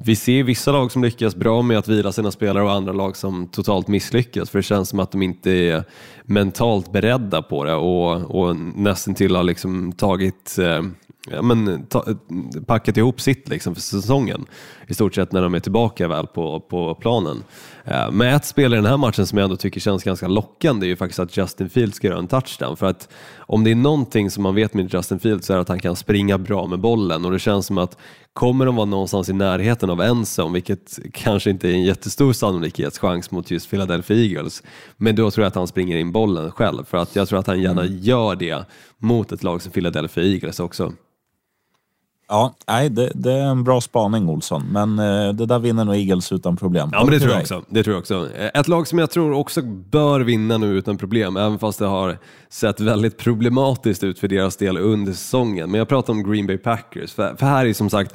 vi 0.00 0.16
ser 0.16 0.42
vissa 0.42 0.72
lag 0.72 0.92
som 0.92 1.04
lyckas 1.04 1.36
bra 1.36 1.62
med 1.62 1.78
att 1.78 1.88
vila 1.88 2.12
sina 2.12 2.30
spelare 2.30 2.64
och 2.64 2.72
andra 2.72 2.92
lag 2.92 3.16
som 3.16 3.46
totalt 3.46 3.88
misslyckas 3.88 4.50
för 4.50 4.58
det 4.58 4.62
känns 4.62 4.88
som 4.88 5.00
att 5.00 5.12
de 5.12 5.22
inte 5.22 5.50
är 5.50 5.84
mentalt 6.24 6.92
beredda 6.92 7.42
på 7.42 7.64
det 7.64 7.74
och, 7.74 8.40
och 8.40 8.56
nästan 8.56 9.14
till 9.14 9.36
har 9.36 9.42
liksom 9.42 9.92
tagit 9.92 10.58
eh, 10.58 10.82
Ja, 11.30 11.42
men, 11.42 11.86
ta, 11.86 12.04
packat 12.66 12.96
ihop 12.96 13.20
sitt 13.20 13.48
liksom 13.48 13.74
för 13.74 13.82
säsongen 13.82 14.46
i 14.86 14.94
stort 14.94 15.14
sett 15.14 15.32
när 15.32 15.42
de 15.42 15.54
är 15.54 15.60
tillbaka 15.60 16.08
väl 16.08 16.26
på, 16.26 16.60
på 16.60 16.94
planen. 16.94 17.44
Eh, 17.84 18.10
Men 18.10 18.34
ett 18.34 18.44
spel 18.44 18.72
i 18.72 18.76
den 18.76 18.86
här 18.86 18.96
matchen 18.96 19.26
som 19.26 19.38
jag 19.38 19.44
ändå 19.44 19.56
tycker 19.56 19.80
känns 19.80 20.04
ganska 20.04 20.28
lockande 20.28 20.86
är 20.86 20.88
ju 20.88 20.96
faktiskt 20.96 21.20
att 21.20 21.36
Justin 21.36 21.70
Fields 21.70 21.96
ska 21.96 22.06
göra 22.06 22.18
en 22.18 22.28
touchdown. 22.28 22.76
För 22.76 22.86
att 22.86 23.08
om 23.38 23.64
det 23.64 23.70
är 23.70 23.74
någonting 23.74 24.30
som 24.30 24.42
man 24.42 24.54
vet 24.54 24.74
med 24.74 24.94
Justin 24.94 25.20
Fields 25.20 25.46
så 25.46 25.52
är 25.52 25.56
det 25.56 25.62
att 25.62 25.68
han 25.68 25.80
kan 25.80 25.96
springa 25.96 26.38
bra 26.38 26.66
med 26.66 26.80
bollen 26.80 27.24
och 27.24 27.32
det 27.32 27.38
känns 27.38 27.66
som 27.66 27.78
att 27.78 27.98
kommer 28.32 28.66
de 28.66 28.76
vara 28.76 28.86
någonstans 28.86 29.28
i 29.28 29.32
närheten 29.32 29.90
av 29.90 30.00
Ensom, 30.00 30.52
vilket 30.52 30.98
kanske 31.12 31.50
inte 31.50 31.68
är 31.68 31.72
en 31.72 31.82
jättestor 31.82 32.32
sannolikhetschans 32.32 33.30
mot 33.30 33.50
just 33.50 33.70
Philadelphia 33.70 34.16
Eagles, 34.16 34.62
men 34.96 35.16
då 35.16 35.30
tror 35.30 35.42
jag 35.42 35.48
att 35.48 35.54
han 35.54 35.68
springer 35.68 35.96
in 35.96 36.12
bollen 36.12 36.50
själv 36.50 36.84
för 36.84 36.98
att 36.98 37.16
jag 37.16 37.28
tror 37.28 37.38
att 37.38 37.46
han 37.46 37.60
gärna 37.60 37.84
gör 37.84 38.36
det 38.36 38.64
mot 38.98 39.32
ett 39.32 39.42
lag 39.42 39.62
som 39.62 39.72
Philadelphia 39.72 40.24
Eagles 40.24 40.60
också. 40.60 40.92
Ja, 42.28 42.54
nej, 42.68 42.90
det, 42.90 43.12
det 43.14 43.32
är 43.32 43.42
en 43.42 43.64
bra 43.64 43.80
spaning 43.80 44.28
Olsson, 44.28 44.62
men 44.70 44.98
eh, 44.98 45.32
det 45.32 45.46
där 45.46 45.58
vinner 45.58 45.84
nog 45.84 45.94
Eagles 45.94 46.32
utan 46.32 46.56
problem. 46.56 46.90
Ja, 46.92 47.04
men 47.04 47.12
det 47.12 47.20
tror 47.20 47.32
jag 47.32 47.40
också. 47.40 47.62
Det 47.68 47.82
tror 47.82 47.94
jag 47.94 48.00
också. 48.00 48.28
Ett 48.54 48.68
lag 48.68 48.88
som 48.88 48.98
jag 48.98 49.10
tror 49.10 49.32
också 49.32 49.62
bör 49.90 50.20
vinna 50.20 50.58
nu 50.58 50.66
utan 50.66 50.98
problem, 50.98 51.36
även 51.36 51.58
fast 51.58 51.78
det 51.78 51.86
har 51.86 52.18
sett 52.48 52.80
väldigt 52.80 53.18
problematiskt 53.18 54.04
ut 54.04 54.18
för 54.18 54.28
deras 54.28 54.56
del 54.56 54.78
under 54.78 55.12
säsongen. 55.12 55.70
Men 55.70 55.78
jag 55.78 55.88
pratar 55.88 56.12
om 56.12 56.30
Green 56.30 56.46
Bay 56.46 56.58
Packers, 56.58 57.12
för, 57.12 57.34
för 57.36 57.46
här 57.46 57.66
är 57.66 57.72
som 57.72 57.90
sagt, 57.90 58.14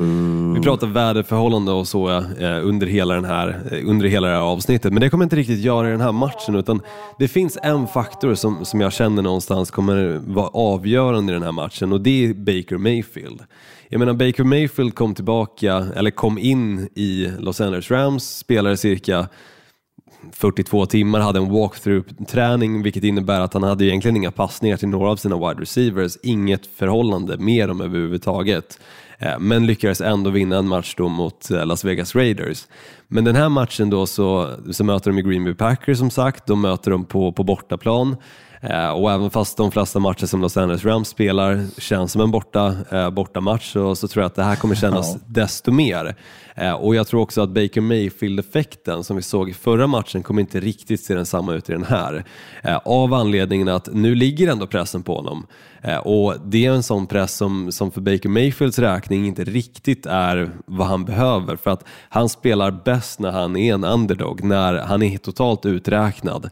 vi 0.55 0.61
pratar 0.63 0.87
väderförhållanden 0.87 1.75
och 1.75 1.87
så 1.87 2.09
eh, 2.09 2.67
under, 2.67 2.87
hela 2.87 3.15
den 3.15 3.25
här, 3.25 3.61
eh, 3.71 3.89
under 3.89 4.07
hela 4.07 4.27
det 4.27 4.33
här 4.33 4.41
avsnittet, 4.41 4.93
men 4.93 5.01
det 5.01 5.09
kommer 5.09 5.23
inte 5.23 5.35
riktigt 5.35 5.59
göra 5.59 5.87
i 5.87 5.91
den 5.91 6.01
här 6.01 6.11
matchen, 6.11 6.55
utan 6.55 6.81
det 7.19 7.27
finns 7.27 7.57
en 7.63 7.87
faktor 7.87 8.35
som, 8.35 8.65
som 8.65 8.81
jag 8.81 8.93
känner 8.93 9.21
någonstans 9.21 9.71
kommer 9.71 10.21
vara 10.25 10.47
avgörande 10.47 11.31
i 11.31 11.33
den 11.33 11.43
här 11.43 11.51
matchen 11.51 11.93
och 11.93 12.01
det 12.01 12.25
är 12.25 12.33
Baker 12.33 12.77
Mayfield. 12.77 13.41
Jag 13.89 13.99
menar 13.99 14.13
Baker 14.13 14.43
Mayfield 14.43 14.95
kom 14.95 15.15
tillbaka, 15.15 15.87
eller 15.95 16.11
kom 16.11 16.37
in 16.37 16.89
i 16.95 17.31
Los 17.39 17.61
Angeles 17.61 17.91
Rams, 17.91 18.37
spelade 18.37 18.77
cirka 18.77 19.27
42 20.31 20.85
timmar, 20.85 21.19
hade 21.19 21.39
en 21.39 21.51
walkthrough-träning 21.51 22.83
vilket 22.83 23.03
innebär 23.03 23.41
att 23.41 23.53
han 23.53 23.63
hade 23.63 23.85
egentligen 23.85 24.17
inga 24.17 24.31
passningar 24.31 24.77
till 24.77 24.87
några 24.87 25.11
av 25.11 25.15
sina 25.15 25.35
wide 25.37 25.61
receivers, 25.61 26.17
inget 26.23 26.65
förhållande 26.65 27.37
med 27.37 27.69
dem 27.69 27.81
överhuvudtaget. 27.81 28.79
Eh, 29.19 29.39
men 29.39 29.65
lyckades 29.65 30.01
ändå 30.01 30.29
vinna 30.29 30.57
en 30.57 30.67
match 30.67 30.95
då 30.97 31.07
mot 31.07 31.51
eh, 31.51 31.65
Las 31.65 31.85
Vegas 31.85 32.15
Raiders. 32.15 32.67
Men 33.07 33.23
den 33.23 33.35
här 33.35 33.49
matchen 33.49 33.89
då 33.89 34.05
så, 34.05 34.49
så 34.71 34.83
möter 34.83 35.11
de 35.11 35.21
Green 35.21 35.43
Bay 35.43 35.53
Packers 35.53 35.97
som 35.97 36.09
sagt, 36.09 36.47
de 36.47 36.61
möter 36.61 36.91
dem 36.91 37.05
på, 37.05 37.31
på 37.31 37.43
bortaplan. 37.43 38.15
Eh, 38.61 38.89
Och 38.89 39.11
även 39.11 39.29
fast 39.29 39.57
de 39.57 39.71
flesta 39.71 39.99
matcher 39.99 40.25
som 40.25 40.41
Los 40.41 40.57
Angeles 40.57 40.85
Rams 40.85 41.07
spelar 41.09 41.65
känns 41.77 42.11
som 42.11 42.21
en 42.21 42.31
borta, 42.31 42.75
eh, 42.91 43.09
bortamatch 43.09 43.71
så, 43.73 43.95
så 43.95 44.07
tror 44.07 44.21
jag 44.23 44.27
att 44.27 44.35
det 44.35 44.43
här 44.43 44.55
kommer 44.55 44.75
kännas 44.85 45.13
Ja. 45.13 45.19
desto 45.27 45.71
mer. 45.71 46.15
Eh, 46.55 46.71
Och 46.73 46.95
jag 46.95 47.07
tror 47.07 47.21
också 47.21 47.41
att 47.41 47.49
Baker 47.49 47.81
Mayfield-effekten 47.81 49.03
som 49.03 49.15
vi 49.15 49.21
såg 49.21 49.49
i 49.49 49.53
förra 49.53 49.87
matchen 49.87 50.23
kommer 50.23 50.41
inte 50.41 50.59
riktigt 50.59 51.03
se 51.05 51.15
densamma 51.15 51.53
ut 51.53 51.69
i 51.69 51.73
den 51.73 51.83
här. 51.83 52.23
Av 52.85 53.13
anledningen 53.13 53.67
att 53.67 53.89
nu 53.93 54.15
ligger 54.15 54.51
ändå 54.51 54.67
pressen 54.67 55.03
på 55.03 55.15
honom. 55.15 55.47
Och 56.03 56.35
det 56.45 56.65
är 56.65 56.71
en 56.71 56.83
sån 56.83 57.07
press 57.07 57.35
som, 57.37 57.71
som 57.71 57.91
för 57.91 58.01
Baker 58.01 58.29
Mayfields 58.29 58.79
räkning 58.79 59.27
inte 59.27 59.43
riktigt 59.43 60.05
är 60.05 60.49
vad 60.65 60.87
han 60.87 61.05
behöver 61.05 61.55
för 61.55 61.71
att 61.71 61.83
han 62.09 62.29
spelar 62.29 62.71
bäst 62.85 63.19
när 63.19 63.31
han 63.31 63.55
är 63.57 63.73
en 63.73 63.83
underdog, 63.83 64.43
när 64.43 64.73
han 64.73 65.03
är 65.03 65.17
totalt 65.17 65.65
uträknad 65.65 66.49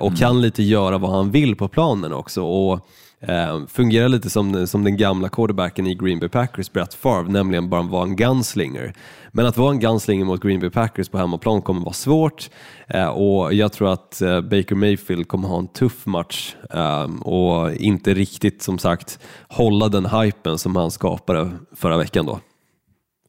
och 0.00 0.16
kan 0.16 0.40
lite 0.40 0.62
göra 0.62 0.98
vad 0.98 1.10
han 1.10 1.30
vill 1.30 1.45
på 1.54 1.68
planen 1.68 2.12
också. 2.12 2.42
Och 2.42 2.86
Eh, 3.20 3.66
fungerar 3.66 4.08
lite 4.08 4.30
som, 4.30 4.66
som 4.66 4.84
den 4.84 4.96
gamla 4.96 5.28
quarterbacken 5.28 5.86
i 5.86 5.94
Green 5.94 6.18
Bay 6.18 6.28
Packers, 6.28 6.72
Brett 6.72 6.94
Favre, 6.94 7.32
nämligen 7.32 7.68
bara 7.68 7.82
vara 7.82 8.02
en 8.02 8.16
gunslinger. 8.16 8.92
Men 9.32 9.46
att 9.46 9.56
vara 9.56 9.70
en 9.70 9.80
gunslinger 9.80 10.24
mot 10.24 10.42
Green 10.42 10.60
Bay 10.60 10.70
Packers 10.70 11.08
på 11.08 11.18
hemmaplan 11.18 11.62
kommer 11.62 11.80
vara 11.80 11.92
svårt 11.92 12.50
eh, 12.88 13.06
och 13.06 13.54
jag 13.54 13.72
tror 13.72 13.92
att 13.92 14.20
eh, 14.22 14.40
Baker 14.40 14.74
Mayfield 14.74 15.28
kommer 15.28 15.48
ha 15.48 15.58
en 15.58 15.68
tuff 15.68 16.06
match 16.06 16.54
eh, 16.70 17.04
och 17.20 17.72
inte 17.74 18.14
riktigt 18.14 18.62
som 18.62 18.78
sagt 18.78 19.18
hålla 19.48 19.88
den 19.88 20.06
hypen 20.06 20.58
som 20.58 20.76
han 20.76 20.90
skapade 20.90 21.50
förra 21.76 21.96
veckan 21.96 22.26
då. 22.26 22.40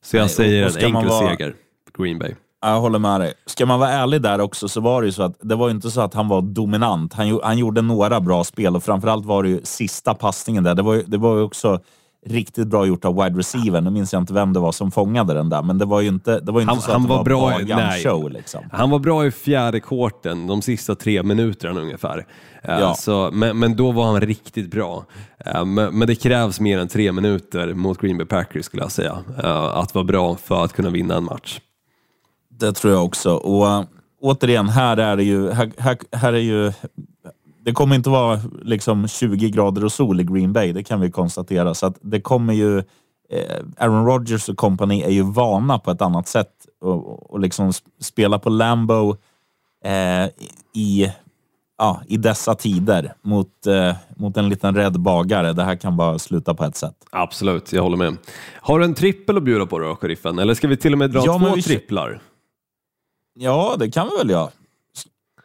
Så 0.04 0.18
jag 0.18 0.24
Nej, 0.24 0.30
säger 0.30 0.64
en 0.64 0.86
enkel 0.96 1.10
vara- 1.10 1.30
seger, 1.30 1.56
Green 1.98 2.20
Bay. 2.20 2.36
Jag 2.62 2.82
håller 2.82 3.00
med 3.00 3.20
dig. 3.22 3.34
Ska 3.46 3.66
man 3.66 3.80
vara 3.80 3.90
ärlig 3.90 4.22
där 4.22 4.42
också 4.42 4.68
så 4.68 4.82
var 4.82 5.02
det 5.02 5.06
ju 5.06 5.12
så 5.12 5.24
att 5.24 5.36
det 5.42 5.56
var 5.56 5.70
inte 5.70 5.92
så 5.92 6.02
att 6.02 6.14
han 6.14 6.28
var 6.28 6.42
dominant. 6.42 7.14
Han, 7.14 7.40
han 7.44 7.58
gjorde 7.58 7.82
några 7.82 8.20
bra 8.22 8.44
spel 8.44 8.76
och 8.76 8.84
framförallt 8.84 9.26
var 9.26 9.44
det 9.44 9.50
ju 9.50 9.62
sista 9.64 10.14
passningen 10.14 10.64
där. 10.64 10.76
Det 10.76 10.82
var 10.82 10.94
ju, 10.94 11.04
det 11.08 11.18
var 11.18 11.36
ju 11.36 11.42
också 11.42 11.80
riktigt 12.26 12.68
bra 12.68 12.86
gjort 12.86 13.06
av 13.06 13.16
wide 13.24 13.40
receiver. 13.40 13.82
Nu 13.82 13.90
minns 13.90 14.14
jag 14.14 14.22
inte 14.22 14.34
vem 14.34 14.54
det 14.54 14.60
var 14.60 14.72
som 14.72 14.92
fångade 14.92 15.34
den 15.34 15.50
där, 15.50 15.62
men 15.62 15.78
det 15.78 15.86
var 15.86 16.02
ju 16.02 16.08
inte, 16.08 16.40
det 16.40 16.52
var 16.52 16.62
inte 16.62 16.74
Han- 16.74 16.82
så 16.82 16.92
han 16.92 17.02
att 17.02 17.08
det 17.08 17.14
var 17.16 17.24
bra 17.24 17.62
i- 17.62 18.04
show. 18.04 18.30
Liksom. 18.32 18.64
Han 18.72 18.90
var 18.90 19.00
bra 19.00 19.26
i 19.26 19.32
fjärde 19.32 19.80
kvarten, 19.80 20.48
de 20.48 20.62
sista 20.62 20.96
tre 20.96 21.24
minuterna 21.24 21.80
ungefär. 21.82 22.18
Eh, 22.64 22.80
Ja. 22.80 22.94
Så, 22.94 23.30
men, 23.34 23.60
men 23.60 23.76
då 23.76 23.92
var 23.92 24.06
han 24.06 24.22
riktigt 24.22 24.72
bra. 24.72 25.06
Eh, 25.46 25.66
Men, 25.66 25.98
men 25.98 26.08
det 26.08 26.16
krävs 26.16 26.60
mer 26.60 26.80
än 26.80 26.88
tre 26.88 27.12
minuter 27.12 27.74
mot 27.74 28.02
Green 28.02 28.18
Bay 28.18 28.26
Packers 28.28 28.66
skulle 28.66 28.84
jag 28.84 28.92
säga, 28.92 29.18
eh, 29.44 29.64
att 29.78 29.96
vara 29.96 30.06
bra 30.06 30.36
för 30.36 30.64
att 30.64 30.74
kunna 30.74 30.90
vinna 30.90 31.16
en 31.16 31.24
match. 31.24 31.60
Det 32.60 32.72
tror 32.74 32.94
jag 32.94 33.06
också. 33.06 33.34
Och 33.36 33.86
återigen, 34.22 34.70
här 34.70 34.98
är 34.98 35.16
det 35.18 35.24
ju... 35.24 35.52
Här, 35.52 35.72
här, 35.78 35.98
här 36.12 36.34
är 36.34 36.38
ju 36.38 36.74
det 37.68 37.74
kommer 37.74 37.96
inte 37.96 38.10
vara 38.10 38.40
liksom 38.62 39.08
20 39.08 39.50
grader 39.50 39.86
och 39.86 39.92
sol 39.92 40.20
i 40.20 40.24
Green 40.24 40.54
Bay, 40.54 40.74
det 40.74 40.84
kan 40.84 41.02
vi 41.02 41.12
konstatera. 41.12 41.74
Så 41.74 41.86
att 41.86 41.98
det 42.02 42.22
kommer 42.22 42.54
ju... 42.54 42.78
Eh, 43.30 43.64
Aaron 43.78 44.06
Rodgers 44.06 44.50
och 44.50 44.58
company 44.58 45.02
är 45.02 45.10
ju 45.10 45.22
vana 45.24 45.80
på 45.80 45.92
ett 45.92 46.02
annat 46.02 46.28
sätt 46.28 46.52
och, 46.82 47.32
och 47.32 47.40
liksom 47.40 47.72
spela 48.02 48.40
på 48.40 48.50
Lambo 48.50 49.16
eh, 49.86 50.26
i, 50.76 51.12
ja, 51.78 52.02
i 52.08 52.18
dessa 52.18 52.56
tider 52.56 53.14
mot, 53.22 53.68
eh, 53.68 53.96
mot 54.16 54.38
en 54.38 54.50
liten 54.50 54.76
rädd 54.76 55.00
bagare. 55.00 55.54
Det 55.54 55.64
här 55.64 55.76
kan 55.76 55.98
bara 55.98 56.20
sluta 56.20 56.54
på 56.54 56.64
ett 56.64 56.76
sätt. 56.76 56.96
Absolut, 57.10 57.74
jag 57.74 57.84
håller 57.84 57.98
med. 57.98 58.18
Har 58.62 58.80
du 58.80 58.86
en 58.86 58.94
trippel 58.94 59.38
att 59.38 59.44
bjuda 59.44 59.66
på 59.66 59.80
då, 59.80 59.96
sheriffen? 59.96 60.40
Eller 60.40 60.54
ska 60.54 60.68
vi 60.68 60.78
till 60.78 60.94
och 60.94 61.00
med 61.00 61.12
dra 61.12 61.22
Ja, 61.26 61.40
två 61.40 61.56
vi- 61.56 61.62
tripplar? 61.62 62.22
Ja, 63.40 63.76
det 63.80 63.92
kan 63.92 64.10
vi 64.10 64.18
väl 64.18 64.30
göra. 64.30 64.50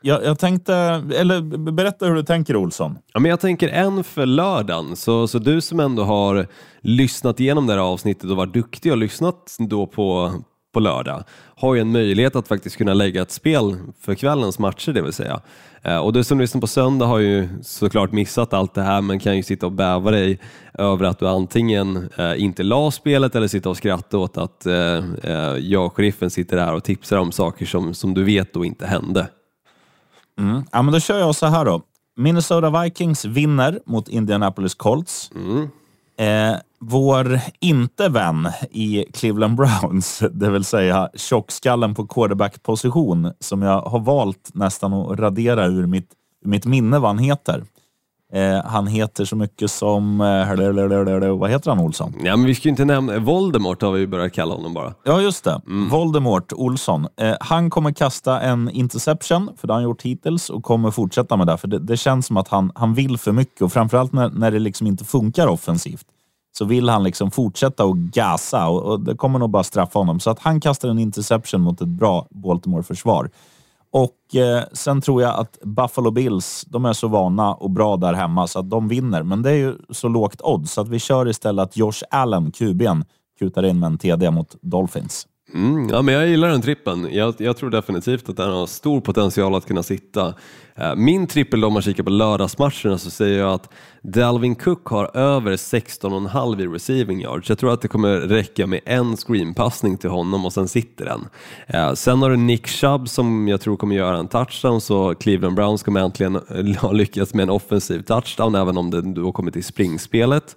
Jag, 0.02 0.24
jag 0.24 0.38
tänkte... 0.38 0.74
Eller 1.14 1.40
berätta 1.72 2.06
hur 2.06 2.14
du 2.14 2.22
tänker, 2.22 2.56
Olsson. 2.56 2.98
Ja, 3.12 3.20
men 3.20 3.30
jag 3.30 3.40
tänker 3.40 3.68
en 3.68 4.04
för 4.04 4.26
lördagen, 4.26 4.96
så, 4.96 5.28
så 5.28 5.38
du 5.38 5.60
som 5.60 5.80
ändå 5.80 6.02
har 6.02 6.46
lyssnat 6.80 7.40
igenom 7.40 7.66
det 7.66 7.72
här 7.72 7.80
avsnittet 7.80 8.30
och 8.30 8.36
varit 8.36 8.54
duktig 8.54 8.92
och 8.92 8.98
lyssnat 8.98 9.56
då 9.58 9.86
på, 9.86 10.32
på 10.72 10.80
lördag 10.80 11.24
har 11.56 11.74
ju 11.74 11.80
en 11.80 11.92
möjlighet 11.92 12.36
att 12.36 12.48
faktiskt 12.48 12.76
kunna 12.76 12.94
lägga 12.94 13.22
ett 13.22 13.30
spel 13.30 13.76
för 14.00 14.14
kvällens 14.14 14.58
matcher 14.58 14.92
det 14.92 15.02
vill 15.02 15.12
säga. 15.12 15.40
Eh, 15.82 15.96
Och 15.96 16.12
du 16.12 16.24
som 16.24 16.40
lyssnar 16.40 16.60
på 16.60 16.66
söndag 16.66 17.06
har 17.06 17.18
ju 17.18 17.48
såklart 17.62 18.12
missat 18.12 18.52
allt 18.54 18.74
det 18.74 18.82
här 18.82 19.00
men 19.00 19.18
kan 19.20 19.36
ju 19.36 19.42
sitta 19.42 19.66
och 19.66 19.72
bäva 19.72 20.10
dig 20.10 20.38
över 20.74 21.04
att 21.04 21.18
du 21.18 21.28
antingen 21.28 22.08
eh, 22.16 22.42
inte 22.42 22.62
la 22.62 22.90
spelet 22.90 23.34
eller 23.36 23.48
sitta 23.48 23.68
och 23.70 23.76
skratta 23.76 24.18
åt 24.18 24.36
att 24.38 24.66
eh, 24.66 24.74
jag 25.58 25.86
och 25.86 25.96
sheriffen 25.96 26.30
sitter 26.30 26.58
här 26.58 26.74
och 26.74 26.84
tipsar 26.84 27.16
om 27.16 27.32
saker 27.32 27.66
som, 27.66 27.94
som 27.94 28.14
du 28.14 28.24
vet 28.24 28.54
då 28.54 28.64
inte 28.64 28.86
hände. 28.86 29.28
Ja, 30.72 30.82
men 30.82 30.92
då 30.92 31.00
kör 31.00 31.18
jag 31.18 31.34
så 31.34 31.46
här 31.46 31.64
då. 31.64 31.82
Minnesota 32.16 32.82
Vikings 32.82 33.24
vinner 33.24 33.80
mot 33.86 34.08
Indianapolis 34.08 34.74
Colts. 34.74 35.30
Eh, 36.22 36.56
vår 36.80 37.40
inte-vän 37.60 38.48
i 38.70 39.04
Cleveland 39.12 39.56
Browns, 39.56 40.22
det 40.30 40.50
vill 40.50 40.64
säga 40.64 41.10
tjockskallen 41.14 41.94
på 41.94 42.06
quarterback-position, 42.06 43.32
som 43.38 43.62
jag 43.62 43.80
har 43.80 43.98
valt 43.98 44.50
nästan 44.54 44.92
att 44.92 45.18
radera 45.18 45.66
ur 45.66 45.86
mitt, 45.86 46.10
ur 46.44 46.48
mitt 46.48 46.66
minne 46.66 46.98
vad 46.98 47.10
han 47.10 47.18
heter. 47.18 47.64
Eh, 48.34 48.64
han 48.64 48.86
heter 48.86 49.24
så 49.24 49.36
mycket 49.36 49.70
som... 49.70 50.20
Eh, 50.20 51.38
vad 51.38 51.50
heter 51.50 51.70
han, 51.70 51.80
Olsson? 51.80 52.14
Ja, 52.24 52.36
men 52.36 52.46
vi 52.46 52.54
ska 52.54 52.68
ju 52.68 52.70
inte 52.70 52.84
nämna, 52.84 53.18
Voldemort 53.18 53.82
har 53.82 53.92
vi 53.92 54.06
börjat 54.06 54.32
kalla 54.32 54.54
honom 54.54 54.74
bara. 54.74 54.94
Ja, 55.04 55.20
just 55.20 55.44
det. 55.44 55.60
Voldemort 55.90 56.52
Olsson. 56.52 57.06
Eh, 57.20 57.34
han 57.40 57.70
kommer 57.70 57.92
kasta 57.92 58.40
en 58.40 58.70
interception, 58.70 59.50
för 59.56 59.66
det 59.66 59.72
har 59.72 59.80
han 59.80 59.84
gjort 59.84 60.02
hittills, 60.02 60.50
och 60.50 60.64
kommer 60.64 60.90
fortsätta 60.90 61.36
med 61.36 61.46
det. 61.46 61.56
För 61.56 61.68
det, 61.68 61.78
det 61.78 61.96
känns 61.96 62.26
som 62.26 62.36
att 62.36 62.48
han, 62.48 62.72
han 62.74 62.94
vill 62.94 63.18
för 63.18 63.32
mycket 63.32 63.62
och 63.62 63.72
framförallt 63.72 64.12
när, 64.12 64.30
när 64.30 64.50
det 64.50 64.58
liksom 64.58 64.86
inte 64.86 65.04
funkar 65.04 65.46
offensivt 65.46 66.06
så 66.58 66.64
vill 66.64 66.88
han 66.88 67.02
liksom 67.02 67.30
fortsätta 67.30 67.84
och 67.84 67.98
gasa 67.98 68.68
och, 68.68 68.82
och 68.82 69.00
det 69.00 69.14
kommer 69.14 69.38
nog 69.38 69.50
bara 69.50 69.64
straffa 69.64 69.98
honom. 69.98 70.20
Så 70.20 70.30
att 70.30 70.38
han 70.38 70.60
kastar 70.60 70.88
en 70.88 70.98
interception 70.98 71.60
mot 71.60 71.80
ett 71.80 71.88
bra 71.88 72.26
Baltimore-försvar. 72.30 73.30
Och 73.92 74.36
eh, 74.36 74.64
sen 74.72 75.00
tror 75.00 75.22
jag 75.22 75.40
att 75.40 75.58
Buffalo 75.62 76.10
Bills, 76.10 76.64
de 76.68 76.84
är 76.84 76.92
så 76.92 77.08
vana 77.08 77.54
och 77.54 77.70
bra 77.70 77.96
där 77.96 78.12
hemma 78.12 78.46
så 78.46 78.58
att 78.58 78.70
de 78.70 78.88
vinner. 78.88 79.22
Men 79.22 79.42
det 79.42 79.50
är 79.50 79.54
ju 79.54 79.76
så 79.90 80.08
lågt 80.08 80.40
odds 80.40 80.72
så 80.72 80.80
att 80.80 80.88
vi 80.88 80.98
kör 80.98 81.28
istället 81.28 81.62
att 81.62 81.76
Josh 81.76 82.02
Allen, 82.10 82.52
QB'n, 82.52 83.04
kutar 83.38 83.62
in 83.62 83.78
med 83.80 83.86
en 83.86 83.98
TD 83.98 84.30
mot 84.30 84.56
Dolphins. 84.62 85.26
Mm, 85.54 85.88
ja, 85.88 86.02
men 86.02 86.14
jag 86.14 86.28
gillar 86.28 86.48
den 86.48 86.62
trippen. 86.62 87.08
Jag, 87.12 87.34
jag 87.38 87.56
tror 87.56 87.70
definitivt 87.70 88.28
att 88.28 88.36
den 88.36 88.50
har 88.50 88.66
stor 88.66 89.00
potential 89.00 89.54
att 89.54 89.66
kunna 89.66 89.82
sitta. 89.82 90.34
Eh, 90.74 90.94
min 90.94 91.26
trippel 91.26 91.60
då, 91.60 91.66
om 91.66 91.72
man 91.72 91.82
kikar 91.82 92.02
på 92.02 92.10
lördagsmatcherna 92.10 92.98
så 92.98 93.10
säger 93.10 93.38
jag 93.38 93.52
att 93.52 93.68
Dalvin 94.02 94.54
Cook 94.54 94.86
har 94.86 95.16
över 95.16 95.52
16,5 95.52 96.62
i 96.62 96.66
receiving 96.66 97.20
yards. 97.20 97.48
Jag 97.48 97.58
tror 97.58 97.72
att 97.72 97.80
det 97.80 97.88
kommer 97.88 98.16
räcka 98.16 98.66
med 98.66 98.80
en 98.84 99.16
screenpassning 99.16 99.96
till 99.96 100.10
honom 100.10 100.44
och 100.44 100.52
sen 100.52 100.68
sitter 100.68 101.04
den. 101.04 101.28
Eh, 101.66 101.94
sen 101.94 102.22
har 102.22 102.30
du 102.30 102.36
Nick 102.36 102.66
Chubb 102.66 103.08
som 103.08 103.48
jag 103.48 103.60
tror 103.60 103.76
kommer 103.76 103.96
göra 103.96 104.18
en 104.18 104.28
touchdown 104.28 104.80
så 104.80 105.14
Cleveland 105.14 105.56
Browns 105.56 105.82
kommer 105.82 106.00
äntligen 106.00 106.34
ha 106.80 106.92
lyckats 106.92 107.34
med 107.34 107.42
en 107.42 107.50
offensiv 107.50 108.02
touchdown 108.02 108.54
även 108.54 108.76
om 108.78 108.90
det 108.90 109.02
då 109.02 109.32
kommer 109.32 109.50
till 109.50 109.64
springspelet. 109.64 110.56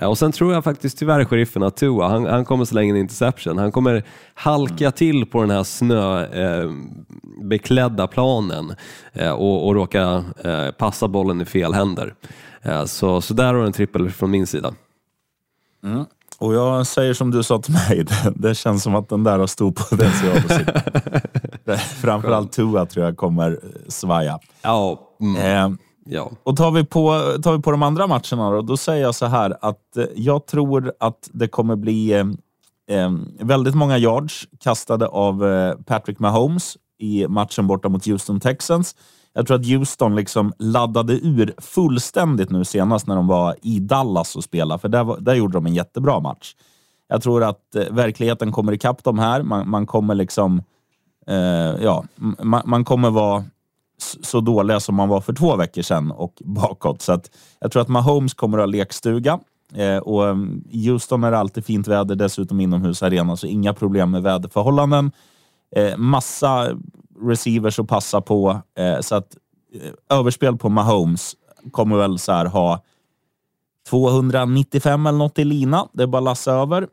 Eh, 0.00 0.08
Och 0.08 0.18
sen 0.18 0.32
tror 0.32 0.52
jag 0.52 0.64
faktiskt 0.64 0.98
tyvärr 0.98 1.24
sheriffen 1.24 1.62
att 1.62 1.76
Tua, 1.76 2.08
han, 2.08 2.26
han 2.26 2.44
kommer 2.44 2.64
slänga 2.64 2.94
en 2.94 3.00
interception. 3.00 3.58
Han 3.58 3.72
kommer 3.72 4.02
halka 4.34 4.90
till 4.90 5.26
på 5.26 5.40
den 5.40 5.50
här 5.50 5.64
snöbeklädda 5.64 8.06
planen 8.06 8.74
eh, 9.12 9.30
och, 9.30 9.66
och 9.66 9.74
råka 9.74 10.24
eh, 10.44 10.70
passa 10.70 11.08
bollen 11.08 11.40
i 11.40 11.44
fel 11.44 11.74
händer. 11.74 12.14
Eh, 12.62 12.84
så, 12.84 13.20
så 13.20 13.34
där 13.34 13.46
har 13.46 13.54
du 13.54 13.66
en 13.66 13.72
trippel 13.72 14.10
från 14.10 14.30
min 14.30 14.46
sida. 14.46 14.74
Och 16.38 16.54
jag 16.54 16.86
säger 16.86 17.14
som 17.14 17.30
du 17.30 17.42
sa 17.42 17.58
till 17.58 17.72
mig, 17.74 18.04
det, 18.24 18.32
det 18.36 18.54
känns 18.54 18.82
som 18.82 18.94
att 18.94 19.08
den 19.08 19.24
där 19.24 19.38
har 19.38 19.46
stor 19.46 19.72
potential 19.72 20.36
att 20.36 20.52
sitta. 20.58 20.82
Framförallt 21.78 22.52
Tua 22.52 22.86
tror 22.86 23.04
jag 23.04 23.16
kommer 23.16 23.50
eh, 23.52 23.58
svaja. 23.88 24.38
Ja, 24.62 25.00
mm, 25.20 25.36
Eh, 25.36 25.70
ja. 26.08 26.30
och 26.42 26.56
tar 26.56 26.70
vi, 26.70 26.84
på, 26.84 27.08
tar 27.42 27.56
vi 27.56 27.62
på 27.62 27.70
de 27.70 27.82
andra 27.82 28.06
matcherna 28.06 28.50
då, 28.50 28.62
då 28.62 28.76
säger 28.76 29.02
jag 29.02 29.14
så 29.14 29.26
här 29.26 29.56
att 29.60 29.96
eh, 29.96 30.04
jag 30.14 30.46
tror 30.46 30.92
att 31.00 31.30
det 31.32 31.48
kommer 31.48 31.76
bli 31.76 32.12
eh, 32.12 32.26
eh, 32.96 33.12
väldigt 33.40 33.74
många 33.74 33.98
yards 33.98 34.48
kastade 34.60 35.06
av 35.06 35.46
eh, 35.46 35.74
Patrick 35.86 36.18
Mahomes 36.18 36.76
i 36.98 37.28
matchen 37.28 37.66
borta 37.66 37.88
mot 37.88 38.06
Houston 38.06 38.40
Texans. 38.40 38.94
Jag 39.32 39.46
tror 39.46 39.60
att 39.60 39.66
Houston 39.66 40.16
liksom 40.16 40.52
laddade 40.58 41.12
ur 41.12 41.54
fullständigt 41.58 42.50
nu 42.50 42.64
senast 42.64 43.06
när 43.06 43.16
de 43.16 43.26
var 43.26 43.56
i 43.62 43.78
Dallas 43.78 44.36
och 44.36 44.44
spelade, 44.44 44.80
för 44.80 44.88
där, 44.88 45.04
var, 45.04 45.18
där 45.20 45.34
gjorde 45.34 45.56
de 45.56 45.66
en 45.66 45.74
jättebra 45.74 46.20
match. 46.20 46.54
Jag 47.08 47.22
tror 47.22 47.44
att 47.44 47.74
eh, 47.74 47.84
verkligheten 47.90 48.52
kommer 48.52 48.72
ikapp 48.72 49.04
dem 49.04 49.18
här. 49.18 49.42
Man, 49.42 49.70
man 49.70 49.86
kommer 49.86 50.14
liksom... 50.14 50.62
Eh, 51.26 51.84
ja, 51.84 52.04
man, 52.42 52.62
man 52.64 52.84
kommer 52.84 53.10
vara 53.10 53.44
så 53.98 54.40
dåliga 54.40 54.80
som 54.80 54.94
man 54.94 55.08
var 55.08 55.20
för 55.20 55.32
två 55.32 55.56
veckor 55.56 55.82
sedan 55.82 56.10
och 56.10 56.32
bakåt. 56.44 57.02
Så 57.02 57.12
att 57.12 57.30
jag 57.60 57.72
tror 57.72 57.82
att 57.82 57.88
Mahomes 57.88 58.34
kommer 58.34 58.58
att 58.58 58.62
ha 58.62 58.66
lekstuga. 58.66 59.40
Eh, 59.74 59.96
och 59.96 60.28
mm, 60.28 60.64
i 60.70 60.88
Houston 60.88 61.24
är 61.24 61.30
det 61.30 61.38
alltid 61.38 61.64
fint 61.64 61.88
väder, 61.88 62.14
dessutom 62.14 62.60
inomhusarena, 62.60 63.36
så 63.36 63.46
inga 63.46 63.74
problem 63.74 64.10
med 64.10 64.22
väderförhållanden. 64.22 65.12
Eh, 65.76 65.96
massa 65.96 66.68
receivers 67.22 67.78
att 67.78 67.88
passa 67.88 68.20
på, 68.20 68.60
eh, 68.78 69.00
så 69.00 69.14
att 69.14 69.36
eh, 69.74 70.18
överspel 70.18 70.56
på 70.56 70.68
Mahomes 70.68 71.36
kommer 71.70 71.96
väl 71.96 72.18
så 72.18 72.32
här 72.32 72.46
ha 72.46 72.82
295 73.88 75.06
eller 75.06 75.18
något 75.18 75.38
i 75.38 75.44
lina. 75.44 75.88
Det 75.92 76.02
är 76.02 76.06
bara 76.06 76.18
att 76.18 76.24
lassa 76.24 76.52
över. 76.52 76.88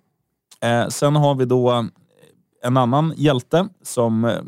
Eh, 0.61 0.87
sen 0.87 1.15
har 1.15 1.35
vi 1.35 1.45
då 1.45 1.87
en 2.63 2.77
annan 2.77 3.13
hjälte 3.17 3.67
som 3.81 4.25
eh, 4.25 4.39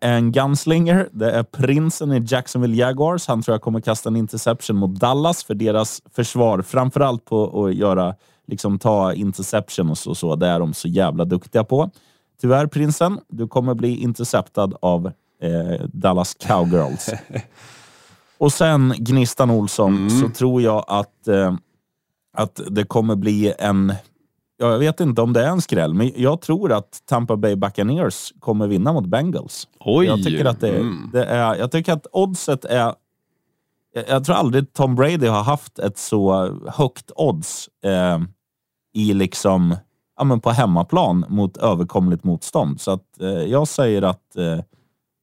är 0.00 0.16
en 0.16 0.32
gunslinger. 0.32 1.08
Det 1.12 1.30
är 1.30 1.42
prinsen 1.42 2.12
i 2.12 2.24
Jacksonville 2.26 2.76
Jaguars. 2.76 3.28
Han 3.28 3.42
tror 3.42 3.54
jag 3.54 3.62
kommer 3.62 3.80
kasta 3.80 4.08
en 4.08 4.16
interception 4.16 4.76
mot 4.76 5.00
Dallas 5.00 5.44
för 5.44 5.54
deras 5.54 6.02
försvar. 6.14 6.62
Framförallt 6.62 7.24
på 7.24 7.64
att 7.64 7.74
göra, 7.74 8.14
liksom 8.46 8.78
ta 8.78 9.12
interception 9.12 9.90
och 9.90 9.98
så, 9.98 10.14
så. 10.14 10.36
Det 10.36 10.46
är 10.46 10.60
de 10.60 10.74
så 10.74 10.88
jävla 10.88 11.24
duktiga 11.24 11.64
på. 11.64 11.90
Tyvärr 12.40 12.66
prinsen, 12.66 13.20
du 13.28 13.48
kommer 13.48 13.74
bli 13.74 13.96
interceptad 13.96 14.74
av 14.80 15.06
eh, 15.42 15.86
Dallas 15.92 16.34
Cowgirls. 16.34 17.10
och 18.38 18.52
sen 18.52 18.94
Gnistan 18.98 19.50
Olsson, 19.50 20.10
så 20.10 20.28
tror 20.28 20.62
jag 20.62 20.84
att, 20.88 21.28
eh, 21.28 21.54
att 22.36 22.60
det 22.70 22.84
kommer 22.84 23.16
bli 23.16 23.52
en 23.58 23.92
jag 24.58 24.78
vet 24.78 25.00
inte 25.00 25.22
om 25.22 25.32
det 25.32 25.44
är 25.44 25.48
en 25.48 25.60
skräll, 25.60 25.94
men 25.94 26.12
jag 26.16 26.40
tror 26.40 26.72
att 26.72 26.98
Tampa 27.08 27.36
Bay 27.36 27.56
Buccaneers 27.56 28.32
kommer 28.38 28.66
vinna 28.66 28.92
mot 28.92 29.06
Bengals. 29.06 29.68
Oj! 29.80 30.06
Jag 30.06 30.24
tycker 30.24 30.44
att 30.44 30.60
det, 30.60 30.68
Mm. 30.76 31.10
det 31.12 31.24
är... 31.24 31.54
Jag 31.54 31.70
tycker 31.70 31.92
att 31.92 32.06
oddset 32.12 32.64
är... 32.64 32.94
Jag, 33.94 34.04
jag 34.08 34.24
tror 34.24 34.36
aldrig 34.36 34.72
Tom 34.72 34.94
Brady 34.94 35.26
har 35.26 35.42
haft 35.42 35.78
ett 35.78 35.98
så 35.98 36.50
högt 36.68 37.10
odds 37.16 37.68
eh, 37.84 38.18
i 38.94 39.14
liksom... 39.14 39.76
Ja, 40.18 40.24
men 40.24 40.40
på 40.40 40.50
hemmaplan 40.50 41.24
mot 41.28 41.56
överkomligt 41.56 42.24
motstånd. 42.24 42.80
Så 42.80 42.90
att 42.90 43.20
eh, 43.20 43.28
jag 43.28 43.68
säger 43.68 44.02
att, 44.02 44.36
eh, 44.36 44.58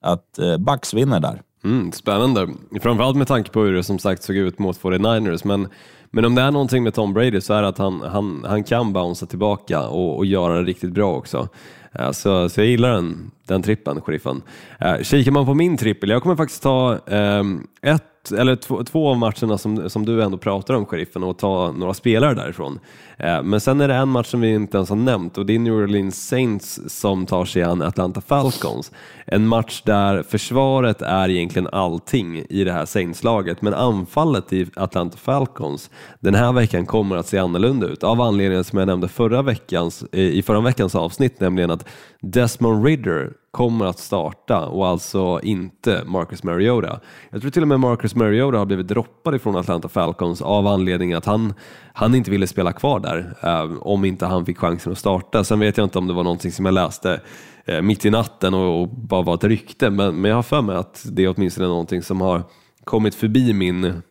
att 0.04 0.40
eh, 0.40 0.58
Bucks 0.58 0.94
vinner 0.94 1.20
där. 1.20 1.42
Mm, 1.64 1.92
spännande. 1.92 2.48
Framförallt 2.82 3.18
med 3.18 3.28
tanke 3.28 3.52
på 3.52 3.62
hur 3.62 3.74
det 3.74 3.84
som 3.84 4.00
sagt 4.00 4.24
såg 4.24 4.36
ut 4.36 4.60
mot 4.60 4.80
49ers. 4.82 5.42
Men, 5.48 5.68
men 6.16 6.26
om 6.26 6.36
det 6.36 6.42
är 6.42 6.52
någonting 6.52 6.84
med 6.84 6.94
Tom 6.94 7.14
Brady 7.14 7.42
så 7.42 7.54
är 7.54 7.62
det 7.62 7.68
att 7.68 7.78
han, 7.78 8.02
han, 8.02 8.46
han 8.48 8.64
kan 8.64 8.94
bouncea 8.94 9.28
tillbaka 9.28 9.88
och, 9.88 10.18
och 10.18 10.26
göra 10.26 10.58
det 10.58 10.64
riktigt 10.64 10.92
bra 10.92 11.16
också. 11.16 11.50
Eh, 11.92 12.12
så, 12.12 12.50
så 12.50 12.62
jag 12.62 12.68
gillar 12.68 12.92
den, 12.92 13.32
den 13.48 13.64
trippen, 13.64 14.02
sheriffen. 14.02 14.42
Eh, 14.80 15.02
kikar 15.02 15.32
man 15.32 15.46
på 15.46 15.54
min 15.54 15.78
trippel, 15.78 16.10
jag 16.10 16.24
kommer 16.24 16.36
faktiskt 16.36 16.64
ta 16.64 17.00
eh, 17.08 17.44
ett 17.82 18.13
ett, 18.24 18.32
eller 18.32 18.56
två, 18.56 18.84
två 18.84 19.10
av 19.10 19.18
matcherna 19.18 19.58
som, 19.58 19.90
som 19.90 20.06
du 20.06 20.24
ändå 20.24 20.38
pratar 20.38 20.74
om, 20.74 20.86
sheriffen, 20.86 21.24
och 21.24 21.38
ta 21.38 21.72
några 21.72 21.94
spelare 21.94 22.34
därifrån. 22.34 22.80
Eh, 23.18 23.44
men 23.44 23.62
sen 23.62 23.82
är 23.82 23.88
det 23.88 23.94
en 23.94 24.10
match 24.10 24.28
som 24.28 24.42
vi 24.42 24.54
inte 24.54 24.78
ens 24.78 24.90
har 24.90 24.96
nämnt 24.96 25.38
och 25.38 25.46
det 25.46 25.56
är 25.56 25.60
New 25.60 25.74
Orleans 25.74 26.28
Saints 26.28 26.80
som 26.88 27.26
tar 27.26 27.46
sig 27.46 27.64
an 27.64 27.82
Atlanta 27.82 28.22
Falcons. 28.22 28.92
En 29.26 29.48
match 29.48 29.82
där 29.86 30.24
försvaret 30.24 31.02
är 31.02 31.30
egentligen 31.30 31.68
allting 31.72 32.46
i 32.50 32.64
det 32.64 32.72
här 32.72 32.86
Saints-laget, 32.86 33.62
men 33.62 33.74
anfallet 33.74 34.54
i 34.54 34.68
Atlanta 34.76 35.18
Falcons 35.18 35.90
den 36.20 36.36
här 36.36 36.52
veckan 36.52 36.86
kommer 36.86 37.16
att 37.16 37.28
se 37.28 37.38
annorlunda 37.38 37.88
ut 37.88 38.04
av 38.04 38.22
anledningen 38.22 38.64
som 38.64 38.80
jag 38.80 38.86
nämnde 38.86 39.08
förra 39.08 39.42
veckans, 39.42 40.04
i 40.12 40.42
förra 40.42 40.62
veckans 40.62 40.96
avsnitt, 40.96 41.40
nämligen 41.40 41.72
att 41.72 41.86
Desmond 42.26 42.86
Ridder 42.86 43.34
kommer 43.52 43.86
att 43.86 44.00
starta 44.00 44.66
och 44.66 44.88
alltså 44.88 45.40
inte 45.44 46.04
Marcus 46.06 46.44
Mariota. 46.44 47.00
Jag 47.30 47.42
tror 47.42 47.52
till 47.52 47.62
och 47.62 47.68
med 47.68 47.80
Marcus 47.80 48.16
Mariota 48.16 48.58
har 48.58 48.66
blivit 48.66 48.88
droppad 48.88 49.36
ifrån 49.36 49.56
Atlanta 49.56 49.90
Falcons 49.90 50.42
av 50.42 50.68
anledningen 50.68 51.18
att 51.18 51.26
han, 51.26 51.54
han 51.94 52.16
inte 52.16 52.32
ville 52.32 52.48
spela 52.48 52.74
kvar 52.74 53.00
där 53.00 53.36
eh, 53.44 53.78
om 53.82 54.06
inte 54.06 54.26
han 54.26 54.46
fick 54.46 54.58
chansen 54.58 54.92
att 54.92 54.98
starta. 54.98 55.44
Sen 55.44 55.60
vet 55.60 55.78
jag 55.78 55.86
inte 55.86 55.98
om 55.98 56.08
det 56.08 56.14
var 56.14 56.24
någonting 56.24 56.52
som 56.52 56.66
jag 56.66 56.74
läste 56.74 57.22
eh, 57.66 57.82
mitt 57.82 58.06
i 58.06 58.10
natten 58.10 58.54
och, 58.54 58.82
och, 58.82 58.90
bara 58.90 59.22
var 59.22 59.34
ett 59.34 59.44
rykte, 59.44 59.90
men, 59.90 60.22
men 60.22 60.30
jag 60.30 60.36
har 60.36 60.44
för 60.44 60.62
mig 60.62 60.76
att 60.76 61.06
det 61.12 61.24
är 61.24 61.34
åtminstone 61.38 61.68
någonting 61.68 62.02
som 62.02 62.22
har 62.22 62.44
kommit 62.84 63.16
förbi 63.16 63.54
min 63.54 64.02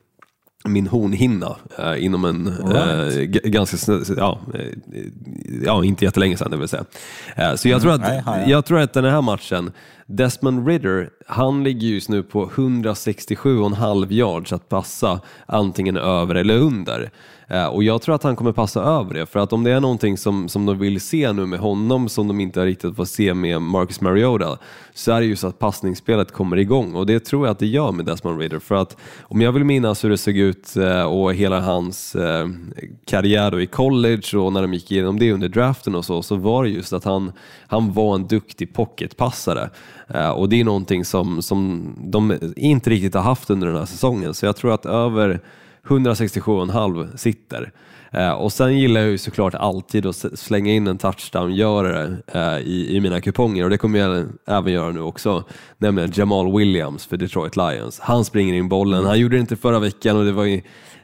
min 0.64 0.86
hornhinna 0.86 1.56
eh, 1.78 2.04
inom 2.04 2.24
en 2.24 2.52
right. 2.66 3.16
eh, 3.16 3.50
ganska, 3.50 3.92
ja, 4.16 4.40
eh, 4.54 4.60
ja, 5.64 5.84
inte 5.84 6.04
jättelänge 6.04 6.36
sedan 6.36 6.50
det 6.50 6.56
vill 6.56 6.68
säga. 6.68 6.84
Eh, 7.36 7.54
så 7.54 7.68
jag, 7.68 7.84
mm, 7.84 8.00
tror 8.00 8.06
att, 8.06 8.48
jag 8.48 8.64
tror 8.64 8.80
att 8.80 8.92
den 8.92 9.04
här 9.04 9.22
matchen, 9.22 9.72
Desmond 10.06 10.68
Ridder, 10.68 11.10
han 11.26 11.64
ligger 11.64 11.88
just 11.88 12.08
nu 12.08 12.22
på 12.22 12.46
167,5 12.46 14.12
yards 14.12 14.52
att 14.52 14.68
passa 14.68 15.20
antingen 15.46 15.96
över 15.96 16.34
eller 16.34 16.58
under. 16.58 17.10
Eh, 17.52 17.66
och 17.66 17.84
jag 17.84 18.02
tror 18.02 18.14
att 18.14 18.22
han 18.22 18.36
kommer 18.36 18.52
passa 18.52 18.82
över 18.82 19.14
det, 19.14 19.26
för 19.26 19.40
att 19.40 19.52
om 19.52 19.64
det 19.64 19.70
är 19.70 19.80
någonting 19.80 20.18
som, 20.18 20.48
som 20.48 20.66
de 20.66 20.78
vill 20.78 21.00
se 21.00 21.32
nu 21.32 21.46
med 21.46 21.58
honom 21.58 22.08
som 22.08 22.28
de 22.28 22.40
inte 22.40 22.64
riktigt 22.64 22.96
får 22.96 23.04
se 23.04 23.34
med 23.34 23.62
Marcus 23.62 24.00
Mariota, 24.00 24.58
så 24.94 25.12
är 25.12 25.20
det 25.20 25.26
just 25.26 25.44
att 25.44 25.58
passningsspelet 25.58 26.32
kommer 26.32 26.56
igång 26.56 26.94
och 26.94 27.06
det 27.06 27.20
tror 27.20 27.46
jag 27.46 27.52
att 27.52 27.58
det 27.58 27.66
gör 27.66 27.92
med 27.92 28.06
Desmond 28.06 28.40
Ridder. 28.40 28.58
För 28.58 28.74
att 28.74 28.96
om 29.22 29.40
jag 29.40 29.52
vill 29.52 29.64
minnas 29.64 30.04
hur 30.04 30.10
det 30.10 30.18
såg 30.18 30.36
ut 30.36 30.76
eh, 30.76 31.02
och 31.02 31.34
hela 31.34 31.60
hans 31.60 32.14
eh, 32.14 32.48
karriär 33.04 33.50
då 33.50 33.60
i 33.60 33.66
college 33.66 34.38
och 34.38 34.52
när 34.52 34.62
de 34.62 34.74
gick 34.74 34.92
igenom 34.92 35.18
det 35.18 35.32
under 35.32 35.48
draften 35.48 35.94
och 35.94 36.04
så, 36.04 36.22
så 36.22 36.36
var 36.36 36.64
det 36.64 36.70
just 36.70 36.92
att 36.92 37.04
han, 37.04 37.32
han 37.66 37.92
var 37.92 38.14
en 38.14 38.26
duktig 38.26 38.74
pocketpassare. 38.74 39.70
Och 40.34 40.48
det 40.48 40.60
är 40.60 40.64
någonting 40.64 41.04
som, 41.04 41.42
som 41.42 41.88
de 41.98 42.38
inte 42.56 42.90
riktigt 42.90 43.14
har 43.14 43.22
haft 43.22 43.50
under 43.50 43.66
den 43.66 43.76
här 43.76 43.84
säsongen, 43.84 44.34
så 44.34 44.46
jag 44.46 44.56
tror 44.56 44.74
att 44.74 44.86
över 44.86 45.40
167,5 45.88 47.16
sitter. 47.16 47.72
Eh, 48.12 48.30
och 48.30 48.52
sen 48.52 48.78
gillar 48.78 49.00
jag 49.00 49.10
ju 49.10 49.18
såklart 49.18 49.54
alltid 49.54 50.06
att 50.06 50.16
slänga 50.16 50.72
in 50.72 50.86
en 50.86 50.98
touchdown-görare 50.98 52.16
eh, 52.26 52.58
i, 52.58 52.96
i 52.96 53.00
mina 53.00 53.20
kuponger 53.20 53.64
och 53.64 53.70
det 53.70 53.78
kommer 53.78 53.98
jag 53.98 54.26
även 54.46 54.72
göra 54.72 54.90
nu 54.90 55.00
också, 55.00 55.44
nämligen 55.78 56.12
Jamal 56.14 56.58
Williams 56.58 57.06
för 57.06 57.16
Detroit 57.16 57.56
Lions. 57.56 58.00
Han 58.00 58.24
springer 58.24 58.54
in 58.54 58.68
bollen, 58.68 59.04
han 59.04 59.18
gjorde 59.18 59.36
det 59.36 59.40
inte 59.40 59.56
förra 59.56 59.78
veckan 59.78 60.16
och 60.16 60.24
det 60.24 60.32
var 60.32 60.60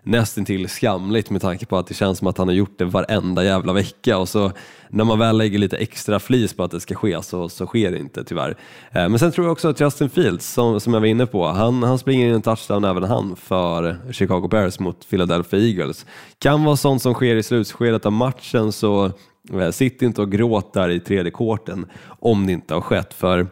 ju 0.09 0.21
nästan 0.21 0.45
till 0.45 0.69
skamligt 0.69 1.31
med 1.31 1.41
tanke 1.41 1.67
på 1.67 1.77
att 1.77 1.87
det 1.87 1.95
känns 1.95 2.19
som 2.19 2.27
att 2.27 2.39
han 2.39 2.49
har 2.49 2.55
gjort 2.55 2.79
det 2.79 2.85
varenda 2.85 3.45
jävla 3.45 3.73
vecka 3.73 4.19
och 4.19 4.29
så 4.29 4.53
när 4.91 5.05
man 5.05 5.19
väl 5.19 5.39
lägger 5.39 5.59
lite 5.59 5.77
extra 5.77 6.21
flis 6.21 6.55
på 6.55 6.65
att 6.65 6.71
det 6.71 6.81
ska 6.81 6.95
ske 6.95 7.23
så, 7.23 7.49
så 7.49 7.67
sker 7.67 7.91
det 7.91 7.99
inte 7.99 8.25
tyvärr. 8.25 8.57
Eh, 8.93 9.09
men 9.09 9.19
sen 9.19 9.33
tror 9.33 9.47
jag 9.47 9.53
också 9.53 9.69
att 9.69 9.81
Justin 9.81 10.11
Fields, 10.11 10.53
som, 10.53 10.81
som 10.81 10.95
jag 10.95 11.01
var 11.01 11.07
inne 11.07 11.27
på, 11.27 11.47
han, 11.47 11.83
han 11.83 11.99
springer 11.99 12.29
in 12.29 12.35
en 12.35 12.43
touchdown 12.43 12.85
även 12.85 13.03
han 13.05 13.37
för 13.37 14.13
Chicago 14.13 14.49
Bears 14.49 14.79
mot 14.79 15.11
Philadelphia 15.11 15.61
Eagles. 15.61 16.07
Kan 16.39 16.65
vara 16.65 16.77
sånt 16.77 17.03
som 17.03 17.15
sker 17.15 17.37
i 17.37 17.43
slutskedet 17.43 18.07
av 18.07 18.13
matchen 18.13 18.73
så 18.73 19.11
eh, 19.53 19.71
sitt 19.71 20.03
inte 20.03 20.23
och 20.23 20.33
gråt 20.33 20.73
där 20.73 20.89
i 20.89 21.01
tredje 21.01 21.31
korten 21.31 21.87
om 22.21 22.47
det 22.47 22.53
inte 22.53 22.75
har 22.75 22.81
skett. 22.81 23.15
för 23.15 23.47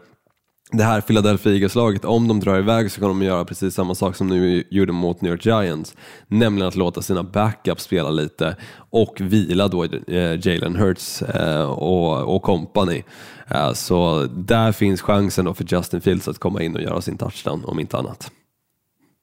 det 0.71 0.83
här 0.83 1.01
Philadelphia 1.01 1.53
Eagles-laget, 1.53 2.05
om 2.05 2.27
de 2.27 2.39
drar 2.39 2.59
iväg 2.59 2.91
så 2.91 2.99
kan 2.99 3.09
de 3.09 3.21
göra 3.21 3.45
precis 3.45 3.73
samma 3.73 3.95
sak 3.95 4.15
som 4.15 4.29
de 4.29 4.63
gjorde 4.69 4.91
mot 4.91 5.21
New 5.21 5.31
York 5.31 5.45
Giants, 5.45 5.95
nämligen 6.27 6.67
att 6.67 6.75
låta 6.75 7.01
sina 7.01 7.23
backups 7.23 7.83
spela 7.83 8.09
lite 8.09 8.55
och 8.89 9.21
vila 9.21 9.67
då 9.67 9.83
eh, 9.83 10.47
Jalen 10.47 10.75
Hurts 10.75 11.21
eh, 11.21 11.69
och, 11.69 12.35
och 12.35 12.41
company. 12.43 13.03
Eh, 13.47 13.73
så 13.73 14.27
där 14.31 14.71
finns 14.71 15.01
chansen 15.01 15.45
då 15.45 15.53
för 15.53 15.65
Justin 15.69 16.01
Fields 16.01 16.27
att 16.27 16.39
komma 16.39 16.61
in 16.61 16.75
och 16.75 16.81
göra 16.81 17.01
sin 17.01 17.17
touchdown, 17.17 17.65
om 17.65 17.79
inte 17.79 17.97
annat. 17.97 18.31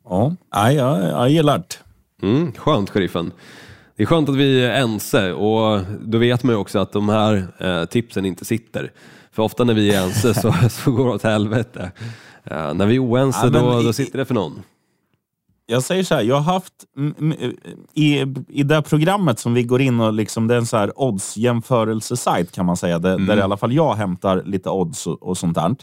Ja, 0.08 0.36
jag, 0.52 1.04
jag 1.04 1.30
gillar 1.30 1.58
det. 1.58 2.26
Mm, 2.26 2.52
skönt, 2.52 2.90
sheriffen. 2.90 3.32
Det 3.96 4.02
är 4.02 4.06
skönt 4.06 4.28
att 4.28 4.36
vi 4.36 4.64
är 4.64 4.70
ense 4.70 5.32
och 5.32 5.80
då 6.00 6.18
vet 6.18 6.42
man 6.42 6.54
ju 6.54 6.58
också 6.58 6.78
att 6.78 6.92
de 6.92 7.08
här 7.08 7.86
tipsen 7.86 8.24
inte 8.24 8.44
sitter. 8.44 8.92
För 9.34 9.42
ofta 9.42 9.64
när 9.64 9.74
vi 9.74 9.94
är 9.94 10.02
ense 10.02 10.34
så, 10.34 10.54
så 10.70 10.90
går 10.92 11.04
det 11.04 11.14
åt 11.14 11.22
helvete. 11.22 11.92
Uh, 12.50 12.74
när 12.74 12.86
vi 12.86 12.94
är 12.94 13.04
oense 13.04 13.40
ja, 13.42 13.50
då, 13.50 13.82
då 13.82 13.92
sitter 13.92 14.18
det 14.18 14.24
för 14.24 14.34
någon. 14.34 14.62
Jag 15.66 15.82
säger 15.82 16.04
så 16.04 16.14
här, 16.14 16.22
jag 16.22 16.40
har 16.40 16.52
haft 16.52 16.72
i, 17.94 18.20
i 18.48 18.62
det 18.62 18.82
programmet 18.82 19.38
som 19.38 19.54
vi 19.54 19.62
går 19.62 19.80
in 19.80 20.00
och 20.00 20.12
liksom, 20.12 20.46
det 20.46 20.54
är 20.54 20.58
en 20.58 20.66
så 20.66 20.76
här 20.76 20.92
odds-jämförelsesajt 20.96 22.52
kan 22.52 22.66
man 22.66 22.76
säga, 22.76 22.98
där, 22.98 23.14
mm. 23.14 23.26
där 23.26 23.36
i 23.36 23.40
alla 23.40 23.56
fall 23.56 23.72
jag 23.72 23.94
hämtar 23.94 24.42
lite 24.44 24.70
odds 24.70 25.06
och, 25.06 25.22
och 25.22 25.38
sånt 25.38 25.54
där. 25.54 25.76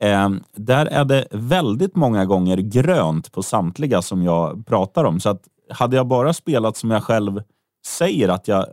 Eh, 0.00 0.30
där 0.56 0.86
är 0.86 1.04
det 1.04 1.26
väldigt 1.30 1.96
många 1.96 2.24
gånger 2.24 2.56
grönt 2.56 3.32
på 3.32 3.42
samtliga 3.42 4.02
som 4.02 4.22
jag 4.22 4.66
pratar 4.66 5.04
om. 5.04 5.20
Så 5.20 5.28
att 5.28 5.42
hade 5.70 5.96
jag 5.96 6.06
bara 6.06 6.32
spelat 6.32 6.76
som 6.76 6.90
jag 6.90 7.02
själv 7.02 7.42
säger 7.86 8.28
att 8.28 8.48
jag 8.48 8.66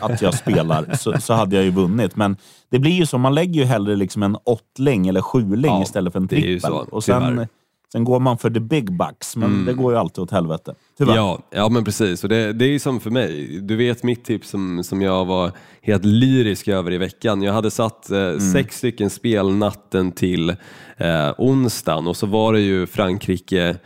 att 0.00 0.22
jag 0.22 0.34
spelar 0.34 0.96
så, 0.96 1.20
så 1.20 1.34
hade 1.34 1.56
jag 1.56 1.64
ju 1.64 1.70
vunnit. 1.70 2.16
Men 2.16 2.36
det 2.70 2.78
blir 2.78 2.92
ju 2.92 3.06
så, 3.06 3.18
man 3.18 3.34
lägger 3.34 3.60
ju 3.60 3.66
hellre 3.66 3.96
liksom 3.96 4.22
en 4.22 4.36
åttling 4.44 5.08
eller 5.08 5.22
sjuling 5.22 5.72
ja, 5.72 5.82
istället 5.82 6.12
för 6.12 6.20
en 6.20 6.28
trippel. 6.28 6.72
Och 6.72 7.04
sen, 7.04 7.46
sen 7.92 8.04
går 8.04 8.20
man 8.20 8.38
för 8.38 8.50
the 8.50 8.60
big 8.60 8.92
bucks, 8.92 9.36
men 9.36 9.52
mm. 9.52 9.64
det 9.64 9.72
går 9.72 9.92
ju 9.92 9.98
alltid 9.98 10.22
åt 10.22 10.30
helvete. 10.30 10.74
Tyvärr. 10.98 11.16
Ja, 11.16 11.38
ja 11.50 11.68
men 11.68 11.84
precis. 11.84 12.22
Och 12.22 12.28
det, 12.28 12.52
det 12.52 12.64
är 12.64 12.68
ju 12.68 12.78
som 12.78 13.00
för 13.00 13.10
mig. 13.10 13.60
Du 13.60 13.76
vet 13.76 14.02
mitt 14.02 14.24
tips 14.24 14.50
som, 14.50 14.84
som 14.84 15.02
jag 15.02 15.24
var 15.24 15.52
helt 15.82 16.04
lyrisk 16.04 16.68
över 16.68 16.92
i 16.92 16.98
veckan. 16.98 17.42
Jag 17.42 17.52
hade 17.52 17.70
satt 17.70 18.10
eh, 18.10 18.18
mm. 18.18 18.40
sex 18.40 18.78
stycken 18.78 19.10
spel 19.10 19.50
natten 19.50 20.12
till 20.12 20.50
eh, 20.96 21.30
onsdagen 21.38 22.06
och 22.06 22.16
så 22.16 22.26
var 22.26 22.52
det 22.52 22.60
ju 22.60 22.86
Frankrike 22.86 23.76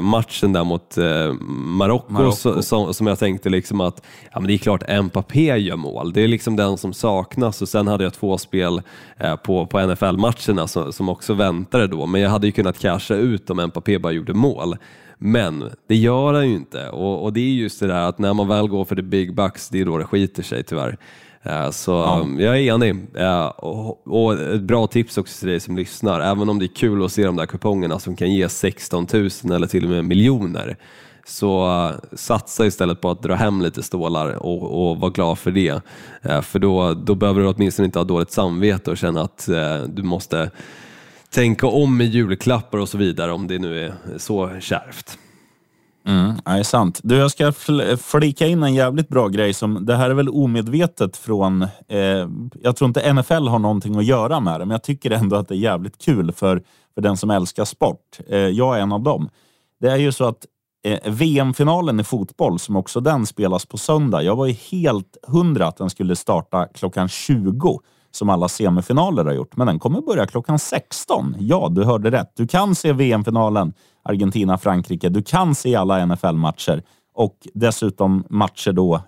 matchen 0.00 0.52
där 0.52 0.64
mot 0.64 0.98
eh, 0.98 1.32
Marocko 1.50 2.32
som, 2.62 2.94
som 2.94 3.06
jag 3.06 3.18
tänkte 3.18 3.48
liksom 3.48 3.80
att 3.80 4.02
ja, 4.32 4.40
men 4.40 4.48
det 4.48 4.54
är 4.54 4.58
klart 4.58 4.82
Mbappé 5.02 5.56
gör 5.56 5.76
mål. 5.76 6.12
Det 6.12 6.20
är 6.20 6.28
liksom 6.28 6.56
den 6.56 6.78
som 6.78 6.92
saknas 6.92 7.62
och 7.62 7.68
sen 7.68 7.86
hade 7.88 8.04
jag 8.04 8.14
två 8.14 8.38
spel 8.38 8.82
eh, 9.20 9.36
på, 9.36 9.66
på 9.66 9.86
NFL-matcherna 9.86 10.66
som, 10.66 10.92
som 10.92 11.08
också 11.08 11.34
väntade 11.34 11.86
då, 11.86 12.06
men 12.06 12.20
jag 12.20 12.30
hade 12.30 12.46
ju 12.46 12.52
kunnat 12.52 12.78
casha 12.78 13.14
ut 13.14 13.50
om 13.50 13.56
Mbappé 13.66 13.98
bara 13.98 14.12
gjorde 14.12 14.34
mål. 14.34 14.76
Men 15.18 15.70
det 15.88 15.96
gör 15.96 16.34
han 16.34 16.48
ju 16.48 16.54
inte 16.54 16.88
och, 16.88 17.24
och, 17.24 17.32
det 17.32 17.40
är 17.40 17.50
just 17.50 17.80
det 17.80 17.86
där 17.86 18.08
att 18.08 18.18
när 18.18 18.34
man 18.34 18.48
väl 18.48 18.68
går 18.68 18.84
för 18.84 18.96
the 18.96 19.02
big 19.02 19.34
bucks, 19.34 19.68
det 19.68 19.80
är 19.80 19.84
då 19.84 19.98
det 19.98 20.04
skiter 20.04 20.42
sig 20.42 20.64
tyvärr. 20.64 20.98
Eh, 21.44 21.70
så 21.70 21.90
ja. 21.92 22.20
Um, 22.22 22.40
jag 22.40 22.58
är 22.58 22.74
enig. 22.74 22.96
Eh, 23.14 23.46
och 24.04 24.34
ett 24.34 24.62
bra 24.62 24.86
tips 24.86 25.18
också 25.18 25.38
till 25.38 25.48
dig 25.48 25.60
som 25.60 25.76
lyssnar, 25.76 26.20
även 26.20 26.48
om 26.48 26.58
det 26.58 26.64
är 26.64 26.74
kul 26.74 27.04
att 27.04 27.12
se 27.12 27.24
de 27.24 27.36
där 27.36 27.46
kupongerna 27.46 27.98
som 27.98 28.16
kan 28.16 28.32
ge 28.32 28.48
16 28.48 29.06
000 29.12 29.28
eller 29.52 29.66
till 29.66 29.84
och 29.84 29.90
med 29.90 30.04
miljoner, 30.04 30.76
så 31.26 31.66
uh, 31.66 31.92
satsa 32.12 32.66
istället 32.66 33.00
på 33.00 33.10
att 33.10 33.22
dra 33.22 33.34
hem 33.34 33.62
lite 33.62 33.82
stålar 33.82 34.30
och, 34.30 34.90
och 34.90 35.00
var 35.00 35.10
glad 35.10 35.38
för 35.38 35.50
det. 35.50 35.80
För 36.44 36.58
då, 36.58 36.94
då 36.94 37.14
behöver 37.14 37.40
du 37.40 37.48
åtminstone 37.48 37.86
inte 37.86 37.98
ha 37.98 38.04
dåligt 38.04 38.30
samvete 38.30 38.90
och 38.90 38.96
känna 38.96 39.20
att 39.22 39.48
du 39.86 40.02
måste 40.02 40.50
tänka 41.30 41.66
om 41.66 41.96
med 41.96 42.06
julklappar 42.06 42.78
och 42.78 42.88
så 42.88 42.98
vidare 42.98 43.32
om 43.32 43.46
det 43.46 43.58
nu 43.58 43.84
är 43.84 43.94
så 44.18 44.50
kärvt. 44.60 45.18
Mm, 46.06 46.34
det 46.44 46.50
är 46.50 46.62
sant. 46.62 47.00
Du, 47.02 47.16
jag 47.16 47.30
ska 47.30 47.52
flika 47.96 48.46
in 48.46 48.62
en 48.62 48.74
jävligt 48.74 49.08
bra 49.08 49.28
grej. 49.28 49.54
Som, 49.54 49.86
det 49.86 49.96
här 49.96 50.10
är 50.10 50.14
väl 50.14 50.28
omedvetet 50.28 51.16
från... 51.16 51.62
Eh, 51.88 52.28
jag 52.62 52.76
tror 52.76 52.88
inte 52.88 53.12
NFL 53.12 53.48
har 53.48 53.58
någonting 53.58 53.96
att 53.96 54.04
göra 54.04 54.40
med 54.40 54.60
det, 54.60 54.66
men 54.66 54.70
jag 54.70 54.82
tycker 54.82 55.10
ändå 55.10 55.36
att 55.36 55.48
det 55.48 55.54
är 55.54 55.58
jävligt 55.58 56.04
kul 56.04 56.32
för, 56.32 56.62
för 56.94 57.00
den 57.00 57.16
som 57.16 57.30
älskar 57.30 57.64
sport. 57.64 58.18
Eh, 58.28 58.38
jag 58.38 58.76
är 58.76 58.80
en 58.80 58.92
av 58.92 59.00
dem. 59.00 59.28
Det 59.80 59.88
är 59.88 59.96
ju 59.96 60.12
så 60.12 60.24
att 60.24 60.46
eh, 60.84 61.12
VM-finalen 61.12 62.00
i 62.00 62.04
fotboll, 62.04 62.58
som 62.58 62.76
också 62.76 63.00
den 63.00 63.26
spelas 63.26 63.66
på 63.66 63.78
söndag. 63.78 64.22
Jag 64.22 64.36
var 64.36 64.46
ju 64.46 64.52
helt 64.52 65.16
hundra 65.26 65.66
att 65.66 65.76
den 65.76 65.90
skulle 65.90 66.16
starta 66.16 66.66
klockan 66.66 67.08
20 67.08 67.80
som 68.14 68.30
alla 68.30 68.48
semifinaler 68.48 69.24
har 69.24 69.32
gjort. 69.32 69.56
Men 69.56 69.66
den 69.66 69.78
kommer 69.78 70.00
börja 70.00 70.26
klockan 70.26 70.58
16. 70.58 71.36
Ja, 71.38 71.68
du 71.70 71.84
hörde 71.84 72.10
rätt. 72.10 72.32
Du 72.36 72.46
kan 72.46 72.74
se 72.74 72.92
VM-finalen 72.92 73.72
Argentina-Frankrike. 74.02 75.08
Du 75.08 75.22
kan 75.22 75.54
se 75.54 75.74
alla 75.76 76.06
NFL-matcher 76.06 76.82
och 77.14 77.36
dessutom 77.54 78.24
matcher 78.30 78.72
då 78.72 79.00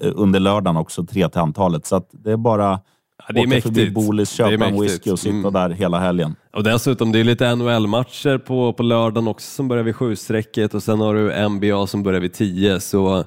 under 0.00 0.40
lördagen 0.40 0.76
också, 0.76 1.04
tre 1.06 1.28
till 1.28 1.40
antalet. 1.40 1.86
Så 1.86 2.02
det 2.12 2.32
är 2.32 2.36
bara 2.36 2.80
Ja, 3.28 3.32
det 3.34 3.40
är 3.40 3.46
Åka 3.48 3.60
förbi 3.60 3.80
mäktigt. 3.80 3.94
Bolis, 3.94 4.36
Det 4.36 4.42
är 4.42 4.50
köpa 4.50 4.66
en 4.66 4.80
whisky 4.80 5.10
och 5.10 5.18
sitta 5.18 5.36
Mm. 5.36 5.52
där 5.52 5.70
hela 5.70 5.98
helgen. 6.00 6.34
Och 6.56 6.64
dessutom, 6.64 7.12
det 7.12 7.20
är 7.20 7.24
lite 7.24 7.54
NHL-matcher 7.54 8.38
på, 8.38 8.72
på 8.72 8.82
lördagen 8.82 9.28
också 9.28 9.50
som 9.50 9.68
börjar 9.68 9.84
vid 9.84 9.96
sju-strecket 9.96 10.74
och 10.74 10.82
sen 10.82 11.00
har 11.00 11.14
du 11.14 11.48
NBA 11.48 11.86
som 11.86 12.02
börjar 12.02 12.20
vid 12.20 12.32
tio. 12.32 12.80
Så 12.80 13.24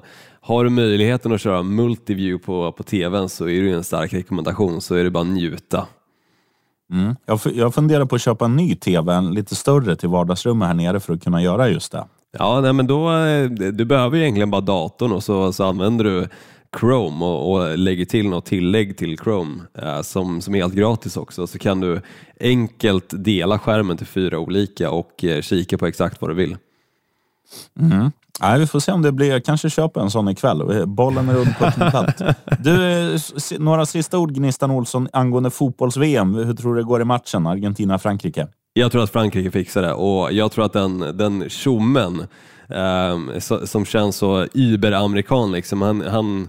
har 0.48 0.64
du 0.64 0.70
möjligheten 0.70 1.32
att 1.32 1.40
köra 1.40 1.62
multiview 1.62 2.44
på, 2.46 2.72
på 2.72 2.82
tvn 2.82 3.28
så 3.28 3.48
är 3.48 3.62
det 3.62 3.70
en 3.70 3.84
stark 3.84 4.12
rekommendation, 4.12 4.80
så 4.80 4.94
är 4.94 5.04
det 5.04 5.10
bara 5.10 5.24
njuta. 5.24 5.86
Mm. 6.92 7.16
Jag, 7.26 7.40
jag 7.54 7.74
funderar 7.74 8.04
på 8.04 8.14
att 8.14 8.22
köpa 8.22 8.44
en 8.44 8.56
ny 8.56 8.74
tv, 8.74 9.14
en 9.14 9.34
lite 9.34 9.54
större 9.54 9.96
till 9.96 10.08
vardagsrummet 10.08 10.68
här 10.68 10.74
nere 10.74 11.00
för 11.00 11.14
att 11.14 11.24
kunna 11.24 11.42
göra 11.42 11.68
just 11.68 11.92
det. 11.92 12.04
Ja, 12.38 12.60
nej, 12.60 12.72
men 12.72 12.86
då, 12.86 13.16
eh, 13.16 13.50
du 13.50 13.84
behöver 13.84 14.18
egentligen 14.18 14.50
bara 14.50 14.60
datorn 14.60 15.12
och 15.12 15.24
så, 15.24 15.52
så 15.52 15.64
använder 15.64 16.04
du 16.04 16.28
Chrome 16.80 17.24
och, 17.24 17.52
och 17.52 17.78
lägger 17.78 18.04
till 18.04 18.28
något 18.28 18.46
tillägg 18.46 18.96
till 18.96 19.18
Chrome 19.18 19.62
eh, 19.78 20.02
som, 20.02 20.40
som 20.40 20.54
är 20.54 20.58
helt 20.58 20.74
gratis 20.74 21.16
också. 21.16 21.46
Så 21.46 21.58
kan 21.58 21.80
du 21.80 22.00
enkelt 22.40 23.24
dela 23.24 23.58
skärmen 23.58 23.96
till 23.96 24.06
fyra 24.06 24.38
olika 24.38 24.90
och 24.90 25.24
eh, 25.24 25.42
kika 25.42 25.78
på 25.78 25.86
exakt 25.86 26.20
vad 26.20 26.30
du 26.30 26.34
vill. 26.34 26.56
Nej, 28.40 28.58
vi 28.58 28.66
får 28.66 28.80
se 28.80 28.92
om 28.92 29.02
det 29.02 29.12
blir. 29.12 29.30
Jag 29.30 29.44
kanske 29.44 29.70
köper 29.70 30.00
en 30.00 30.10
sån 30.10 30.28
ikväll. 30.28 30.86
Bollen 30.86 31.28
är 31.28 31.34
runt 31.34 31.58
på 31.58 31.64
ett 31.64 31.74
platt. 31.74 32.22
Du, 32.58 33.04
eh, 33.14 33.20
några 33.58 33.86
sista 33.86 34.18
ord 34.18 34.34
Gnistan 34.34 34.70
Olsson 34.70 35.08
angående 35.12 35.50
fotbolls-VM. 35.50 36.34
Hur 36.34 36.54
tror 36.54 36.74
du 36.74 36.80
det 36.80 36.86
går 36.86 37.00
i 37.00 37.04
matchen 37.04 37.46
Argentina-Frankrike? 37.46 38.46
Jag 38.72 38.92
tror 38.92 39.02
att 39.02 39.10
Frankrike 39.10 39.50
fixar 39.50 39.82
det 39.82 39.92
och 39.92 40.32
jag 40.32 40.52
tror 40.52 40.64
att 40.64 40.72
den, 40.72 40.98
den 40.98 41.48
tjommen 41.48 42.26
eh, 42.68 43.38
som 43.64 43.84
känns 43.84 44.16
så 44.16 44.46
überamerikan, 44.54 45.52
liksom, 45.52 45.82
han, 45.82 46.00
han, 46.00 46.48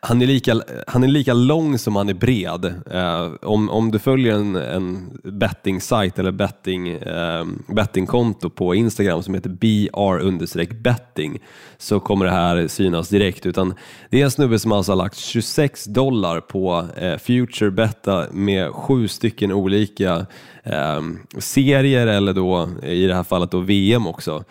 han, 0.00 0.22
är 0.22 0.26
lika, 0.26 0.62
han 0.86 1.04
är 1.04 1.08
lika 1.08 1.32
lång 1.32 1.78
som 1.78 1.96
han 1.96 2.08
är 2.08 2.14
bred. 2.14 2.64
Eh, 2.90 3.30
om, 3.42 3.70
om 3.70 3.90
du 3.90 3.98
följer 3.98 4.34
en, 4.34 4.56
en 4.56 5.18
betting-sajt 5.24 6.18
eller 6.18 6.32
betting, 6.32 6.88
eh, 6.88 7.44
bettingkonto 7.66 8.50
på 8.50 8.74
Instagram 8.74 9.22
som 9.22 9.34
heter 9.34 9.50
br-betting 9.50 11.38
så 11.78 12.00
kommer 12.00 12.24
det 12.24 12.32
här 12.32 12.68
synas 12.68 13.08
direkt. 13.08 13.46
Utan 13.46 13.74
det 14.10 14.20
är 14.20 14.24
en 14.24 14.30
snubbe 14.30 14.58
som 14.58 14.72
alltså 14.72 14.92
har 14.92 14.96
lagt 14.96 15.16
26 15.16 15.84
dollar 15.84 16.40
på 16.40 16.86
eh, 16.96 17.18
Future 17.18 17.70
Betta 17.70 18.26
med 18.32 18.72
sju 18.72 19.08
stycken 19.08 19.52
olika 19.52 20.26
eh, 20.62 21.00
serier 21.38 22.06
eller 22.06 22.32
då 22.32 22.68
i 22.82 23.06
det 23.06 23.14
här 23.14 23.22
fallet 23.22 23.50
då 23.50 23.60
VM 23.60 24.06
också 24.06 24.44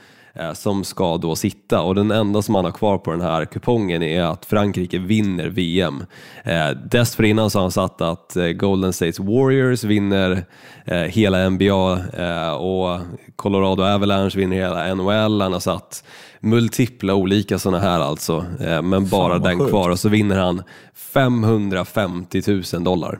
som 0.54 0.84
ska 0.84 1.18
då 1.18 1.36
sitta 1.36 1.82
och 1.82 1.96
den 1.96 2.12
enda 2.12 2.42
som 2.42 2.56
han 2.56 2.66
har 2.66 2.72
kvar 2.72 2.98
på 2.98 3.12
den 3.12 3.22
här 3.22 3.46
kupongen 3.46 4.04
är 4.04 4.24
att 4.24 4.46
Frankrike 4.46 5.00
vinner 5.00 5.48
VM. 5.48 6.04
Eh, 6.44 6.70
dessförinnan 6.70 7.50
så 7.50 7.58
har 7.60 7.64
han 7.64 7.72
satt 7.72 8.02
att 8.02 8.36
eh, 8.36 8.48
Golden 8.48 8.94
State 8.94 9.22
Warriors 9.22 9.84
vinner 9.84 10.46
eh, 10.86 10.98
hela 10.98 11.50
NBA 11.50 12.00
eh, 12.14 12.54
och 12.54 13.00
Colorado 13.36 13.84
Avalanche 13.84 14.38
vinner 14.38 14.58
hela 14.58 14.96
NHL. 14.96 15.42
Han 15.42 15.54
har 15.54 15.60
satt 15.60 16.04
multipla 16.40 17.14
olika 17.14 17.60
sådana 17.60 17.80
här 17.80 18.00
alltså, 18.00 18.46
eh, 18.60 18.82
men 18.82 19.08
bara 19.08 19.40
den 19.40 19.60
sjukt. 19.60 19.70
kvar 19.70 19.90
och 19.90 20.00
så 20.00 20.10
vinner 20.10 20.40
han 20.40 20.64
550 20.96 22.42
000 22.74 22.84
dollar. 22.84 23.20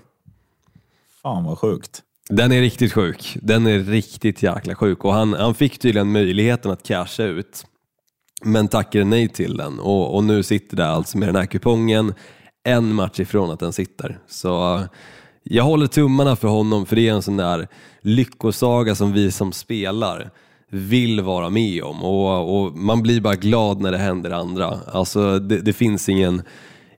Fan 1.22 1.44
vad 1.44 1.60
sjukt. 1.60 2.02
Den 2.32 2.52
är 2.52 2.62
riktigt 2.62 2.94
sjuk. 2.94 3.38
Den 3.42 3.68
är 3.68 3.80
riktigt 3.80 4.44
jäkla 4.44 4.76
sjuk 4.76 5.06
och 5.06 5.14
han, 5.14 5.34
han 5.34 5.56
fick 5.56 5.80
tydligen 5.80 6.12
möjligheten 6.12 6.72
att 6.72 6.84
casha 6.84 7.24
ut 7.24 7.66
men 8.46 8.68
tackade 8.68 9.06
nej 9.06 9.30
till 9.30 9.58
den 9.58 9.80
och, 9.80 10.16
och 10.16 10.24
nu 10.24 10.44
sitter 10.44 10.78
det 10.78 10.88
alltså 10.88 11.18
med 11.18 11.28
den 11.28 11.36
här 11.36 11.46
kupongen 11.46 12.14
en 12.64 12.94
match 12.94 13.20
ifrån 13.20 13.52
att 13.52 13.60
den 13.60 13.74
sitter. 13.74 14.20
Så 14.28 14.76
eh, 14.76 14.82
jag 15.44 15.64
håller 15.64 15.88
tummarna 15.88 16.36
för 16.36 16.48
honom 16.48 16.86
för 16.86 16.96
det 16.96 17.08
är 17.08 17.14
en 17.14 17.22
sån 17.22 17.38
där 17.38 17.68
lyckosaga 18.02 18.96
som 18.96 19.14
vi 19.14 19.32
som 19.32 19.52
spelar 19.52 20.30
vill 20.70 21.22
vara 21.22 21.50
med 21.50 21.84
om 21.84 22.04
och, 22.04 22.64
och 22.64 22.78
man 22.78 23.02
blir 23.02 23.22
bara 23.22 23.36
glad 23.36 23.82
när 23.82 23.92
det 23.92 23.98
händer 23.98 24.32
andra. 24.32 24.80
Alltså 24.92 25.40
det, 25.40 25.62
det 25.62 25.74
finns 25.74 26.10
ingen 26.10 26.42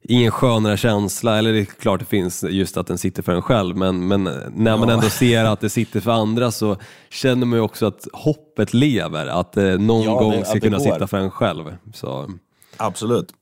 ingen 0.04 0.32
skönare 0.32 0.78
känsla, 0.78 1.38
eller 1.38 1.54
det 1.54 1.60
är 1.60 1.66
klart 1.66 2.00
det 2.00 2.06
finns 2.06 2.44
just 2.44 2.78
att 2.78 2.88
den 2.88 2.98
sitter 2.98 3.24
för 3.24 3.32
en 3.32 3.42
själv, 3.42 3.78
men, 3.78 4.08
men 4.08 4.24
när 4.56 4.78
man 4.78 4.90
ändå 4.90 5.10
ser 5.10 5.46
att 5.46 5.60
det 5.60 5.70
sitter 5.70 6.00
för 6.00 6.12
andra 6.12 6.52
så 6.52 6.78
känner 7.12 7.46
man 7.46 7.60
ju 7.60 7.64
också 7.64 7.86
att 7.86 8.08
hoppet 8.14 8.74
lever, 8.74 9.28
att 9.28 9.58
eh, 9.58 9.64
någon 9.64 10.04
Ja, 10.04 10.14
det- 10.14 10.20
gång 10.24 10.46
ska 10.46 10.54
det 10.54 10.60
kunna 10.60 10.78
går. 10.78 10.84
sitta 10.86 11.08
för 11.08 11.18
en 11.18 11.32
själv. 11.32 11.64
Så, 11.94 12.30
Absolut. 12.78 13.34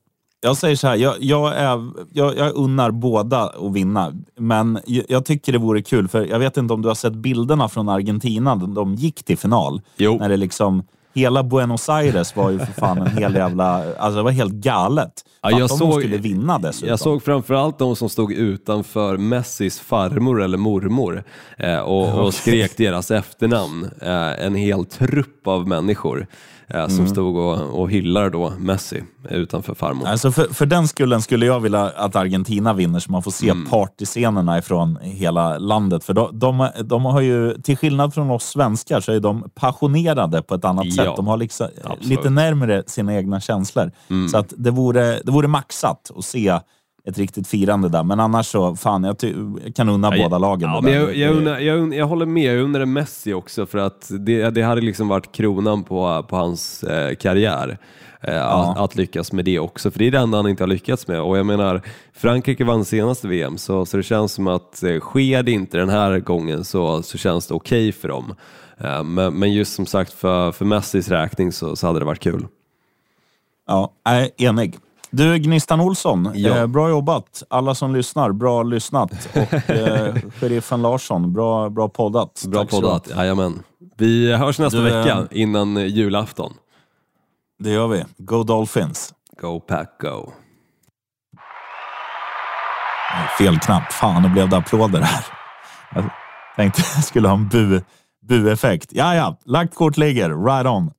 Jag 0.44 0.56
säger 0.56 0.76
så 0.76 0.86
här, 0.88 0.96
jag, 0.96 1.14
jag, 1.20 1.56
är, 1.56 1.90
jag, 2.12 2.36
jag 2.38 2.54
unnar 2.54 2.90
båda 2.90 3.38
att 3.42 3.72
vinna, 3.72 4.12
men 4.38 4.78
jag, 5.08 5.24
tycker 5.24 5.52
det 5.52 5.58
vore 5.58 5.82
kul, 5.82 6.08
för 6.08 6.26
jag 6.26 6.38
vet 6.38 6.56
inte 6.56 6.74
om 6.74 6.82
du 6.82 6.88
har 6.88 6.94
sett 6.94 7.12
bilderna 7.12 7.68
från 7.68 7.88
Argentina, 7.88 8.54
de 8.56 8.94
gick 8.94 9.22
till 9.24 9.38
final. 9.38 9.80
Jo. 9.96 10.18
När 10.18 10.28
det 10.28 10.36
liksom, 10.36 10.82
hela 11.14 11.42
Buenos 11.42 11.88
Aires 11.88 12.36
var 12.36 12.50
ju 12.50 12.58
för 12.58 12.72
fan 12.72 12.98
en 12.98 13.06
hel 13.18 13.34
jävla, 13.34 13.94
alltså 13.98 14.16
det 14.16 14.22
var 14.22 14.30
helt 14.30 14.52
galet. 14.52 15.12
Ja, 15.42 15.50
jag 15.50 15.70
såg- 15.70 15.90
de 15.90 16.00
skulle 16.00 16.16
vinna 16.16 16.58
dessutom. 16.58 16.88
Jag 16.88 16.98
såg 17.00 17.22
framförallt 17.22 17.78
de 17.78 17.96
som 17.96 18.08
stod 18.08 18.32
utanför 18.32 19.16
Messis 19.16 19.80
farmor 19.80 20.42
eller 20.42 20.58
mormor 20.58 21.24
eh, 21.58 21.78
och, 21.78 22.24
och 22.24 22.34
skrek 22.34 22.76
deras 22.76 23.10
efternamn. 23.10 23.90
Eh, 24.00 24.44
en 24.46 24.54
hel 24.54 24.84
trupp 24.86 25.46
av 25.46 25.68
människor 25.68 26.26
eh, 26.68 26.86
som 26.86 26.98
Mm. 26.98 27.08
stod 27.08 27.36
och, 27.36 27.80
och 27.80 27.90
hyllar 27.90 28.30
då 28.30 28.52
Messi 28.58 29.02
utanför 29.30 29.74
farmor. 29.74 30.06
Alltså 30.06 30.32
för, 30.32 30.44
för 30.54 30.66
den 30.66 30.88
skullen 30.88 31.22
skulle 31.22 31.46
jag 31.46 31.60
vilja 31.60 31.80
att 31.96 32.16
Argentina 32.16 32.72
vinner 32.72 33.00
så 33.00 33.12
man 33.12 33.22
får 33.22 33.30
se 33.30 33.48
Mm. 33.50 33.70
partyscenerna 33.70 34.58
ifrån 34.58 34.98
hela 35.02 35.58
landet. 35.58 36.04
För 36.04 36.14
de, 36.14 36.38
de, 36.38 36.68
de 36.84 37.04
har 37.04 37.20
ju, 37.20 37.54
till 37.62 37.76
skillnad 37.76 38.14
från 38.14 38.30
oss 38.30 38.44
svenskar, 38.44 39.00
så 39.00 39.12
är 39.12 39.20
de 39.20 39.50
passionerade 39.54 40.42
på 40.42 40.54
ett 40.54 40.64
annat 40.64 40.84
Ja, 40.86 41.04
sätt. 41.04 41.16
De 41.16 41.26
har 41.26 41.36
liksom, 41.36 41.66
absolut. 41.84 42.06
lite 42.08 42.30
närmare 42.30 42.82
sina 42.86 43.14
egna 43.14 43.40
känslor. 43.40 43.90
Så 44.30 44.38
att 44.38 44.52
det 44.56 44.70
vore, 44.70 45.20
det 45.24 45.32
vore 45.32 45.48
maxat 45.48 46.10
att 46.16 46.24
se 46.24 46.58
ett 47.08 47.18
riktigt 47.18 47.48
firande 47.48 47.88
där. 47.88 48.02
Men 48.02 48.20
annars 48.20 48.46
så, 48.46 48.76
fan, 48.76 49.04
jag, 49.04 49.16
jag 49.64 49.74
kan 49.74 49.88
unna 49.88 50.10
båda 50.10 50.38
lagen. 50.38 50.70
Ja, 50.70 50.76
det 50.76 50.82
men 50.82 50.92
jag, 50.92 51.16
jag, 51.16 51.36
undrar, 51.36 51.58
jag, 51.58 51.94
jag 51.94 52.06
håller 52.06 52.26
med, 52.26 52.54
jag 52.54 52.64
undrar 52.64 52.84
Messi 52.84 53.32
också 53.32 53.66
för 53.66 53.78
att 53.78 54.10
det, 54.20 54.50
det 54.50 54.62
hade 54.62 54.80
liksom 54.80 55.08
varit 55.08 55.32
kronan 55.32 55.84
på, 55.84 56.26
på 56.28 56.36
hans 56.36 56.82
eh, 56.82 57.14
karriär. 57.14 57.78
Eh, 58.24 58.46
att, 58.46 58.78
att 58.78 58.96
lyckas 58.96 59.32
med 59.32 59.44
det 59.44 59.58
också, 59.58 59.90
för 59.90 59.98
det 59.98 60.06
är 60.06 60.10
det 60.10 60.18
enda 60.18 60.38
han 60.38 60.48
inte 60.48 60.62
har 60.62 60.68
lyckats 60.68 61.08
med. 61.08 61.20
Och 61.20 61.38
jag 61.38 61.46
menar, 61.46 61.82
Frankrike 62.12 62.64
vann 62.64 62.84
senaste 62.84 63.28
VM, 63.28 63.58
så, 63.58 63.86
så 63.86 63.96
det 63.96 64.02
känns 64.02 64.32
som 64.32 64.46
att 64.46 64.82
eh, 64.82 65.00
sker 65.00 65.42
det 65.42 65.52
inte 65.52 65.78
den 65.78 65.88
här 65.88 66.18
gången 66.18 66.64
så, 66.64 67.02
så 67.02 67.18
känns 67.18 67.46
det 67.46 67.54
okej 67.54 67.92
för 67.92 68.08
dem. 68.08 68.34
Eh, 68.78 69.04
men, 69.04 69.34
men 69.34 69.52
just 69.52 69.74
som 69.74 69.86
sagt, 69.86 70.12
för, 70.12 70.52
för 70.52 70.64
Messis 70.64 71.08
räkning 71.08 71.52
så, 71.52 71.76
så 71.76 71.86
hade 71.86 71.98
det 71.98 72.04
varit 72.04 72.20
kul. 72.20 72.46
Ja, 73.66 73.92
nej, 74.06 74.34
enig. 74.36 74.78
Du, 75.12 75.38
Gnistan 75.38 75.80
Olsson, 75.80 76.30
Ja. 76.34 76.56
eh, 76.58 76.66
bra 76.66 76.88
jobbat. 76.88 77.42
Alla 77.50 77.74
som 77.74 77.94
lyssnar, 77.94 78.32
bra 78.32 78.62
lyssnat. 78.62 79.28
Och 79.36 79.70
eh, 79.70 80.14
sheriffen 80.40 80.82
Larsson, 80.82 81.32
bra, 81.32 81.70
bra 81.70 81.88
poddat. 81.88 82.42
Bra 82.48 82.60
Tack 82.60 82.70
poddat, 82.70 83.08
jajamän. 83.16 83.62
Vi 83.96 84.32
hörs 84.34 84.58
nästa 84.58 84.78
Du, 84.78 84.88
eh, 84.88 84.94
vecka 84.96 85.28
innan 85.30 85.76
eh, 85.76 85.86
julafton. 85.86 86.52
Det 87.58 87.70
gör 87.70 87.88
vi. 87.88 88.04
Go 88.18 88.42
Dolphins. 88.42 89.14
Go 89.40 89.60
pack 89.60 90.00
go! 90.00 90.32
Nej, 93.14 93.28
Fel 93.38 93.58
knapp. 93.58 93.92
Fan, 93.92 94.22
nu 94.22 94.28
blev 94.28 94.48
det 94.48 94.56
applåder 94.56 95.00
här. 95.00 95.24
Jag 95.94 96.04
tänkte 96.56 96.82
jag 96.94 97.04
skulle 97.04 97.28
ha 97.28 97.34
en 97.34 97.48
bu, 97.48 97.80
bu-effekt. 98.28 98.88
Ja, 98.92 99.14
ja, 99.14 99.36
lagt 99.44 99.74
kort 99.74 99.96
ligger. 99.96 100.44
Right 100.44 100.66
on. 100.66 100.90